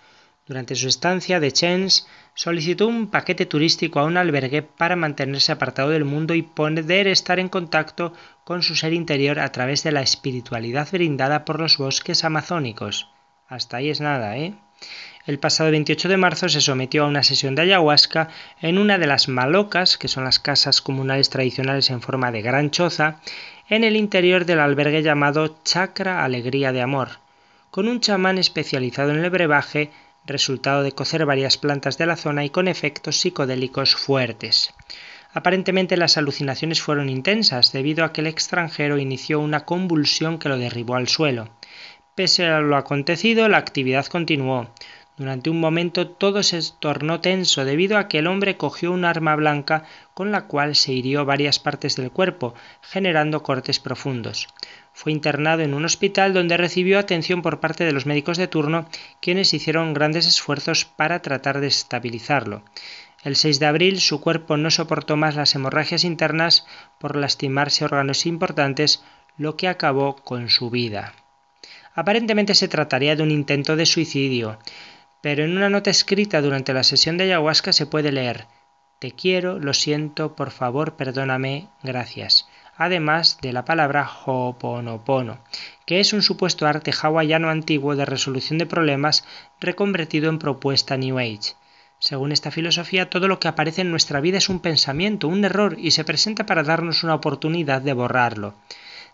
Durante 0.47 0.76
su 0.76 0.88
estancia, 0.88 1.39
de 1.39 1.51
Chens 1.51 2.07
solicitó 2.36 2.88
un 2.88 3.09
paquete 3.09 3.47
turístico 3.47 3.99
a 3.99 4.03
un 4.03 4.18
albergue 4.18 4.61
para 4.61 4.95
mantenerse 4.95 5.51
apartado 5.51 5.89
del 5.89 6.05
mundo 6.05 6.36
y 6.36 6.43
poder 6.43 7.07
estar 7.07 7.39
en 7.39 7.49
contacto 7.49 8.13
con 8.43 8.61
su 8.61 8.76
ser 8.76 8.93
interior 8.93 9.39
a 9.39 9.51
través 9.51 9.82
de 9.84 9.91
la 9.91 10.01
espiritualidad 10.01 10.88
brindada 10.91 11.45
por 11.45 11.59
los 11.59 11.78
bosques 11.78 12.24
amazónicos. 12.24 13.07
Hasta 13.47 13.78
ahí 13.78 13.89
es 13.89 14.01
nada, 14.01 14.38
¿eh? 14.38 14.53
El 15.26 15.39
pasado 15.39 15.71
28 15.71 16.07
de 16.07 16.17
marzo 16.17 16.49
se 16.49 16.61
sometió 16.61 17.03
a 17.03 17.07
una 17.07 17.23
sesión 17.23 17.55
de 17.55 17.63
ayahuasca 17.63 18.30
en 18.61 18.78
una 18.78 18.99
de 18.99 19.07
las 19.07 19.28
malocas, 19.28 19.97
que 19.97 20.07
son 20.07 20.23
las 20.23 20.38
casas 20.38 20.82
comunales 20.82 21.32
tradicionales 21.32 21.89
en 21.89 22.01
forma 22.01 22.32
de 22.32 22.43
gran 22.43 22.69
choza, 22.69 23.21
en 23.67 23.84
el 23.84 23.95
interior 23.95 24.45
del 24.45 24.59
albergue 24.59 25.01
llamado 25.01 25.57
Chacra 25.63 26.23
Alegría 26.23 26.71
de 26.71 26.84
Amor, 26.84 27.09
con 27.71 27.88
un 27.88 28.01
chamán 28.01 28.38
especializado 28.38 29.09
en 29.09 29.26
el 29.26 29.32
brebaje 29.32 29.89
resultado 30.28 30.84
de 30.84 30.91
cocer 30.91 31.26
varias 31.26 31.57
plantas 31.57 31.97
de 31.97 32.05
la 32.05 32.17
zona 32.17 32.45
y 32.45 32.51
con 32.51 32.67
efectos 32.67 33.17
psicodélicos 33.17 33.95
fuertes. 33.95 34.76
Aparentemente 35.34 35.97
las 35.97 36.17
alucinaciones 36.17 36.84
fueron 36.84 37.09
intensas 37.09 37.71
debido 37.71 38.05
a 38.05 38.13
que 38.13 38.21
el 38.21 38.28
extranjero 38.28 38.99
inició 38.99 39.39
una 39.39 39.65
convulsión 39.65 40.38
que 40.38 40.49
lo 40.49 40.59
derribó 40.59 40.95
al 40.95 41.07
suelo. 41.07 41.49
Pese 42.13 42.45
a 42.45 42.61
lo 42.61 42.78
acontecido, 42.78 43.49
la 43.49 43.57
actividad 43.57 44.05
continuó. 44.05 44.69
Durante 45.18 45.49
un 45.49 45.61
momento 45.61 46.09
todo 46.09 46.43
se 46.43 46.59
tornó 46.80 47.22
tenso 47.22 47.63
debido 47.63 47.97
a 47.97 48.09
que 48.09 48.20
el 48.20 48.28
hombre 48.28 48.57
cogió 48.57 48.91
un 48.91 49.05
arma 49.05 49.34
blanca 49.38 49.86
con 50.13 50.34
la 50.34 50.47
cual 50.47 50.76
se 50.76 50.91
hirió 50.91 51.24
varias 51.24 51.57
partes 51.57 51.95
del 51.95 52.11
cuerpo, 52.11 52.53
generando 52.82 53.41
cortes 53.41 53.80
profundos. 53.80 54.49
Fue 54.91 55.13
internado 55.13 55.61
en 55.61 55.74
un 55.74 55.86
hospital 55.86 56.34
donde 56.34 56.57
recibió 56.57 56.99
atención 56.99 57.41
por 57.41 57.61
parte 57.61 57.86
de 57.86 57.93
los 57.93 58.05
médicos 58.05 58.38
de 58.38 58.49
turno, 58.49 58.89
quienes 59.22 59.53
hicieron 59.53 59.93
grandes 59.93 60.28
esfuerzos 60.28 60.84
para 60.84 61.22
tratar 61.22 61.61
de 61.61 61.68
estabilizarlo. 61.68 62.63
El 63.24 63.38
6 63.38 63.59
de 63.59 63.66
abril 63.68 64.01
su 64.01 64.20
cuerpo 64.20 64.57
no 64.57 64.70
soportó 64.70 65.16
más 65.16 65.36
las 65.36 65.55
hemorragias 65.55 66.03
internas 66.03 66.68
por 66.99 67.16
lastimarse 67.16 67.86
órganos 67.86 68.26
importantes, 68.26 69.01
lo 69.38 69.55
que 69.55 69.70
acabó 69.70 70.18
con 70.18 70.49
su 70.49 70.70
vida. 70.70 71.13
Aparentemente 71.93 72.53
se 72.53 72.68
trataría 72.68 73.16
de 73.16 73.24
un 73.24 73.32
intento 73.32 73.78
de 73.78 73.86
suicidio, 73.86 74.59
pero 75.26 75.43
en 75.43 75.57
una 75.57 75.71
nota 75.71 75.89
escrita 75.89 76.39
durante 76.39 76.71
la 76.71 76.84
sesión 76.84 77.17
de 77.17 77.23
ayahuasca 77.23 77.73
se 77.73 77.88
puede 77.88 78.11
leer 78.11 78.45
Te 78.99 79.11
quiero, 79.11 79.57
lo 79.57 79.73
siento, 79.73 80.36
por 80.36 80.51
favor, 80.51 80.97
perdóname, 80.97 81.67
gracias 81.82 82.47
además 82.78 83.39
de 83.41 83.51
la 83.51 83.65
palabra 83.65 84.07
Ho'oponopono, 84.07 85.39
que 85.88 85.99
es 85.99 86.13
un 86.13 86.21
supuesto 86.21 86.67
arte 86.67 86.91
hawaiano 86.91 87.49
antiguo 87.49 87.95
de 87.95 88.05
resolución 88.05 88.59
de 88.59 88.67
problemas 88.67 89.26
reconvertido 89.59 90.30
en 90.30 90.38
propuesta 90.38 90.95
New 90.95 91.17
Age. 91.17 91.55
Según 91.97 92.32
esta 92.32 92.51
filosofía, 92.51 93.09
todo 93.09 93.28
lo 93.28 93.39
que 93.39 93.47
aparece 93.47 93.82
en 93.82 93.89
nuestra 93.89 94.21
vida 94.21 94.38
es 94.38 94.47
un 94.47 94.59
pensamiento, 94.59 95.28
un 95.28 95.43
error, 95.43 95.76
y 95.80 95.89
se 95.89 96.03
presenta 96.03 96.45
para 96.45 96.61
darnos 96.61 97.03
una 97.03 97.15
oportunidad 97.15 97.82
de 97.82 97.93
borrarlo. 97.93 98.53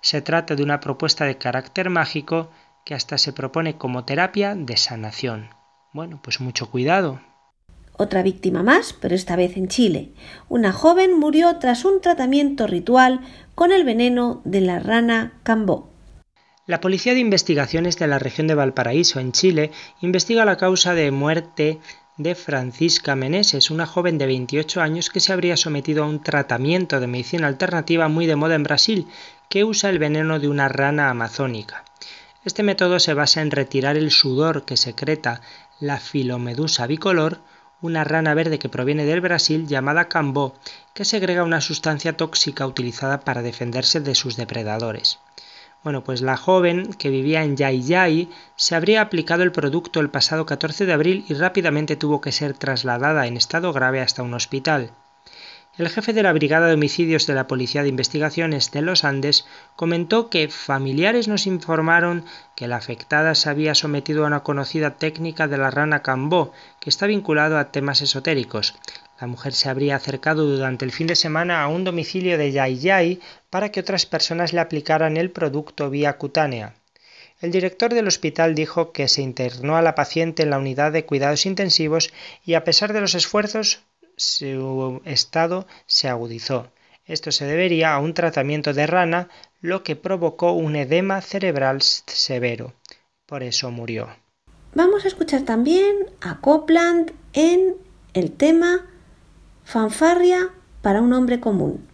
Se 0.01 0.21
trata 0.21 0.57
de 0.57 0.63
una 0.63 0.81
propuesta 0.81 1.23
de 1.23 1.37
carácter 1.37 1.89
mágico 1.89 2.51
que 2.83 2.95
hasta 2.95 3.17
se 3.17 3.31
propone 3.31 3.77
como 3.77 4.03
terapia 4.03 4.55
de 4.55 4.75
sanación. 4.75 5.60
Bueno, 5.93 6.19
pues 6.23 6.39
mucho 6.39 6.69
cuidado. 6.69 7.19
Otra 7.97 8.23
víctima 8.23 8.63
más, 8.63 8.93
pero 8.93 9.13
esta 9.13 9.35
vez 9.35 9.57
en 9.57 9.67
Chile. 9.67 10.11
Una 10.47 10.71
joven 10.71 11.19
murió 11.19 11.57
tras 11.57 11.85
un 11.85 12.01
tratamiento 12.01 12.65
ritual 12.65 13.19
con 13.55 13.71
el 13.71 13.83
veneno 13.83 14.41
de 14.45 14.61
la 14.61 14.79
rana 14.79 15.33
cambó. 15.43 15.91
La 16.65 16.79
Policía 16.79 17.13
de 17.13 17.19
Investigaciones 17.19 17.97
de 17.97 18.07
la 18.07 18.19
región 18.19 18.47
de 18.47 18.55
Valparaíso, 18.55 19.19
en 19.19 19.33
Chile, 19.33 19.71
investiga 20.01 20.45
la 20.45 20.57
causa 20.57 20.93
de 20.93 21.11
muerte 21.11 21.79
de 22.17 22.35
Francisca 22.35 23.15
Meneses, 23.15 23.69
una 23.69 23.85
joven 23.85 24.17
de 24.17 24.27
28 24.27 24.81
años 24.81 25.09
que 25.09 25.19
se 25.19 25.33
habría 25.33 25.57
sometido 25.57 26.03
a 26.03 26.07
un 26.07 26.23
tratamiento 26.23 26.99
de 26.99 27.07
medicina 27.07 27.47
alternativa 27.47 28.07
muy 28.07 28.25
de 28.25 28.35
moda 28.35 28.55
en 28.55 28.63
Brasil, 28.63 29.07
que 29.49 29.63
usa 29.63 29.89
el 29.89 29.99
veneno 29.99 30.39
de 30.39 30.47
una 30.47 30.69
rana 30.69 31.09
amazónica. 31.09 31.83
Este 32.43 32.63
método 32.63 32.99
se 32.99 33.13
basa 33.13 33.41
en 33.41 33.51
retirar 33.51 33.97
el 33.97 34.09
sudor 34.09 34.65
que 34.65 34.77
secreta 34.77 35.41
la 35.81 35.99
filomedusa 35.99 36.85
bicolor, 36.85 37.39
una 37.81 38.03
rana 38.03 38.35
verde 38.35 38.59
que 38.59 38.69
proviene 38.69 39.03
del 39.03 39.19
Brasil 39.19 39.67
llamada 39.67 40.07
cambó, 40.07 40.53
que 40.93 41.05
segrega 41.05 41.43
una 41.43 41.59
sustancia 41.59 42.15
tóxica 42.15 42.67
utilizada 42.67 43.21
para 43.21 43.41
defenderse 43.41 43.99
de 43.99 44.13
sus 44.13 44.37
depredadores. 44.37 45.19
Bueno, 45.83 46.03
pues 46.03 46.21
la 46.21 46.37
joven 46.37 46.93
que 46.93 47.09
vivía 47.09 47.43
en 47.43 47.57
Yai 47.57 48.29
se 48.55 48.75
habría 48.75 49.01
aplicado 49.01 49.41
el 49.41 49.51
producto 49.51 49.99
el 49.99 50.11
pasado 50.11 50.45
14 50.45 50.85
de 50.85 50.93
abril 50.93 51.25
y 51.27 51.33
rápidamente 51.33 51.95
tuvo 51.95 52.21
que 52.21 52.31
ser 52.31 52.53
trasladada 52.53 53.25
en 53.25 53.35
estado 53.35 53.73
grave 53.73 54.01
hasta 54.01 54.21
un 54.21 54.35
hospital. 54.35 54.91
El 55.77 55.87
jefe 55.87 56.11
de 56.11 56.21
la 56.21 56.33
Brigada 56.33 56.67
de 56.67 56.73
Homicidios 56.73 57.27
de 57.27 57.33
la 57.33 57.47
Policía 57.47 57.81
de 57.81 57.87
Investigaciones 57.87 58.71
de 58.71 58.81
los 58.81 59.05
Andes 59.05 59.45
comentó 59.77 60.29
que 60.29 60.49
familiares 60.49 61.29
nos 61.29 61.47
informaron 61.47 62.25
que 62.57 62.67
la 62.67 62.75
afectada 62.75 63.35
se 63.35 63.49
había 63.49 63.73
sometido 63.73 64.25
a 64.25 64.27
una 64.27 64.43
conocida 64.43 64.97
técnica 64.97 65.47
de 65.47 65.57
la 65.57 65.71
rana 65.71 66.01
Cambó, 66.01 66.51
que 66.81 66.89
está 66.89 67.07
vinculado 67.07 67.57
a 67.57 67.71
temas 67.71 68.01
esotéricos. 68.01 68.75
La 69.21 69.27
mujer 69.27 69.53
se 69.53 69.69
habría 69.69 69.95
acercado 69.95 70.45
durante 70.45 70.83
el 70.83 70.91
fin 70.91 71.07
de 71.07 71.15
semana 71.15 71.63
a 71.63 71.69
un 71.69 71.85
domicilio 71.85 72.37
de 72.37 72.51
Yai 72.51 73.21
para 73.49 73.71
que 73.71 73.79
otras 73.79 74.05
personas 74.05 74.51
le 74.51 74.59
aplicaran 74.59 75.15
el 75.15 75.31
producto 75.31 75.89
vía 75.89 76.17
cutánea. 76.17 76.73
El 77.39 77.51
director 77.51 77.93
del 77.93 78.07
hospital 78.07 78.55
dijo 78.55 78.91
que 78.91 79.07
se 79.07 79.21
internó 79.21 79.77
a 79.77 79.81
la 79.81 79.95
paciente 79.95 80.43
en 80.43 80.49
la 80.49 80.57
unidad 80.57 80.91
de 80.91 81.05
cuidados 81.05 81.45
intensivos 81.45 82.11
y 82.45 82.55
a 82.55 82.65
pesar 82.65 82.91
de 82.91 82.99
los 82.99 83.15
esfuerzos 83.15 83.83
su 84.21 85.01
estado 85.05 85.67
se 85.85 86.07
agudizó. 86.07 86.71
Esto 87.05 87.31
se 87.31 87.45
debería 87.45 87.93
a 87.93 87.99
un 87.99 88.13
tratamiento 88.13 88.73
de 88.73 88.87
rana, 88.87 89.29
lo 89.59 89.83
que 89.83 89.95
provocó 89.95 90.53
un 90.53 90.75
edema 90.75 91.21
cerebral 91.21 91.81
severo. 91.81 92.73
Por 93.25 93.43
eso 93.43 93.71
murió. 93.71 94.09
Vamos 94.73 95.03
a 95.03 95.07
escuchar 95.07 95.41
también 95.41 95.95
a 96.21 96.39
Copland 96.39 97.11
en 97.33 97.75
el 98.13 98.31
tema 98.31 98.85
Fanfarria 99.63 100.49
para 100.81 101.01
un 101.01 101.13
hombre 101.13 101.39
común. 101.39 101.90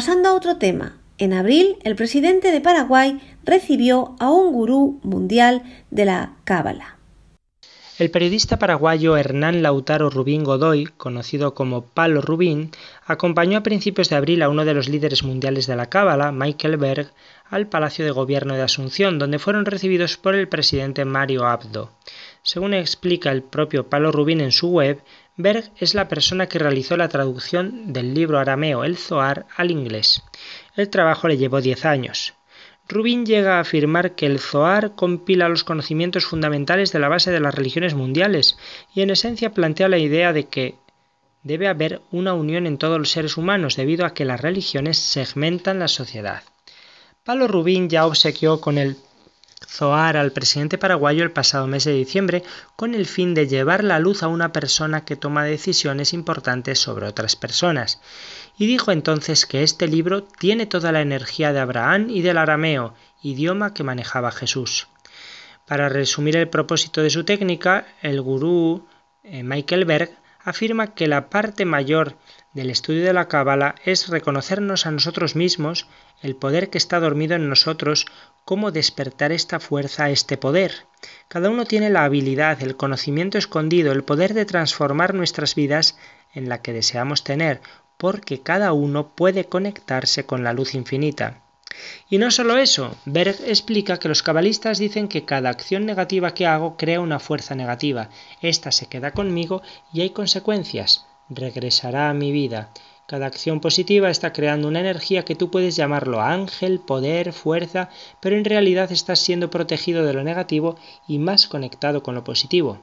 Pasando 0.00 0.30
a 0.30 0.34
otro 0.34 0.56
tema, 0.56 0.96
en 1.18 1.34
abril 1.34 1.76
el 1.82 1.94
presidente 1.94 2.52
de 2.52 2.62
Paraguay 2.62 3.20
recibió 3.44 4.16
a 4.18 4.30
un 4.30 4.50
gurú 4.50 4.98
mundial 5.02 5.62
de 5.90 6.06
la 6.06 6.36
Cábala. 6.44 6.96
El 7.98 8.10
periodista 8.10 8.58
paraguayo 8.58 9.18
Hernán 9.18 9.62
Lautaro 9.62 10.08
Rubín 10.08 10.42
Godoy, 10.42 10.86
conocido 10.86 11.52
como 11.52 11.82
Palo 11.82 12.22
Rubín, 12.22 12.70
acompañó 13.04 13.58
a 13.58 13.62
principios 13.62 14.08
de 14.08 14.16
abril 14.16 14.42
a 14.42 14.48
uno 14.48 14.64
de 14.64 14.72
los 14.72 14.88
líderes 14.88 15.22
mundiales 15.22 15.66
de 15.66 15.76
la 15.76 15.90
Cábala, 15.90 16.32
Michael 16.32 16.78
Berg, 16.78 17.12
al 17.50 17.66
Palacio 17.66 18.06
de 18.06 18.10
Gobierno 18.10 18.54
de 18.54 18.62
Asunción, 18.62 19.18
donde 19.18 19.38
fueron 19.38 19.66
recibidos 19.66 20.16
por 20.16 20.34
el 20.34 20.48
presidente 20.48 21.04
Mario 21.04 21.44
Abdo. 21.44 21.90
Según 22.42 22.72
explica 22.72 23.32
el 23.32 23.42
propio 23.42 23.90
Palo 23.90 24.12
Rubín 24.12 24.40
en 24.40 24.52
su 24.52 24.70
web, 24.70 25.02
Berg 25.42 25.70
es 25.78 25.94
la 25.94 26.08
persona 26.08 26.46
que 26.46 26.58
realizó 26.58 26.96
la 26.96 27.08
traducción 27.08 27.92
del 27.92 28.14
libro 28.14 28.38
arameo 28.38 28.84
El 28.84 28.96
Zohar 28.96 29.46
al 29.56 29.70
inglés. 29.70 30.22
El 30.76 30.88
trabajo 30.90 31.28
le 31.28 31.36
llevó 31.36 31.60
diez 31.60 31.84
años. 31.84 32.34
Rubin 32.88 33.24
llega 33.24 33.56
a 33.56 33.60
afirmar 33.60 34.16
que 34.16 34.26
el 34.26 34.40
Zohar 34.40 34.94
compila 34.96 35.48
los 35.48 35.62
conocimientos 35.62 36.24
fundamentales 36.24 36.90
de 36.90 36.98
la 36.98 37.08
base 37.08 37.30
de 37.30 37.40
las 37.40 37.54
religiones 37.54 37.94
mundiales 37.94 38.58
y 38.94 39.02
en 39.02 39.10
esencia 39.10 39.52
plantea 39.52 39.88
la 39.88 39.98
idea 39.98 40.32
de 40.32 40.48
que 40.48 40.74
debe 41.42 41.68
haber 41.68 42.02
una 42.10 42.34
unión 42.34 42.66
en 42.66 42.78
todos 42.78 42.98
los 42.98 43.10
seres 43.10 43.36
humanos 43.36 43.76
debido 43.76 44.04
a 44.04 44.12
que 44.12 44.24
las 44.24 44.40
religiones 44.40 44.98
segmentan 44.98 45.78
la 45.78 45.88
sociedad. 45.88 46.42
Palo 47.24 47.46
Rubin 47.46 47.88
ya 47.88 48.06
obsequió 48.06 48.60
con 48.60 48.76
el 48.76 48.96
Zohar 49.66 50.16
al 50.16 50.32
presidente 50.32 50.78
paraguayo 50.78 51.22
el 51.22 51.32
pasado 51.32 51.66
mes 51.66 51.84
de 51.84 51.92
diciembre 51.92 52.42
con 52.76 52.94
el 52.94 53.06
fin 53.06 53.34
de 53.34 53.46
llevar 53.46 53.84
la 53.84 53.98
luz 53.98 54.22
a 54.22 54.28
una 54.28 54.52
persona 54.52 55.04
que 55.04 55.16
toma 55.16 55.44
decisiones 55.44 56.12
importantes 56.12 56.78
sobre 56.78 57.06
otras 57.06 57.36
personas 57.36 58.00
y 58.56 58.66
dijo 58.66 58.90
entonces 58.90 59.46
que 59.46 59.62
este 59.62 59.86
libro 59.86 60.24
tiene 60.24 60.66
toda 60.66 60.92
la 60.92 61.02
energía 61.02 61.52
de 61.52 61.60
Abraham 61.60 62.08
y 62.10 62.22
del 62.22 62.38
arameo, 62.38 62.94
idioma 63.22 63.74
que 63.74 63.84
manejaba 63.84 64.32
Jesús. 64.32 64.88
Para 65.66 65.88
resumir 65.88 66.36
el 66.36 66.48
propósito 66.48 67.02
de 67.02 67.10
su 67.10 67.24
técnica, 67.24 67.86
el 68.02 68.20
gurú 68.20 68.86
eh, 69.22 69.42
Michael 69.42 69.84
Berg 69.84 70.19
afirma 70.44 70.94
que 70.94 71.06
la 71.06 71.28
parte 71.28 71.64
mayor 71.64 72.16
del 72.52 72.70
estudio 72.70 73.04
de 73.04 73.12
la 73.12 73.28
Cábala 73.28 73.74
es 73.84 74.08
reconocernos 74.08 74.86
a 74.86 74.90
nosotros 74.90 75.36
mismos, 75.36 75.86
el 76.22 76.36
poder 76.36 76.70
que 76.70 76.78
está 76.78 76.98
dormido 77.00 77.36
en 77.36 77.48
nosotros, 77.48 78.06
cómo 78.44 78.72
despertar 78.72 79.32
esta 79.32 79.60
fuerza, 79.60 80.10
este 80.10 80.36
poder. 80.36 80.72
Cada 81.28 81.50
uno 81.50 81.64
tiene 81.64 81.90
la 81.90 82.04
habilidad, 82.04 82.62
el 82.62 82.76
conocimiento 82.76 83.38
escondido, 83.38 83.92
el 83.92 84.04
poder 84.04 84.34
de 84.34 84.44
transformar 84.44 85.14
nuestras 85.14 85.54
vidas 85.54 85.96
en 86.34 86.48
la 86.48 86.62
que 86.62 86.72
deseamos 86.72 87.24
tener, 87.24 87.60
porque 87.96 88.42
cada 88.42 88.72
uno 88.72 89.14
puede 89.14 89.44
conectarse 89.44 90.24
con 90.24 90.42
la 90.42 90.52
luz 90.52 90.74
infinita. 90.74 91.42
Y 92.08 92.18
no 92.18 92.30
solo 92.30 92.58
eso, 92.58 92.96
Berg 93.04 93.36
explica 93.46 93.98
que 93.98 94.08
los 94.08 94.22
cabalistas 94.22 94.78
dicen 94.78 95.08
que 95.08 95.24
cada 95.24 95.50
acción 95.50 95.86
negativa 95.86 96.34
que 96.34 96.46
hago 96.46 96.76
crea 96.76 97.00
una 97.00 97.20
fuerza 97.20 97.54
negativa. 97.54 98.08
Esta 98.42 98.72
se 98.72 98.86
queda 98.86 99.12
conmigo 99.12 99.62
y 99.92 100.00
hay 100.00 100.10
consecuencias. 100.10 101.06
Regresará 101.28 102.10
a 102.10 102.14
mi 102.14 102.32
vida. 102.32 102.70
Cada 103.06 103.26
acción 103.26 103.60
positiva 103.60 104.10
está 104.10 104.32
creando 104.32 104.68
una 104.68 104.80
energía 104.80 105.24
que 105.24 105.34
tú 105.34 105.50
puedes 105.50 105.76
llamarlo 105.76 106.20
ángel, 106.20 106.80
poder, 106.80 107.32
fuerza, 107.32 107.88
pero 108.20 108.36
en 108.36 108.44
realidad 108.44 108.92
estás 108.92 109.20
siendo 109.20 109.50
protegido 109.50 110.04
de 110.04 110.12
lo 110.12 110.24
negativo 110.24 110.76
y 111.08 111.18
más 111.18 111.46
conectado 111.46 112.02
con 112.02 112.14
lo 112.14 112.24
positivo. 112.24 112.78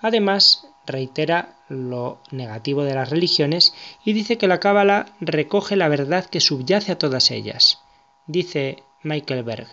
Además, 0.00 0.68
reitera 0.86 1.56
lo 1.68 2.18
negativo 2.30 2.84
de 2.84 2.94
las 2.94 3.10
religiones 3.10 3.74
y 4.04 4.12
dice 4.12 4.38
que 4.38 4.48
la 4.48 4.60
Cábala 4.60 5.06
recoge 5.20 5.76
la 5.76 5.88
verdad 5.88 6.26
que 6.26 6.40
subyace 6.40 6.92
a 6.92 6.98
todas 6.98 7.30
ellas. 7.30 7.83
Dice 8.26 8.82
Michael 9.02 9.44
Berg, 9.44 9.68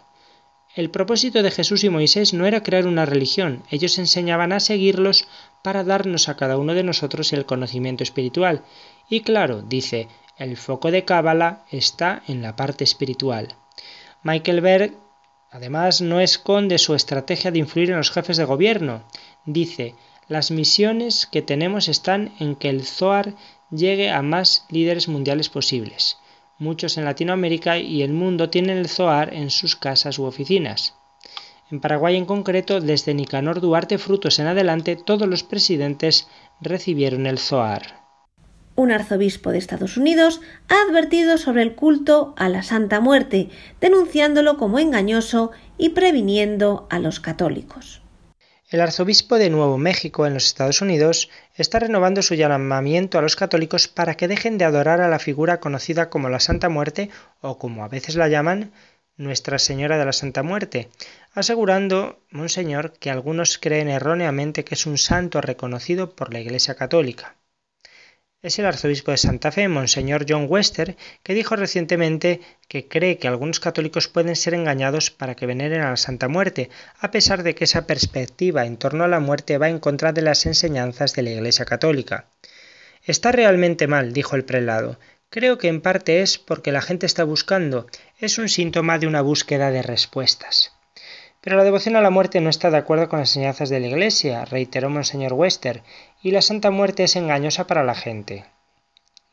el 0.76 0.90
propósito 0.90 1.44
de 1.44 1.52
Jesús 1.52 1.84
y 1.84 1.90
Moisés 1.90 2.34
no 2.34 2.46
era 2.46 2.64
crear 2.64 2.88
una 2.88 3.06
religión, 3.06 3.64
ellos 3.70 3.98
enseñaban 3.98 4.54
a 4.54 4.60
seguirlos 4.60 5.28
para 5.64 5.84
darnos 5.84 6.30
a 6.30 6.38
cada 6.38 6.58
uno 6.58 6.74
de 6.74 6.84
nosotros 6.84 7.34
el 7.34 7.46
conocimiento 7.46 8.04
espiritual. 8.04 8.64
Y 9.10 9.22
claro, 9.22 9.62
dice, 9.62 10.08
el 10.38 10.58
foco 10.58 10.92
de 10.92 11.06
Cábala 11.06 11.66
está 11.72 12.24
en 12.28 12.42
la 12.42 12.56
parte 12.56 12.84
espiritual. 12.84 13.56
Michael 14.24 14.62
Berg 14.62 14.98
además 15.50 16.02
no 16.02 16.20
esconde 16.20 16.78
su 16.78 16.96
estrategia 16.96 17.52
de 17.52 17.60
influir 17.60 17.92
en 17.92 17.98
los 17.98 18.12
jefes 18.12 18.38
de 18.38 18.46
gobierno. 18.46 19.04
Dice, 19.46 19.96
las 20.28 20.52
misiones 20.52 21.26
que 21.26 21.42
tenemos 21.42 21.90
están 21.90 22.34
en 22.40 22.56
que 22.56 22.70
el 22.70 22.86
Zohar 22.86 23.36
llegue 23.70 24.10
a 24.10 24.22
más 24.22 24.66
líderes 24.70 25.08
mundiales 25.10 25.50
posibles. 25.50 26.18
Muchos 26.62 27.00
en 27.00 27.06
Latinoamérica 27.06 27.80
y 27.80 28.04
el 28.04 28.14
mundo 28.14 28.52
tienen 28.52 28.78
el 28.78 28.88
Zohar 28.88 29.34
en 29.34 29.50
sus 29.50 29.76
casas 29.76 30.20
u 30.20 30.26
oficinas. 30.26 30.94
En 31.72 31.80
Paraguay 31.80 32.16
en 32.16 32.26
concreto, 32.26 32.80
desde 32.80 33.16
Nicanor 33.16 33.62
Duarte 33.62 33.98
Frutos 33.98 34.38
en 34.38 34.46
adelante, 34.46 34.96
todos 34.96 35.28
los 35.28 35.42
presidentes 35.42 36.28
recibieron 36.62 37.26
el 37.26 37.40
Zohar. 37.40 38.06
Un 38.76 38.92
arzobispo 38.92 39.50
de 39.50 39.58
Estados 39.58 39.98
Unidos 39.98 40.40
ha 40.70 40.88
advertido 40.88 41.40
sobre 41.40 41.64
el 41.64 41.74
culto 41.74 42.36
a 42.38 42.48
la 42.48 42.62
Santa 42.62 43.00
Muerte, 43.00 43.50
denunciándolo 43.80 44.58
como 44.58 44.78
engañoso 44.78 45.50
y 45.80 45.90
previniendo 45.90 46.86
a 46.92 47.00
los 47.00 47.20
católicos. 47.20 48.01
El 48.72 48.80
arzobispo 48.80 49.38
de 49.38 49.50
Nuevo 49.50 49.78
México 49.78 50.26
en 50.26 50.34
los 50.34 50.46
Estados 50.46 50.80
Unidos 50.80 51.30
está 51.56 51.80
renovando 51.80 52.22
su 52.22 52.36
llamamiento 52.36 53.20
a 53.20 53.22
los 53.22 53.36
católicos 53.36 53.90
para 53.90 54.16
que 54.16 54.30
dejen 54.30 54.58
de 54.58 54.64
adorar 54.64 55.02
a 55.02 55.10
la 55.10 55.20
figura 55.20 55.60
conocida 55.60 56.10
como 56.10 56.30
la 56.30 56.40
Santa 56.40 56.70
Muerte 56.70 57.10
o 57.42 57.58
como 57.58 57.84
a 57.84 57.90
veces 57.90 58.16
la 58.16 58.30
llaman 58.30 58.72
Nuestra 59.18 59.60
Señora 59.60 59.98
de 59.98 60.06
la 60.06 60.14
Santa 60.14 60.42
Muerte, 60.42 60.88
asegurando 61.34 62.22
Monseñor 62.30 62.94
que 62.94 63.12
algunos 63.12 63.58
creen 63.58 63.90
erróneamente 63.90 64.64
que 64.64 64.76
es 64.76 64.86
un 64.86 64.98
santo 64.98 65.42
reconocido 65.42 66.16
por 66.16 66.32
la 66.32 66.40
Iglesia 66.40 66.76
Católica 66.76 67.36
es 68.44 68.58
el 68.58 68.66
arzobispo 68.66 69.12
de 69.12 69.18
Santa 69.18 69.52
Fe, 69.52 69.68
Monseñor 69.68 70.26
John 70.28 70.48
Wester, 70.50 70.98
que 71.22 71.36
dijo 71.36 71.56
recientemente 71.56 72.42
que 72.68 72.88
cree 72.88 73.18
que 73.20 73.28
algunos 73.28 73.60
católicos 73.60 74.08
pueden 74.08 74.36
ser 74.36 74.56
engañados 74.56 75.12
para 75.12 75.36
que 75.36 75.46
veneren 75.46 75.82
a 75.82 75.92
la 75.92 75.98
Santa 75.98 76.28
Muerte, 76.28 76.70
a 77.00 77.12
pesar 77.12 77.44
de 77.44 77.54
que 77.54 77.66
esa 77.66 77.86
perspectiva 77.86 78.66
en 78.66 78.78
torno 78.78 79.04
a 79.04 79.08
la 79.08 79.20
muerte 79.20 79.60
va 79.60 79.70
en 79.70 79.80
contra 79.80 80.12
de 80.12 80.24
las 80.24 80.46
enseñanzas 80.48 81.14
de 81.14 81.22
la 81.22 81.30
Iglesia 81.30 81.66
Católica. 81.66 82.26
Está 83.04 83.32
realmente 83.32 83.86
mal, 83.88 84.12
dijo 84.12 84.36
el 84.36 84.46
prelado. 84.46 84.98
Creo 85.30 85.60
que 85.60 85.68
en 85.68 85.82
parte 85.82 86.22
es 86.22 86.40
porque 86.40 86.72
la 86.72 86.82
gente 86.82 87.06
está 87.06 87.24
buscando, 87.24 87.86
es 88.18 88.40
un 88.40 88.50
síntoma 88.50 88.98
de 88.98 89.08
una 89.08 89.22
búsqueda 89.22 89.70
de 89.70 89.84
respuestas. 89.84 90.74
Pero 91.42 91.58
la 91.58 91.64
devoción 91.64 91.96
a 91.96 92.02
la 92.02 92.12
muerte 92.12 92.40
no 92.40 92.52
está 92.52 92.70
de 92.70 92.78
acuerdo 92.78 93.10
con 93.10 93.20
las 93.20 93.30
enseñanzas 93.30 93.70
de 93.70 93.80
la 93.80 93.88
Iglesia, 93.88 94.46
reiteró 94.46 94.92
Monseñor 94.92 95.34
Wester, 95.34 95.82
y 96.24 96.32
la 96.32 96.42
Santa 96.42 96.72
Muerte 96.72 97.04
es 97.04 97.16
engañosa 97.16 97.68
para 97.68 97.84
la 97.84 97.96
gente. 97.96 98.46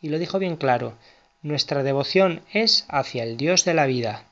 Y 0.01 0.09
lo 0.09 0.18
dijo 0.18 0.39
bien 0.39 0.57
claro, 0.57 0.97
nuestra 1.43 1.82
devoción 1.82 2.43
es 2.53 2.86
hacia 2.89 3.24
el 3.24 3.36
Dios 3.36 3.64
de 3.64 3.74
la 3.74 3.86
vida. 3.86 4.24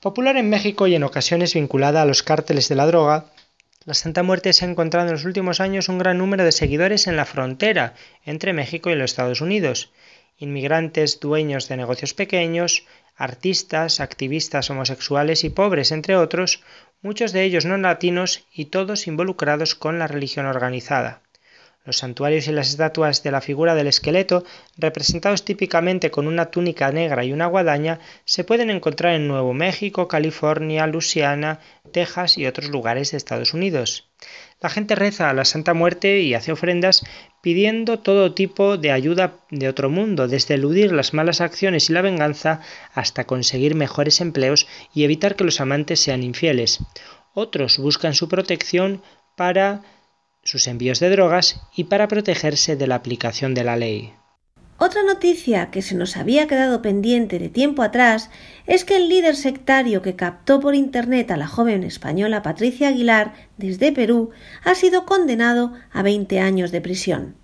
Popular 0.00 0.36
en 0.36 0.50
México 0.50 0.86
y 0.86 0.94
en 0.94 1.04
ocasiones 1.04 1.54
vinculada 1.54 2.02
a 2.02 2.06
los 2.06 2.22
cárteles 2.22 2.68
de 2.68 2.74
la 2.74 2.86
droga, 2.86 3.26
la 3.84 3.94
Santa 3.94 4.22
Muerte 4.22 4.52
se 4.52 4.64
ha 4.64 4.68
encontrado 4.68 5.06
en 5.06 5.12
los 5.12 5.24
últimos 5.24 5.60
años 5.60 5.88
un 5.88 5.98
gran 5.98 6.18
número 6.18 6.44
de 6.44 6.52
seguidores 6.52 7.06
en 7.06 7.16
la 7.16 7.24
frontera 7.24 7.94
entre 8.24 8.52
México 8.52 8.90
y 8.90 8.96
los 8.96 9.12
Estados 9.12 9.40
Unidos, 9.40 9.92
inmigrantes 10.38 11.20
dueños 11.20 11.68
de 11.68 11.76
negocios 11.76 12.12
pequeños, 12.12 12.84
artistas, 13.16 14.00
activistas 14.00 14.68
homosexuales 14.70 15.44
y 15.44 15.50
pobres, 15.50 15.92
entre 15.92 16.16
otros, 16.16 16.62
muchos 17.00 17.32
de 17.32 17.44
ellos 17.44 17.64
no 17.64 17.76
latinos 17.78 18.44
y 18.52 18.66
todos 18.66 19.06
involucrados 19.06 19.74
con 19.74 19.98
la 19.98 20.08
religión 20.08 20.46
organizada. 20.46 21.22
Los 21.86 21.98
santuarios 21.98 22.48
y 22.48 22.52
las 22.52 22.70
estatuas 22.70 23.22
de 23.22 23.30
la 23.30 23.40
figura 23.40 23.76
del 23.76 23.86
esqueleto, 23.86 24.44
representados 24.76 25.44
típicamente 25.44 26.10
con 26.10 26.26
una 26.26 26.46
túnica 26.46 26.90
negra 26.90 27.24
y 27.24 27.32
una 27.32 27.46
guadaña, 27.46 28.00
se 28.24 28.42
pueden 28.42 28.70
encontrar 28.70 29.14
en 29.14 29.28
Nuevo 29.28 29.54
México, 29.54 30.08
California, 30.08 30.88
Luisiana, 30.88 31.60
Texas 31.92 32.38
y 32.38 32.46
otros 32.46 32.70
lugares 32.70 33.12
de 33.12 33.18
Estados 33.18 33.54
Unidos. 33.54 34.10
La 34.60 34.68
gente 34.68 34.96
reza 34.96 35.30
a 35.30 35.32
la 35.32 35.44
Santa 35.44 35.74
Muerte 35.74 36.22
y 36.22 36.34
hace 36.34 36.50
ofrendas 36.50 37.04
pidiendo 37.40 38.00
todo 38.00 38.34
tipo 38.34 38.78
de 38.78 38.90
ayuda 38.90 39.34
de 39.50 39.68
otro 39.68 39.88
mundo, 39.88 40.26
desde 40.26 40.54
eludir 40.54 40.90
las 40.90 41.14
malas 41.14 41.40
acciones 41.40 41.88
y 41.88 41.92
la 41.92 42.02
venganza 42.02 42.62
hasta 42.94 43.24
conseguir 43.24 43.76
mejores 43.76 44.20
empleos 44.20 44.66
y 44.92 45.04
evitar 45.04 45.36
que 45.36 45.44
los 45.44 45.60
amantes 45.60 46.00
sean 46.00 46.24
infieles. 46.24 46.80
Otros 47.32 47.78
buscan 47.78 48.14
su 48.14 48.28
protección 48.28 49.02
para 49.36 49.82
sus 50.46 50.66
envíos 50.66 51.00
de 51.00 51.10
drogas 51.10 51.60
y 51.74 51.84
para 51.84 52.08
protegerse 52.08 52.76
de 52.76 52.86
la 52.86 52.94
aplicación 52.94 53.52
de 53.54 53.64
la 53.64 53.76
ley. 53.76 54.12
Otra 54.78 55.02
noticia 55.02 55.70
que 55.70 55.80
se 55.80 55.94
nos 55.94 56.18
había 56.18 56.46
quedado 56.46 56.82
pendiente 56.82 57.38
de 57.38 57.48
tiempo 57.48 57.82
atrás 57.82 58.30
es 58.66 58.84
que 58.84 58.96
el 58.96 59.08
líder 59.08 59.34
sectario 59.34 60.02
que 60.02 60.16
captó 60.16 60.60
por 60.60 60.74
Internet 60.74 61.30
a 61.30 61.38
la 61.38 61.46
joven 61.46 61.82
española 61.82 62.42
Patricia 62.42 62.88
Aguilar 62.88 63.32
desde 63.56 63.90
Perú 63.92 64.30
ha 64.64 64.74
sido 64.74 65.06
condenado 65.06 65.72
a 65.92 66.02
20 66.02 66.40
años 66.40 66.72
de 66.72 66.82
prisión. 66.82 67.36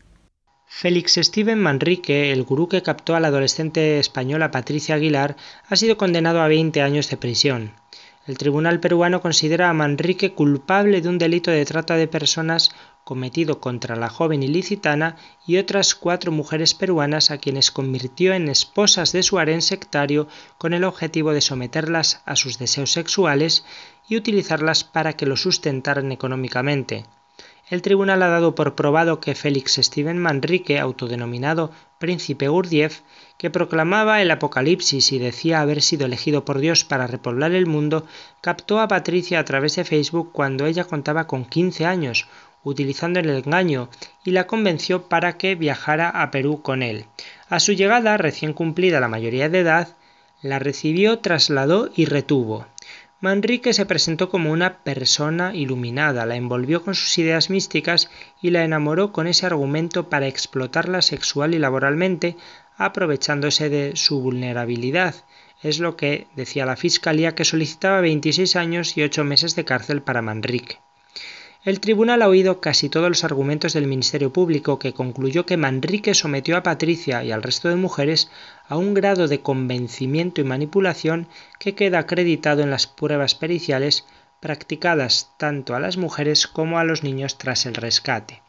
Félix 0.66 1.14
Steven 1.14 1.58
Manrique, 1.58 2.32
el 2.32 2.42
gurú 2.44 2.68
que 2.68 2.82
captó 2.82 3.14
a 3.14 3.20
la 3.20 3.28
adolescente 3.28 3.98
española 3.98 4.50
Patricia 4.50 4.94
Aguilar, 4.94 5.36
ha 5.68 5.76
sido 5.76 5.96
condenado 5.96 6.42
a 6.42 6.48
20 6.48 6.82
años 6.82 7.08
de 7.08 7.16
prisión. 7.16 7.72
El 8.26 8.38
tribunal 8.38 8.78
peruano 8.78 9.20
considera 9.20 9.68
a 9.68 9.74
Manrique 9.74 10.32
culpable 10.32 11.00
de 11.00 11.08
un 11.08 11.18
delito 11.18 11.50
de 11.50 11.64
trata 11.64 11.96
de 11.96 12.06
personas 12.06 12.70
cometido 13.04 13.60
contra 13.60 13.96
la 13.96 14.08
joven 14.08 14.42
ilicitana 14.42 15.16
y 15.46 15.56
otras 15.56 15.94
cuatro 15.94 16.32
mujeres 16.32 16.74
peruanas 16.74 17.30
a 17.30 17.38
quienes 17.38 17.70
convirtió 17.70 18.32
en 18.34 18.48
esposas 18.48 19.12
de 19.12 19.22
su 19.22 19.38
harén 19.38 19.62
sectario 19.62 20.28
con 20.58 20.72
el 20.72 20.84
objetivo 20.84 21.32
de 21.32 21.40
someterlas 21.40 22.22
a 22.24 22.36
sus 22.36 22.58
deseos 22.58 22.92
sexuales 22.92 23.64
y 24.08 24.16
utilizarlas 24.16 24.84
para 24.84 25.14
que 25.14 25.26
lo 25.26 25.36
sustentaran 25.36 26.12
económicamente. 26.12 27.04
El 27.70 27.80
tribunal 27.80 28.22
ha 28.22 28.28
dado 28.28 28.54
por 28.54 28.74
probado 28.74 29.18
que 29.18 29.34
Félix 29.34 29.76
Steven 29.80 30.18
Manrique, 30.18 30.78
autodenominado 30.78 31.70
príncipe 31.98 32.48
Gurdjieff, 32.48 33.00
que 33.38 33.48
proclamaba 33.48 34.20
el 34.20 34.30
Apocalipsis 34.30 35.12
y 35.12 35.18
decía 35.18 35.60
haber 35.60 35.80
sido 35.80 36.04
elegido 36.04 36.44
por 36.44 36.58
Dios 36.58 36.84
para 36.84 37.06
repoblar 37.06 37.52
el 37.52 37.66
mundo, 37.66 38.04
captó 38.42 38.78
a 38.78 38.88
Patricia 38.88 39.38
a 39.38 39.44
través 39.44 39.76
de 39.76 39.84
Facebook 39.84 40.32
cuando 40.32 40.66
ella 40.66 40.84
contaba 40.84 41.26
con 41.26 41.44
15 41.44 41.86
años, 41.86 42.26
utilizando 42.64 43.20
el 43.20 43.30
engaño, 43.30 43.88
y 44.24 44.30
la 44.30 44.46
convenció 44.46 45.08
para 45.08 45.36
que 45.36 45.54
viajara 45.54 46.08
a 46.08 46.30
Perú 46.30 46.62
con 46.62 46.82
él. 46.82 47.06
A 47.48 47.60
su 47.60 47.72
llegada, 47.72 48.16
recién 48.16 48.52
cumplida 48.52 49.00
la 49.00 49.08
mayoría 49.08 49.48
de 49.48 49.60
edad, 49.60 49.96
la 50.42 50.58
recibió, 50.58 51.20
trasladó 51.20 51.90
y 51.94 52.04
retuvo. 52.04 52.66
Manrique 53.20 53.72
se 53.72 53.86
presentó 53.86 54.28
como 54.28 54.50
una 54.50 54.82
persona 54.82 55.54
iluminada, 55.54 56.26
la 56.26 56.34
envolvió 56.34 56.82
con 56.82 56.96
sus 56.96 57.16
ideas 57.18 57.50
místicas 57.50 58.10
y 58.40 58.50
la 58.50 58.64
enamoró 58.64 59.12
con 59.12 59.28
ese 59.28 59.46
argumento 59.46 60.08
para 60.08 60.26
explotarla 60.26 61.02
sexual 61.02 61.54
y 61.54 61.60
laboralmente, 61.60 62.36
aprovechándose 62.76 63.68
de 63.68 63.94
su 63.94 64.20
vulnerabilidad. 64.20 65.14
Es 65.62 65.78
lo 65.78 65.96
que 65.96 66.26
decía 66.34 66.66
la 66.66 66.74
Fiscalía 66.74 67.36
que 67.36 67.44
solicitaba 67.44 68.00
26 68.00 68.56
años 68.56 68.96
y 68.96 69.02
8 69.02 69.22
meses 69.22 69.54
de 69.54 69.64
cárcel 69.64 70.02
para 70.02 70.20
Manrique. 70.20 70.80
El 71.64 71.78
tribunal 71.78 72.22
ha 72.22 72.28
oído 72.28 72.60
casi 72.60 72.88
todos 72.88 73.08
los 73.08 73.22
argumentos 73.22 73.72
del 73.72 73.86
Ministerio 73.86 74.32
Público, 74.32 74.80
que 74.80 74.92
concluyó 74.92 75.46
que 75.46 75.56
Manrique 75.56 76.12
sometió 76.12 76.56
a 76.56 76.64
Patricia 76.64 77.22
y 77.22 77.30
al 77.30 77.44
resto 77.44 77.68
de 77.68 77.76
mujeres 77.76 78.32
a 78.66 78.76
un 78.76 78.94
grado 78.94 79.28
de 79.28 79.42
convencimiento 79.42 80.40
y 80.40 80.44
manipulación 80.44 81.28
que 81.60 81.76
queda 81.76 82.00
acreditado 82.00 82.62
en 82.62 82.70
las 82.70 82.88
pruebas 82.88 83.36
periciales 83.36 84.04
practicadas 84.40 85.30
tanto 85.36 85.76
a 85.76 85.80
las 85.80 85.96
mujeres 85.96 86.48
como 86.48 86.80
a 86.80 86.84
los 86.84 87.04
niños 87.04 87.38
tras 87.38 87.64
el 87.64 87.74
rescate. 87.74 88.42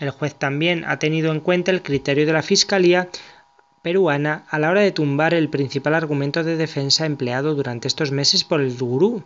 El 0.00 0.10
juez 0.10 0.34
también 0.34 0.84
ha 0.84 0.98
tenido 0.98 1.30
en 1.30 1.38
cuenta 1.38 1.70
el 1.70 1.82
criterio 1.82 2.26
de 2.26 2.32
la 2.32 2.42
Fiscalía 2.42 3.08
peruana 3.82 4.46
a 4.50 4.58
la 4.58 4.70
hora 4.70 4.80
de 4.80 4.90
tumbar 4.90 5.32
el 5.32 5.48
principal 5.48 5.94
argumento 5.94 6.42
de 6.42 6.56
defensa 6.56 7.06
empleado 7.06 7.54
durante 7.54 7.86
estos 7.86 8.10
meses 8.10 8.42
por 8.42 8.60
el 8.60 8.76
gurú. 8.76 9.22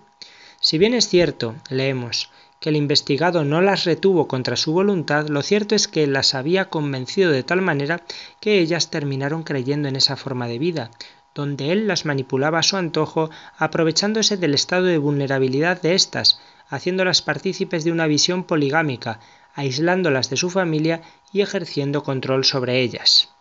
Si 0.61 0.77
bien 0.77 0.93
es 0.93 1.09
cierto, 1.09 1.55
leemos, 1.71 2.31
que 2.63 2.69
el 2.69 2.77
investigado 2.77 3.45
no 3.45 3.61
las 3.61 3.85
retuvo 3.85 4.29
contra 4.29 4.55
su 4.55 4.73
voluntad, 4.73 5.27
lo 5.27 5.43
cierto 5.43 5.75
es 5.75 5.89
que 5.89 6.07
las 6.07 6.37
había 6.37 6.67
convencido 6.67 7.33
de 7.33 7.43
tal 7.43 7.61
manera 7.61 8.03
que 8.41 8.61
ellas 8.61 8.89
terminaron 8.89 9.43
creyendo 9.43 9.89
en 9.89 9.97
esa 9.97 10.15
forma 10.15 10.47
de 10.47 10.61
vida, 10.61 10.93
donde 11.35 11.73
él 11.73 11.89
las 11.89 12.05
manipulaba 12.05 12.61
a 12.61 12.63
su 12.63 12.77
antojo, 12.77 13.31
aprovechándose 13.59 14.37
del 14.37 14.55
estado 14.55 14.85
de 14.85 14.99
vulnerabilidad 14.99 15.83
de 15.83 15.97
éstas, 15.97 16.41
haciéndolas 16.69 17.21
partícipes 17.21 17.83
de 17.83 17.91
una 17.91 18.07
visión 18.07 18.45
poligámica, 18.45 19.19
aislándolas 19.55 20.31
de 20.31 20.37
su 20.37 20.49
familia 20.49 21.03
y 21.33 21.41
ejerciendo 21.41 22.05
control 22.05 22.45
sobre 22.45 22.81
ellas. 22.81 23.32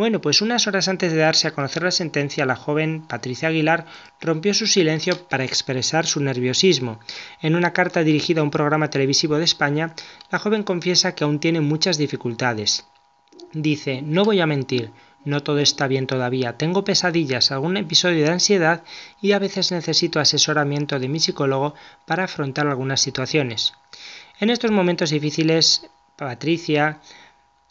Bueno, 0.00 0.22
pues 0.22 0.40
unas 0.40 0.66
horas 0.66 0.88
antes 0.88 1.12
de 1.12 1.18
darse 1.18 1.46
a 1.46 1.50
conocer 1.50 1.82
la 1.82 1.90
sentencia, 1.90 2.46
la 2.46 2.56
joven 2.56 3.02
Patricia 3.06 3.48
Aguilar 3.48 3.84
rompió 4.18 4.54
su 4.54 4.66
silencio 4.66 5.28
para 5.28 5.44
expresar 5.44 6.06
su 6.06 6.20
nerviosismo. 6.20 7.00
En 7.42 7.54
una 7.54 7.74
carta 7.74 8.02
dirigida 8.02 8.40
a 8.40 8.44
un 8.44 8.50
programa 8.50 8.88
televisivo 8.88 9.36
de 9.36 9.44
España, 9.44 9.94
la 10.30 10.38
joven 10.38 10.62
confiesa 10.62 11.14
que 11.14 11.24
aún 11.24 11.38
tiene 11.38 11.60
muchas 11.60 11.98
dificultades. 11.98 12.86
Dice, 13.52 14.00
no 14.00 14.24
voy 14.24 14.40
a 14.40 14.46
mentir, 14.46 14.90
no 15.26 15.42
todo 15.42 15.58
está 15.58 15.86
bien 15.86 16.06
todavía, 16.06 16.56
tengo 16.56 16.82
pesadillas, 16.82 17.52
algún 17.52 17.76
episodio 17.76 18.24
de 18.24 18.32
ansiedad 18.32 18.82
y 19.20 19.32
a 19.32 19.38
veces 19.38 19.70
necesito 19.70 20.18
asesoramiento 20.18 20.98
de 20.98 21.08
mi 21.08 21.20
psicólogo 21.20 21.74
para 22.06 22.24
afrontar 22.24 22.66
algunas 22.68 23.02
situaciones. 23.02 23.74
En 24.38 24.48
estos 24.48 24.70
momentos 24.70 25.10
difíciles, 25.10 25.90
Patricia 26.16 27.00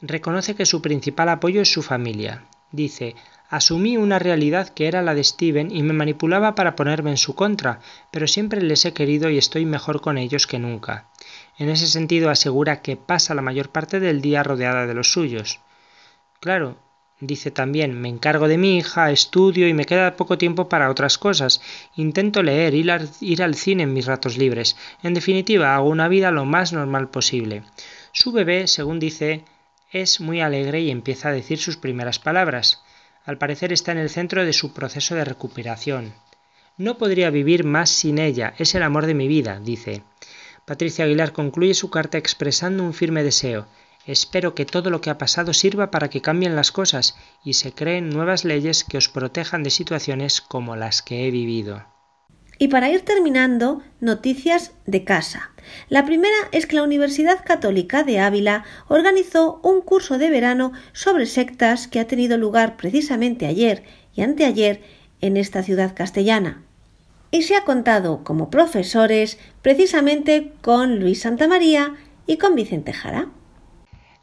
reconoce 0.01 0.55
que 0.55 0.65
su 0.65 0.81
principal 0.81 1.29
apoyo 1.29 1.61
es 1.61 1.71
su 1.71 1.81
familia. 1.81 2.45
Dice, 2.71 3.15
asumí 3.49 3.97
una 3.97 4.19
realidad 4.19 4.69
que 4.69 4.87
era 4.87 5.01
la 5.01 5.15
de 5.15 5.23
Steven 5.23 5.75
y 5.75 5.81
me 5.81 5.93
manipulaba 5.93 6.55
para 6.55 6.75
ponerme 6.75 7.09
en 7.09 7.17
su 7.17 7.35
contra, 7.35 7.79
pero 8.11 8.27
siempre 8.27 8.61
les 8.61 8.85
he 8.85 8.93
querido 8.93 9.29
y 9.29 9.37
estoy 9.37 9.65
mejor 9.65 10.01
con 10.01 10.17
ellos 10.17 10.45
que 10.45 10.59
nunca. 10.59 11.09
En 11.57 11.69
ese 11.69 11.87
sentido 11.87 12.29
asegura 12.29 12.81
que 12.81 12.95
pasa 12.95 13.33
la 13.33 13.41
mayor 13.41 13.69
parte 13.69 13.99
del 13.99 14.21
día 14.21 14.43
rodeada 14.43 14.85
de 14.85 14.93
los 14.93 15.11
suyos. 15.11 15.59
Claro, 16.39 16.77
dice 17.19 17.51
también, 17.51 17.99
me 17.99 18.07
encargo 18.07 18.47
de 18.47 18.57
mi 18.57 18.77
hija, 18.77 19.11
estudio 19.11 19.67
y 19.67 19.73
me 19.73 19.85
queda 19.85 20.15
poco 20.15 20.37
tiempo 20.37 20.69
para 20.69 20.89
otras 20.89 21.17
cosas. 21.17 21.59
Intento 21.95 22.43
leer, 22.43 22.75
ir 22.75 22.91
al, 22.91 23.09
ir 23.19 23.43
al 23.43 23.55
cine 23.55 23.83
en 23.83 23.93
mis 23.93 24.05
ratos 24.05 24.37
libres. 24.37 24.77
En 25.03 25.13
definitiva, 25.13 25.75
hago 25.75 25.89
una 25.89 26.07
vida 26.07 26.31
lo 26.31 26.45
más 26.45 26.71
normal 26.71 27.09
posible. 27.09 27.63
Su 28.13 28.31
bebé, 28.31 28.67
según 28.67 28.99
dice, 28.99 29.43
es 29.91 30.19
muy 30.19 30.41
alegre 30.41 30.81
y 30.81 30.91
empieza 30.91 31.29
a 31.29 31.33
decir 31.33 31.57
sus 31.57 31.77
primeras 31.77 32.19
palabras. 32.19 32.83
Al 33.25 33.37
parecer 33.37 33.73
está 33.73 33.91
en 33.91 33.97
el 33.97 34.09
centro 34.09 34.45
de 34.45 34.53
su 34.53 34.73
proceso 34.73 35.15
de 35.15 35.25
recuperación. 35.25 36.13
No 36.77 36.97
podría 36.97 37.29
vivir 37.29 37.63
más 37.63 37.89
sin 37.89 38.19
ella, 38.19 38.53
es 38.57 38.75
el 38.75 38.83
amor 38.83 39.05
de 39.05 39.13
mi 39.13 39.27
vida, 39.27 39.59
dice. 39.59 40.03
Patricia 40.65 41.05
Aguilar 41.05 41.33
concluye 41.33 41.73
su 41.73 41.89
carta 41.89 42.17
expresando 42.17 42.83
un 42.83 42.93
firme 42.93 43.23
deseo. 43.23 43.67
Espero 44.05 44.55
que 44.55 44.65
todo 44.65 44.89
lo 44.89 45.01
que 45.01 45.09
ha 45.09 45.17
pasado 45.17 45.53
sirva 45.53 45.91
para 45.91 46.09
que 46.09 46.21
cambien 46.21 46.55
las 46.55 46.71
cosas 46.71 47.17
y 47.43 47.55
se 47.55 47.73
creen 47.73 48.09
nuevas 48.09 48.45
leyes 48.45 48.83
que 48.83 48.97
os 48.97 49.09
protejan 49.09 49.63
de 49.63 49.71
situaciones 49.71 50.41
como 50.41 50.75
las 50.75 51.01
que 51.01 51.27
he 51.27 51.31
vivido. 51.31 51.85
Y 52.61 52.67
para 52.67 52.89
ir 52.89 53.01
terminando, 53.01 53.81
noticias 54.01 54.73
de 54.85 55.05
casa. 55.05 55.51
La 55.87 56.05
primera 56.05 56.35
es 56.51 56.65
que 56.65 56.75
la 56.75 56.83
Universidad 56.83 57.43
Católica 57.45 58.03
de 58.03 58.19
Ávila 58.19 58.65
organizó 58.89 59.61
un 59.63 59.81
curso 59.81 60.17
de 60.17 60.29
verano 60.29 60.73
sobre 60.91 61.25
sectas 61.25 61.87
que 61.87 62.01
ha 62.01 62.07
tenido 62.07 62.37
lugar 62.37 62.75
precisamente 62.75 63.45
ayer 63.45 63.83
y 64.13 64.23
anteayer 64.23 64.81
en 65.21 65.37
esta 65.37 65.63
ciudad 65.63 65.95
castellana. 65.95 66.61
Y 67.31 67.43
se 67.43 67.55
ha 67.55 67.63
contado 67.63 68.25
como 68.25 68.49
profesores 68.49 69.37
precisamente 69.61 70.51
con 70.61 70.99
Luis 70.99 71.21
Santamaría 71.21 71.95
y 72.27 72.37
con 72.37 72.55
Vicente 72.55 72.91
Jara. 72.91 73.29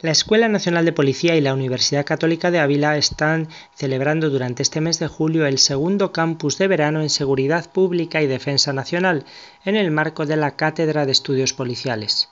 La 0.01 0.11
Escuela 0.11 0.49
Nacional 0.49 0.85
de 0.85 0.93
Policía 0.93 1.37
y 1.37 1.41
la 1.41 1.55
Universidad 1.55 2.05
Católica 2.05 2.51
de 2.51 2.59
Ávila 2.59 2.99
están 2.99 3.49
celebrando 3.75 4.29
durante 4.29 4.63
este 4.63 4.83
mes 4.83 4.99
de 4.99 5.09
julio 5.09 5.47
el 5.47 5.57
segundo 5.57 6.13
campus 6.13 6.59
de 6.59 6.69
verano 6.69 7.01
en 7.01 7.09
Seguridad 7.09 7.73
Pública 7.73 8.21
y 8.21 8.27
Defensa 8.27 8.75
Nacional, 8.75 9.25
en 9.65 9.75
el 9.75 9.91
marco 9.91 10.27
de 10.27 10.37
la 10.37 10.51
Cátedra 10.51 11.07
de 11.07 11.13
Estudios 11.13 11.55
Policiales. 11.55 12.29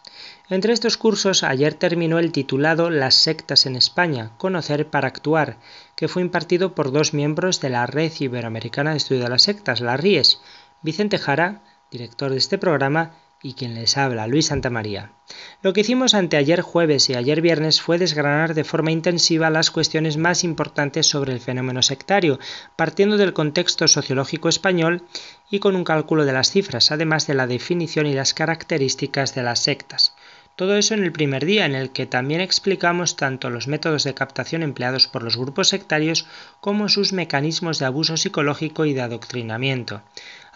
Entre 0.50 0.74
estos 0.74 0.98
cursos, 0.98 1.42
ayer 1.42 1.72
terminó 1.72 2.18
el 2.18 2.32
titulado 2.32 2.90
Las 2.90 3.14
sectas 3.14 3.64
en 3.64 3.76
España, 3.76 4.32
Conocer 4.36 4.90
para 4.90 5.08
Actuar, 5.08 5.56
que 5.96 6.06
fue 6.06 6.20
impartido 6.20 6.74
por 6.74 6.92
dos 6.92 7.14
miembros 7.14 7.62
de 7.62 7.70
la 7.70 7.86
Red 7.86 8.12
Iberoamericana 8.18 8.90
de 8.90 8.98
Estudio 8.98 9.22
de 9.22 9.30
las 9.30 9.42
Sectas, 9.42 9.80
la 9.80 9.96
RIES, 9.96 10.38
Vicente 10.82 11.16
Jara, 11.16 11.62
director 11.90 12.30
de 12.30 12.36
este 12.36 12.58
programa, 12.58 13.14
y 13.44 13.52
quien 13.52 13.74
les 13.74 13.98
habla, 13.98 14.26
Luis 14.26 14.46
Santamaría. 14.46 15.12
Lo 15.60 15.74
que 15.74 15.82
hicimos 15.82 16.14
anteayer 16.14 16.62
jueves 16.62 17.10
y 17.10 17.14
ayer 17.14 17.42
viernes 17.42 17.82
fue 17.82 17.98
desgranar 17.98 18.54
de 18.54 18.64
forma 18.64 18.90
intensiva 18.90 19.50
las 19.50 19.70
cuestiones 19.70 20.16
más 20.16 20.44
importantes 20.44 21.06
sobre 21.06 21.34
el 21.34 21.40
fenómeno 21.40 21.82
sectario, 21.82 22.38
partiendo 22.74 23.18
del 23.18 23.34
contexto 23.34 23.86
sociológico 23.86 24.48
español 24.48 25.02
y 25.50 25.58
con 25.58 25.76
un 25.76 25.84
cálculo 25.84 26.24
de 26.24 26.32
las 26.32 26.50
cifras, 26.50 26.90
además 26.90 27.26
de 27.26 27.34
la 27.34 27.46
definición 27.46 28.06
y 28.06 28.14
las 28.14 28.32
características 28.32 29.34
de 29.34 29.42
las 29.42 29.58
sectas. 29.58 30.14
Todo 30.56 30.76
eso 30.76 30.94
en 30.94 31.02
el 31.02 31.10
primer 31.10 31.44
día, 31.44 31.66
en 31.66 31.74
el 31.74 31.90
que 31.90 32.06
también 32.06 32.40
explicamos 32.40 33.16
tanto 33.16 33.50
los 33.50 33.66
métodos 33.66 34.04
de 34.04 34.14
captación 34.14 34.62
empleados 34.62 35.08
por 35.08 35.24
los 35.24 35.36
grupos 35.36 35.68
sectarios 35.68 36.26
como 36.60 36.88
sus 36.88 37.12
mecanismos 37.12 37.80
de 37.80 37.86
abuso 37.86 38.16
psicológico 38.16 38.84
y 38.84 38.92
de 38.92 39.02
adoctrinamiento. 39.02 40.02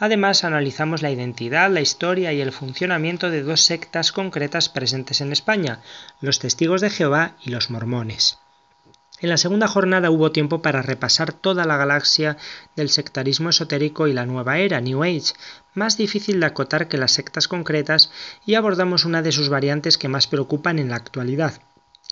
Además, 0.01 0.45
analizamos 0.45 1.03
la 1.03 1.11
identidad, 1.11 1.71
la 1.71 1.81
historia 1.81 2.33
y 2.33 2.41
el 2.41 2.53
funcionamiento 2.53 3.31
de 3.31 3.43
dos 3.43 3.63
sectas 3.63 4.13
concretas 4.13 4.69
presentes 4.69 5.21
en 5.21 5.33
España, 5.33 5.81
los 6.21 6.39
testigos 6.39 6.81
de 6.81 6.91
Jehová 6.91 7.33
y 7.43 7.51
los 7.51 7.71
mormones. 7.71 8.39
En 9.21 9.31
la 9.31 9.37
segunda 9.37 9.67
jornada 9.67 10.13
hubo 10.13 10.31
tiempo 10.31 10.63
para 10.63 10.81
repasar 10.81 11.33
toda 11.33 11.65
la 11.65 11.77
galaxia 11.77 12.37
del 12.77 12.89
sectarismo 12.89 13.51
esotérico 13.51 14.07
y 14.07 14.13
la 14.13 14.27
nueva 14.27 14.59
era, 14.59 14.81
New 14.81 15.03
Age, 15.03 15.33
más 15.75 15.97
difícil 15.97 16.39
de 16.39 16.47
acotar 16.47 16.87
que 16.87 16.99
las 16.99 17.13
sectas 17.13 17.49
concretas, 17.49 18.13
y 18.47 18.55
abordamos 18.55 19.05
una 19.05 19.23
de 19.23 19.33
sus 19.33 19.49
variantes 19.49 19.99
que 19.99 20.07
más 20.07 20.29
preocupan 20.29 20.79
en 20.79 20.91
la 20.91 20.97
actualidad, 20.97 21.61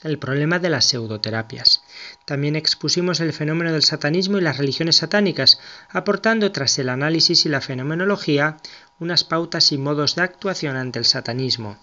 el 0.03 0.19
problema 0.19 0.59
de 0.59 0.71
las 0.71 0.85
pseudoterapias. 0.87 1.83
También 2.25 2.57
expusimos 2.57 3.21
el 3.21 3.33
fenómeno 3.33 3.73
del 3.73 3.83
satanismo 3.83 4.39
y 4.39 4.43
las 4.43 4.59
religiones 4.59 4.97
satánicas, 4.97 5.59
aportando 5.89 6.53
tras 6.53 6.79
el 6.79 6.91
análisis 6.91 7.47
y 7.47 7.49
la 7.49 7.61
fenomenología 7.61 8.59
unas 8.99 9.25
pautas 9.25 9.73
y 9.73 9.79
modos 9.79 10.15
de 10.15 10.23
actuación 10.23 10.77
ante 10.77 10.99
el 10.99 11.05
satanismo. 11.05 11.79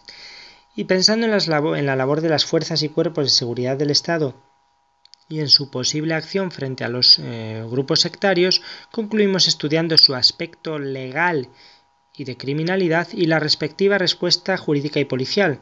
Y 0.75 0.85
pensando 0.85 1.25
en, 1.27 1.85
la 1.85 1.95
labor 1.95 2.21
de 2.21 2.29
las 2.29 2.45
fuerzas 2.45 2.81
y 2.83 2.89
cuerpos 2.89 3.25
de 3.25 3.29
seguridad 3.29 3.77
del 3.77 3.91
Estado 3.91 4.35
y 5.29 5.39
en 5.39 5.47
su 5.47 5.69
posible 5.71 6.13
acción 6.13 6.51
frente 6.51 6.83
a 6.83 6.89
los 6.89 7.19
eh, 7.19 7.63
grupos 7.69 8.01
sectarios, 8.01 8.61
concluimos 8.91 9.47
estudiando 9.47 9.97
su 9.97 10.15
aspecto 10.15 10.77
legal 10.79 11.49
y 12.15 12.25
de 12.25 12.37
criminalidad 12.37 13.07
y 13.13 13.25
la 13.25 13.39
respectiva 13.39 13.97
respuesta 13.97 14.57
jurídica 14.57 14.99
y 14.99 15.05
policial, 15.05 15.59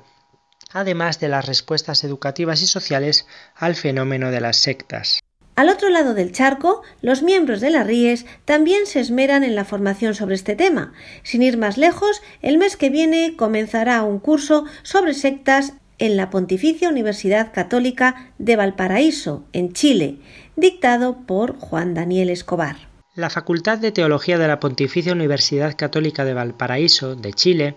además 0.71 1.19
de 1.19 1.29
las 1.29 1.45
respuestas 1.45 2.03
educativas 2.03 2.61
y 2.61 2.67
sociales 2.67 3.27
al 3.55 3.75
fenómeno 3.75 4.31
de 4.31 4.41
las 4.41 4.57
sectas. 4.57 5.19
Al 5.55 5.69
otro 5.69 5.89
lado 5.89 6.13
del 6.13 6.31
charco, 6.31 6.81
los 7.01 7.23
miembros 7.23 7.59
de 7.59 7.69
la 7.69 7.83
RIES 7.83 8.25
también 8.45 8.85
se 8.85 8.99
esmeran 8.99 9.43
en 9.43 9.53
la 9.53 9.65
formación 9.65 10.15
sobre 10.15 10.35
este 10.35 10.55
tema. 10.55 10.93
Sin 11.23 11.41
ir 11.41 11.57
más 11.57 11.77
lejos, 11.77 12.21
el 12.41 12.57
mes 12.57 12.77
que 12.77 12.89
viene 12.89 13.35
comenzará 13.35 14.01
un 14.03 14.19
curso 14.19 14.65
sobre 14.81 15.13
sectas 15.13 15.73
en 15.99 16.17
la 16.17 16.29
Pontificia 16.29 16.89
Universidad 16.89 17.53
Católica 17.53 18.33
de 18.39 18.55
Valparaíso, 18.55 19.43
en 19.53 19.73
Chile, 19.73 20.17
dictado 20.55 21.27
por 21.27 21.57
Juan 21.59 21.93
Daniel 21.93 22.29
Escobar. 22.29 22.77
La 23.13 23.29
Facultad 23.29 23.77
de 23.77 23.91
Teología 23.91 24.37
de 24.37 24.47
la 24.47 24.59
Pontificia 24.59 25.11
Universidad 25.11 25.75
Católica 25.77 26.25
de 26.25 26.33
Valparaíso, 26.33 27.15
de 27.15 27.33
Chile, 27.33 27.75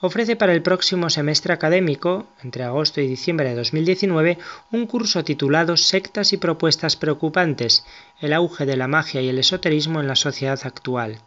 ofrece 0.00 0.36
para 0.36 0.52
el 0.52 0.62
próximo 0.62 1.10
semestre 1.10 1.52
académico, 1.52 2.26
entre 2.42 2.64
agosto 2.64 3.00
y 3.00 3.06
diciembre 3.06 3.50
de 3.50 3.54
2019, 3.54 4.38
un 4.72 4.86
curso 4.86 5.24
titulado 5.24 5.76
Sectas 5.76 6.32
y 6.32 6.38
propuestas 6.38 6.96
preocupantes, 6.96 7.84
el 8.20 8.32
auge 8.32 8.66
de 8.66 8.76
la 8.76 8.88
magia 8.88 9.20
y 9.20 9.28
el 9.28 9.38
esoterismo 9.38 10.00
en 10.00 10.08
la 10.08 10.16
sociedad 10.16 10.60
actual, 10.64 11.20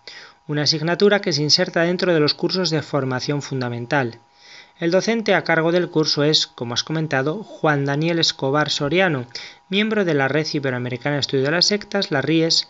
una 0.47 0.63
asignatura 0.63 1.21
que 1.21 1.33
se 1.33 1.43
inserta 1.43 1.83
dentro 1.83 2.13
de 2.13 2.19
los 2.19 2.33
cursos 2.33 2.69
de 2.69 2.81
formación 2.81 3.41
fundamental. 3.41 4.19
El 4.79 4.89
docente 4.89 5.35
a 5.35 5.43
cargo 5.43 5.71
del 5.71 5.89
curso 5.89 6.23
es, 6.23 6.47
como 6.47 6.73
has 6.73 6.83
comentado, 6.83 7.43
Juan 7.43 7.85
Daniel 7.85 8.17
Escobar 8.17 8.71
Soriano, 8.71 9.27
miembro 9.69 10.03
de 10.03 10.15
la 10.15 10.27
Red 10.27 10.47
Iberoamericana 10.51 11.15
de 11.15 11.21
Estudio 11.21 11.43
de 11.45 11.51
las 11.51 11.67
Sectas, 11.67 12.09
la 12.09 12.21
RIES, 12.21 12.67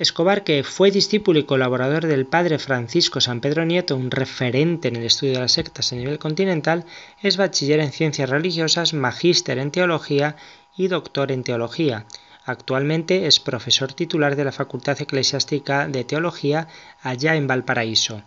Escobar, 0.00 0.44
que 0.44 0.64
fue 0.64 0.90
discípulo 0.90 1.40
y 1.40 1.44
colaborador 1.44 2.06
del 2.06 2.24
padre 2.24 2.58
Francisco 2.58 3.20
San 3.20 3.42
Pedro 3.42 3.66
Nieto, 3.66 3.96
un 3.96 4.10
referente 4.10 4.88
en 4.88 4.96
el 4.96 5.04
estudio 5.04 5.34
de 5.34 5.40
las 5.40 5.52
sectas 5.52 5.92
a 5.92 5.96
nivel 5.96 6.18
continental, 6.18 6.86
es 7.20 7.36
bachiller 7.36 7.80
en 7.80 7.92
ciencias 7.92 8.30
religiosas, 8.30 8.94
magíster 8.94 9.58
en 9.58 9.70
teología 9.70 10.36
y 10.74 10.88
doctor 10.88 11.30
en 11.30 11.44
teología. 11.44 12.06
Actualmente 12.46 13.26
es 13.26 13.40
profesor 13.40 13.92
titular 13.92 14.36
de 14.36 14.44
la 14.44 14.52
Facultad 14.52 14.98
Eclesiástica 15.02 15.86
de 15.86 16.04
Teología 16.04 16.66
allá 17.02 17.36
en 17.36 17.46
Valparaíso. 17.46 18.22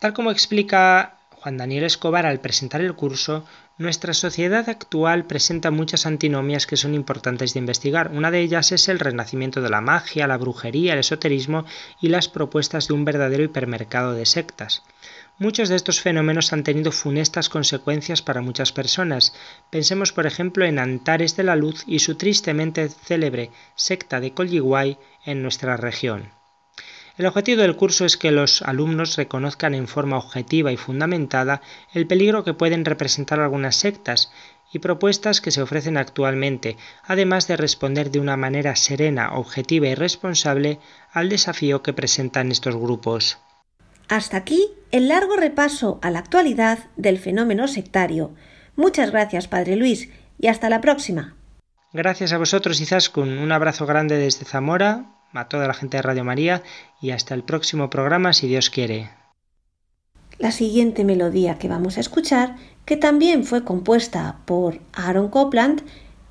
Tal 0.00 0.12
como 0.12 0.30
explica 0.30 1.20
Juan 1.30 1.56
Daniel 1.56 1.84
Escobar 1.84 2.26
al 2.26 2.40
presentar 2.40 2.82
el 2.82 2.94
curso, 2.94 3.46
nuestra 3.78 4.12
sociedad 4.12 4.68
actual 4.68 5.24
presenta 5.24 5.70
muchas 5.70 6.04
antinomias 6.04 6.66
que 6.66 6.76
son 6.76 6.94
importantes 6.94 7.54
de 7.54 7.60
investigar. 7.60 8.10
Una 8.12 8.32
de 8.32 8.40
ellas 8.40 8.72
es 8.72 8.88
el 8.88 8.98
renacimiento 8.98 9.62
de 9.62 9.70
la 9.70 9.80
magia, 9.80 10.26
la 10.26 10.36
brujería, 10.36 10.94
el 10.94 10.98
esoterismo 10.98 11.64
y 12.00 12.08
las 12.08 12.28
propuestas 12.28 12.88
de 12.88 12.94
un 12.94 13.04
verdadero 13.04 13.44
hipermercado 13.44 14.14
de 14.14 14.26
sectas. 14.26 14.82
Muchos 15.38 15.68
de 15.68 15.76
estos 15.76 16.00
fenómenos 16.00 16.52
han 16.52 16.64
tenido 16.64 16.90
funestas 16.90 17.48
consecuencias 17.48 18.20
para 18.20 18.42
muchas 18.42 18.72
personas. 18.72 19.32
Pensemos, 19.70 20.12
por 20.12 20.26
ejemplo, 20.26 20.64
en 20.64 20.80
Antares 20.80 21.36
de 21.36 21.44
la 21.44 21.54
Luz 21.54 21.84
y 21.86 22.00
su 22.00 22.16
tristemente 22.16 22.88
célebre 22.88 23.52
secta 23.76 24.18
de 24.18 24.32
Colliguay 24.32 24.98
en 25.24 25.42
nuestra 25.42 25.76
región. 25.76 26.37
El 27.18 27.26
objetivo 27.26 27.62
del 27.62 27.74
curso 27.74 28.04
es 28.04 28.16
que 28.16 28.30
los 28.30 28.62
alumnos 28.62 29.16
reconozcan 29.16 29.74
en 29.74 29.88
forma 29.88 30.16
objetiva 30.16 30.70
y 30.70 30.76
fundamentada 30.76 31.62
el 31.92 32.06
peligro 32.06 32.44
que 32.44 32.54
pueden 32.54 32.84
representar 32.84 33.40
algunas 33.40 33.74
sectas 33.74 34.30
y 34.72 34.78
propuestas 34.78 35.40
que 35.40 35.50
se 35.50 35.60
ofrecen 35.60 35.96
actualmente, 35.96 36.76
además 37.02 37.48
de 37.48 37.56
responder 37.56 38.12
de 38.12 38.20
una 38.20 38.36
manera 38.36 38.76
serena, 38.76 39.32
objetiva 39.32 39.88
y 39.88 39.96
responsable 39.96 40.78
al 41.12 41.28
desafío 41.28 41.82
que 41.82 41.92
presentan 41.92 42.52
estos 42.52 42.76
grupos. 42.76 43.38
Hasta 44.08 44.36
aquí 44.36 44.68
el 44.92 45.08
largo 45.08 45.34
repaso 45.34 45.98
a 46.02 46.12
la 46.12 46.20
actualidad 46.20 46.78
del 46.96 47.18
fenómeno 47.18 47.66
sectario. 47.66 48.30
Muchas 48.76 49.10
gracias, 49.10 49.48
Padre 49.48 49.74
Luis, 49.74 50.08
y 50.38 50.46
hasta 50.46 50.70
la 50.70 50.80
próxima. 50.80 51.34
Gracias 51.92 52.32
a 52.32 52.38
vosotros, 52.38 52.80
Izaskun. 52.80 53.38
Un 53.38 53.50
abrazo 53.50 53.86
grande 53.86 54.18
desde 54.18 54.44
Zamora 54.44 55.17
a 55.32 55.48
toda 55.48 55.66
la 55.66 55.74
gente 55.74 55.96
de 55.96 56.02
Radio 56.02 56.24
María 56.24 56.62
y 57.00 57.10
hasta 57.10 57.34
el 57.34 57.42
próximo 57.42 57.90
programa 57.90 58.32
si 58.32 58.48
Dios 58.48 58.70
quiere. 58.70 59.10
La 60.38 60.52
siguiente 60.52 61.04
melodía 61.04 61.58
que 61.58 61.68
vamos 61.68 61.96
a 61.96 62.00
escuchar, 62.00 62.56
que 62.84 62.96
también 62.96 63.44
fue 63.44 63.64
compuesta 63.64 64.38
por 64.44 64.80
Aaron 64.92 65.28
Copland, 65.28 65.82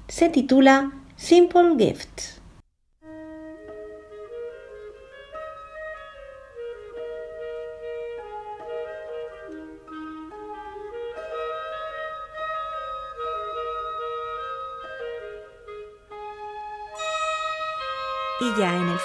se 0.07 0.29
titula 0.29 0.91
Simple 1.17 1.75
Gifts. 1.77 2.36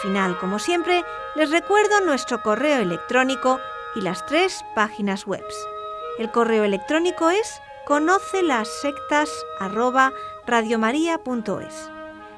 Final, 0.03 0.37
como 0.39 0.59
siempre, 0.59 1.05
les 1.37 1.51
recuerdo 1.51 2.01
nuestro 2.01 2.43
correo 2.43 2.81
electrónico 2.81 3.61
y 3.95 4.01
las 4.03 4.27
tres 4.27 4.65
páginas 4.75 5.27
web. 5.27 5.45
El 6.19 6.31
correo 6.31 6.65
electrónico 6.65 7.31
es 7.31 7.63
conoce 7.87 8.43
las 8.43 8.69
sectas 8.69 9.31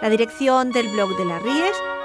La 0.00 0.10
dirección 0.10 0.72
del 0.72 0.88
blog 0.88 1.16
de 1.16 1.24
la 1.24 1.38
Ries 1.38 1.76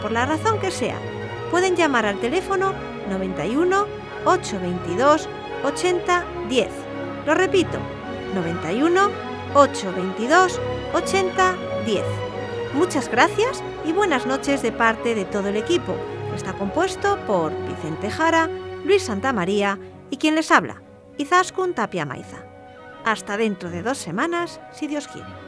por 0.00 0.12
la 0.12 0.26
razón 0.26 0.58
que 0.60 0.70
sea, 0.70 0.98
pueden 1.50 1.76
llamar 1.76 2.06
al 2.06 2.20
teléfono 2.20 2.74
91 3.08 3.86
822 4.24 5.28
80 5.64 6.24
10. 6.48 6.68
Lo 7.26 7.34
repito, 7.34 7.78
91 8.34 9.10
822 9.54 10.60
80 10.94 11.56
10. 11.86 12.04
Muchas 12.74 13.10
gracias 13.10 13.62
y 13.84 13.92
buenas 13.92 14.26
noches 14.26 14.62
de 14.62 14.72
parte 14.72 15.14
de 15.14 15.24
todo 15.24 15.48
el 15.48 15.56
equipo, 15.56 15.96
que 16.30 16.36
está 16.36 16.52
compuesto 16.52 17.18
por 17.26 17.52
Vicente 17.66 18.10
Jara, 18.10 18.48
Luis 18.84 19.04
Santamaría 19.04 19.78
y 20.10 20.18
quien 20.18 20.34
les 20.34 20.50
habla, 20.50 20.82
Izaskun 21.16 21.74
Tapia 21.74 22.04
Maiza. 22.04 22.44
Hasta 23.04 23.36
dentro 23.36 23.70
de 23.70 23.82
dos 23.82 23.98
semanas, 23.98 24.60
si 24.72 24.86
Dios 24.86 25.08
quiere. 25.08 25.47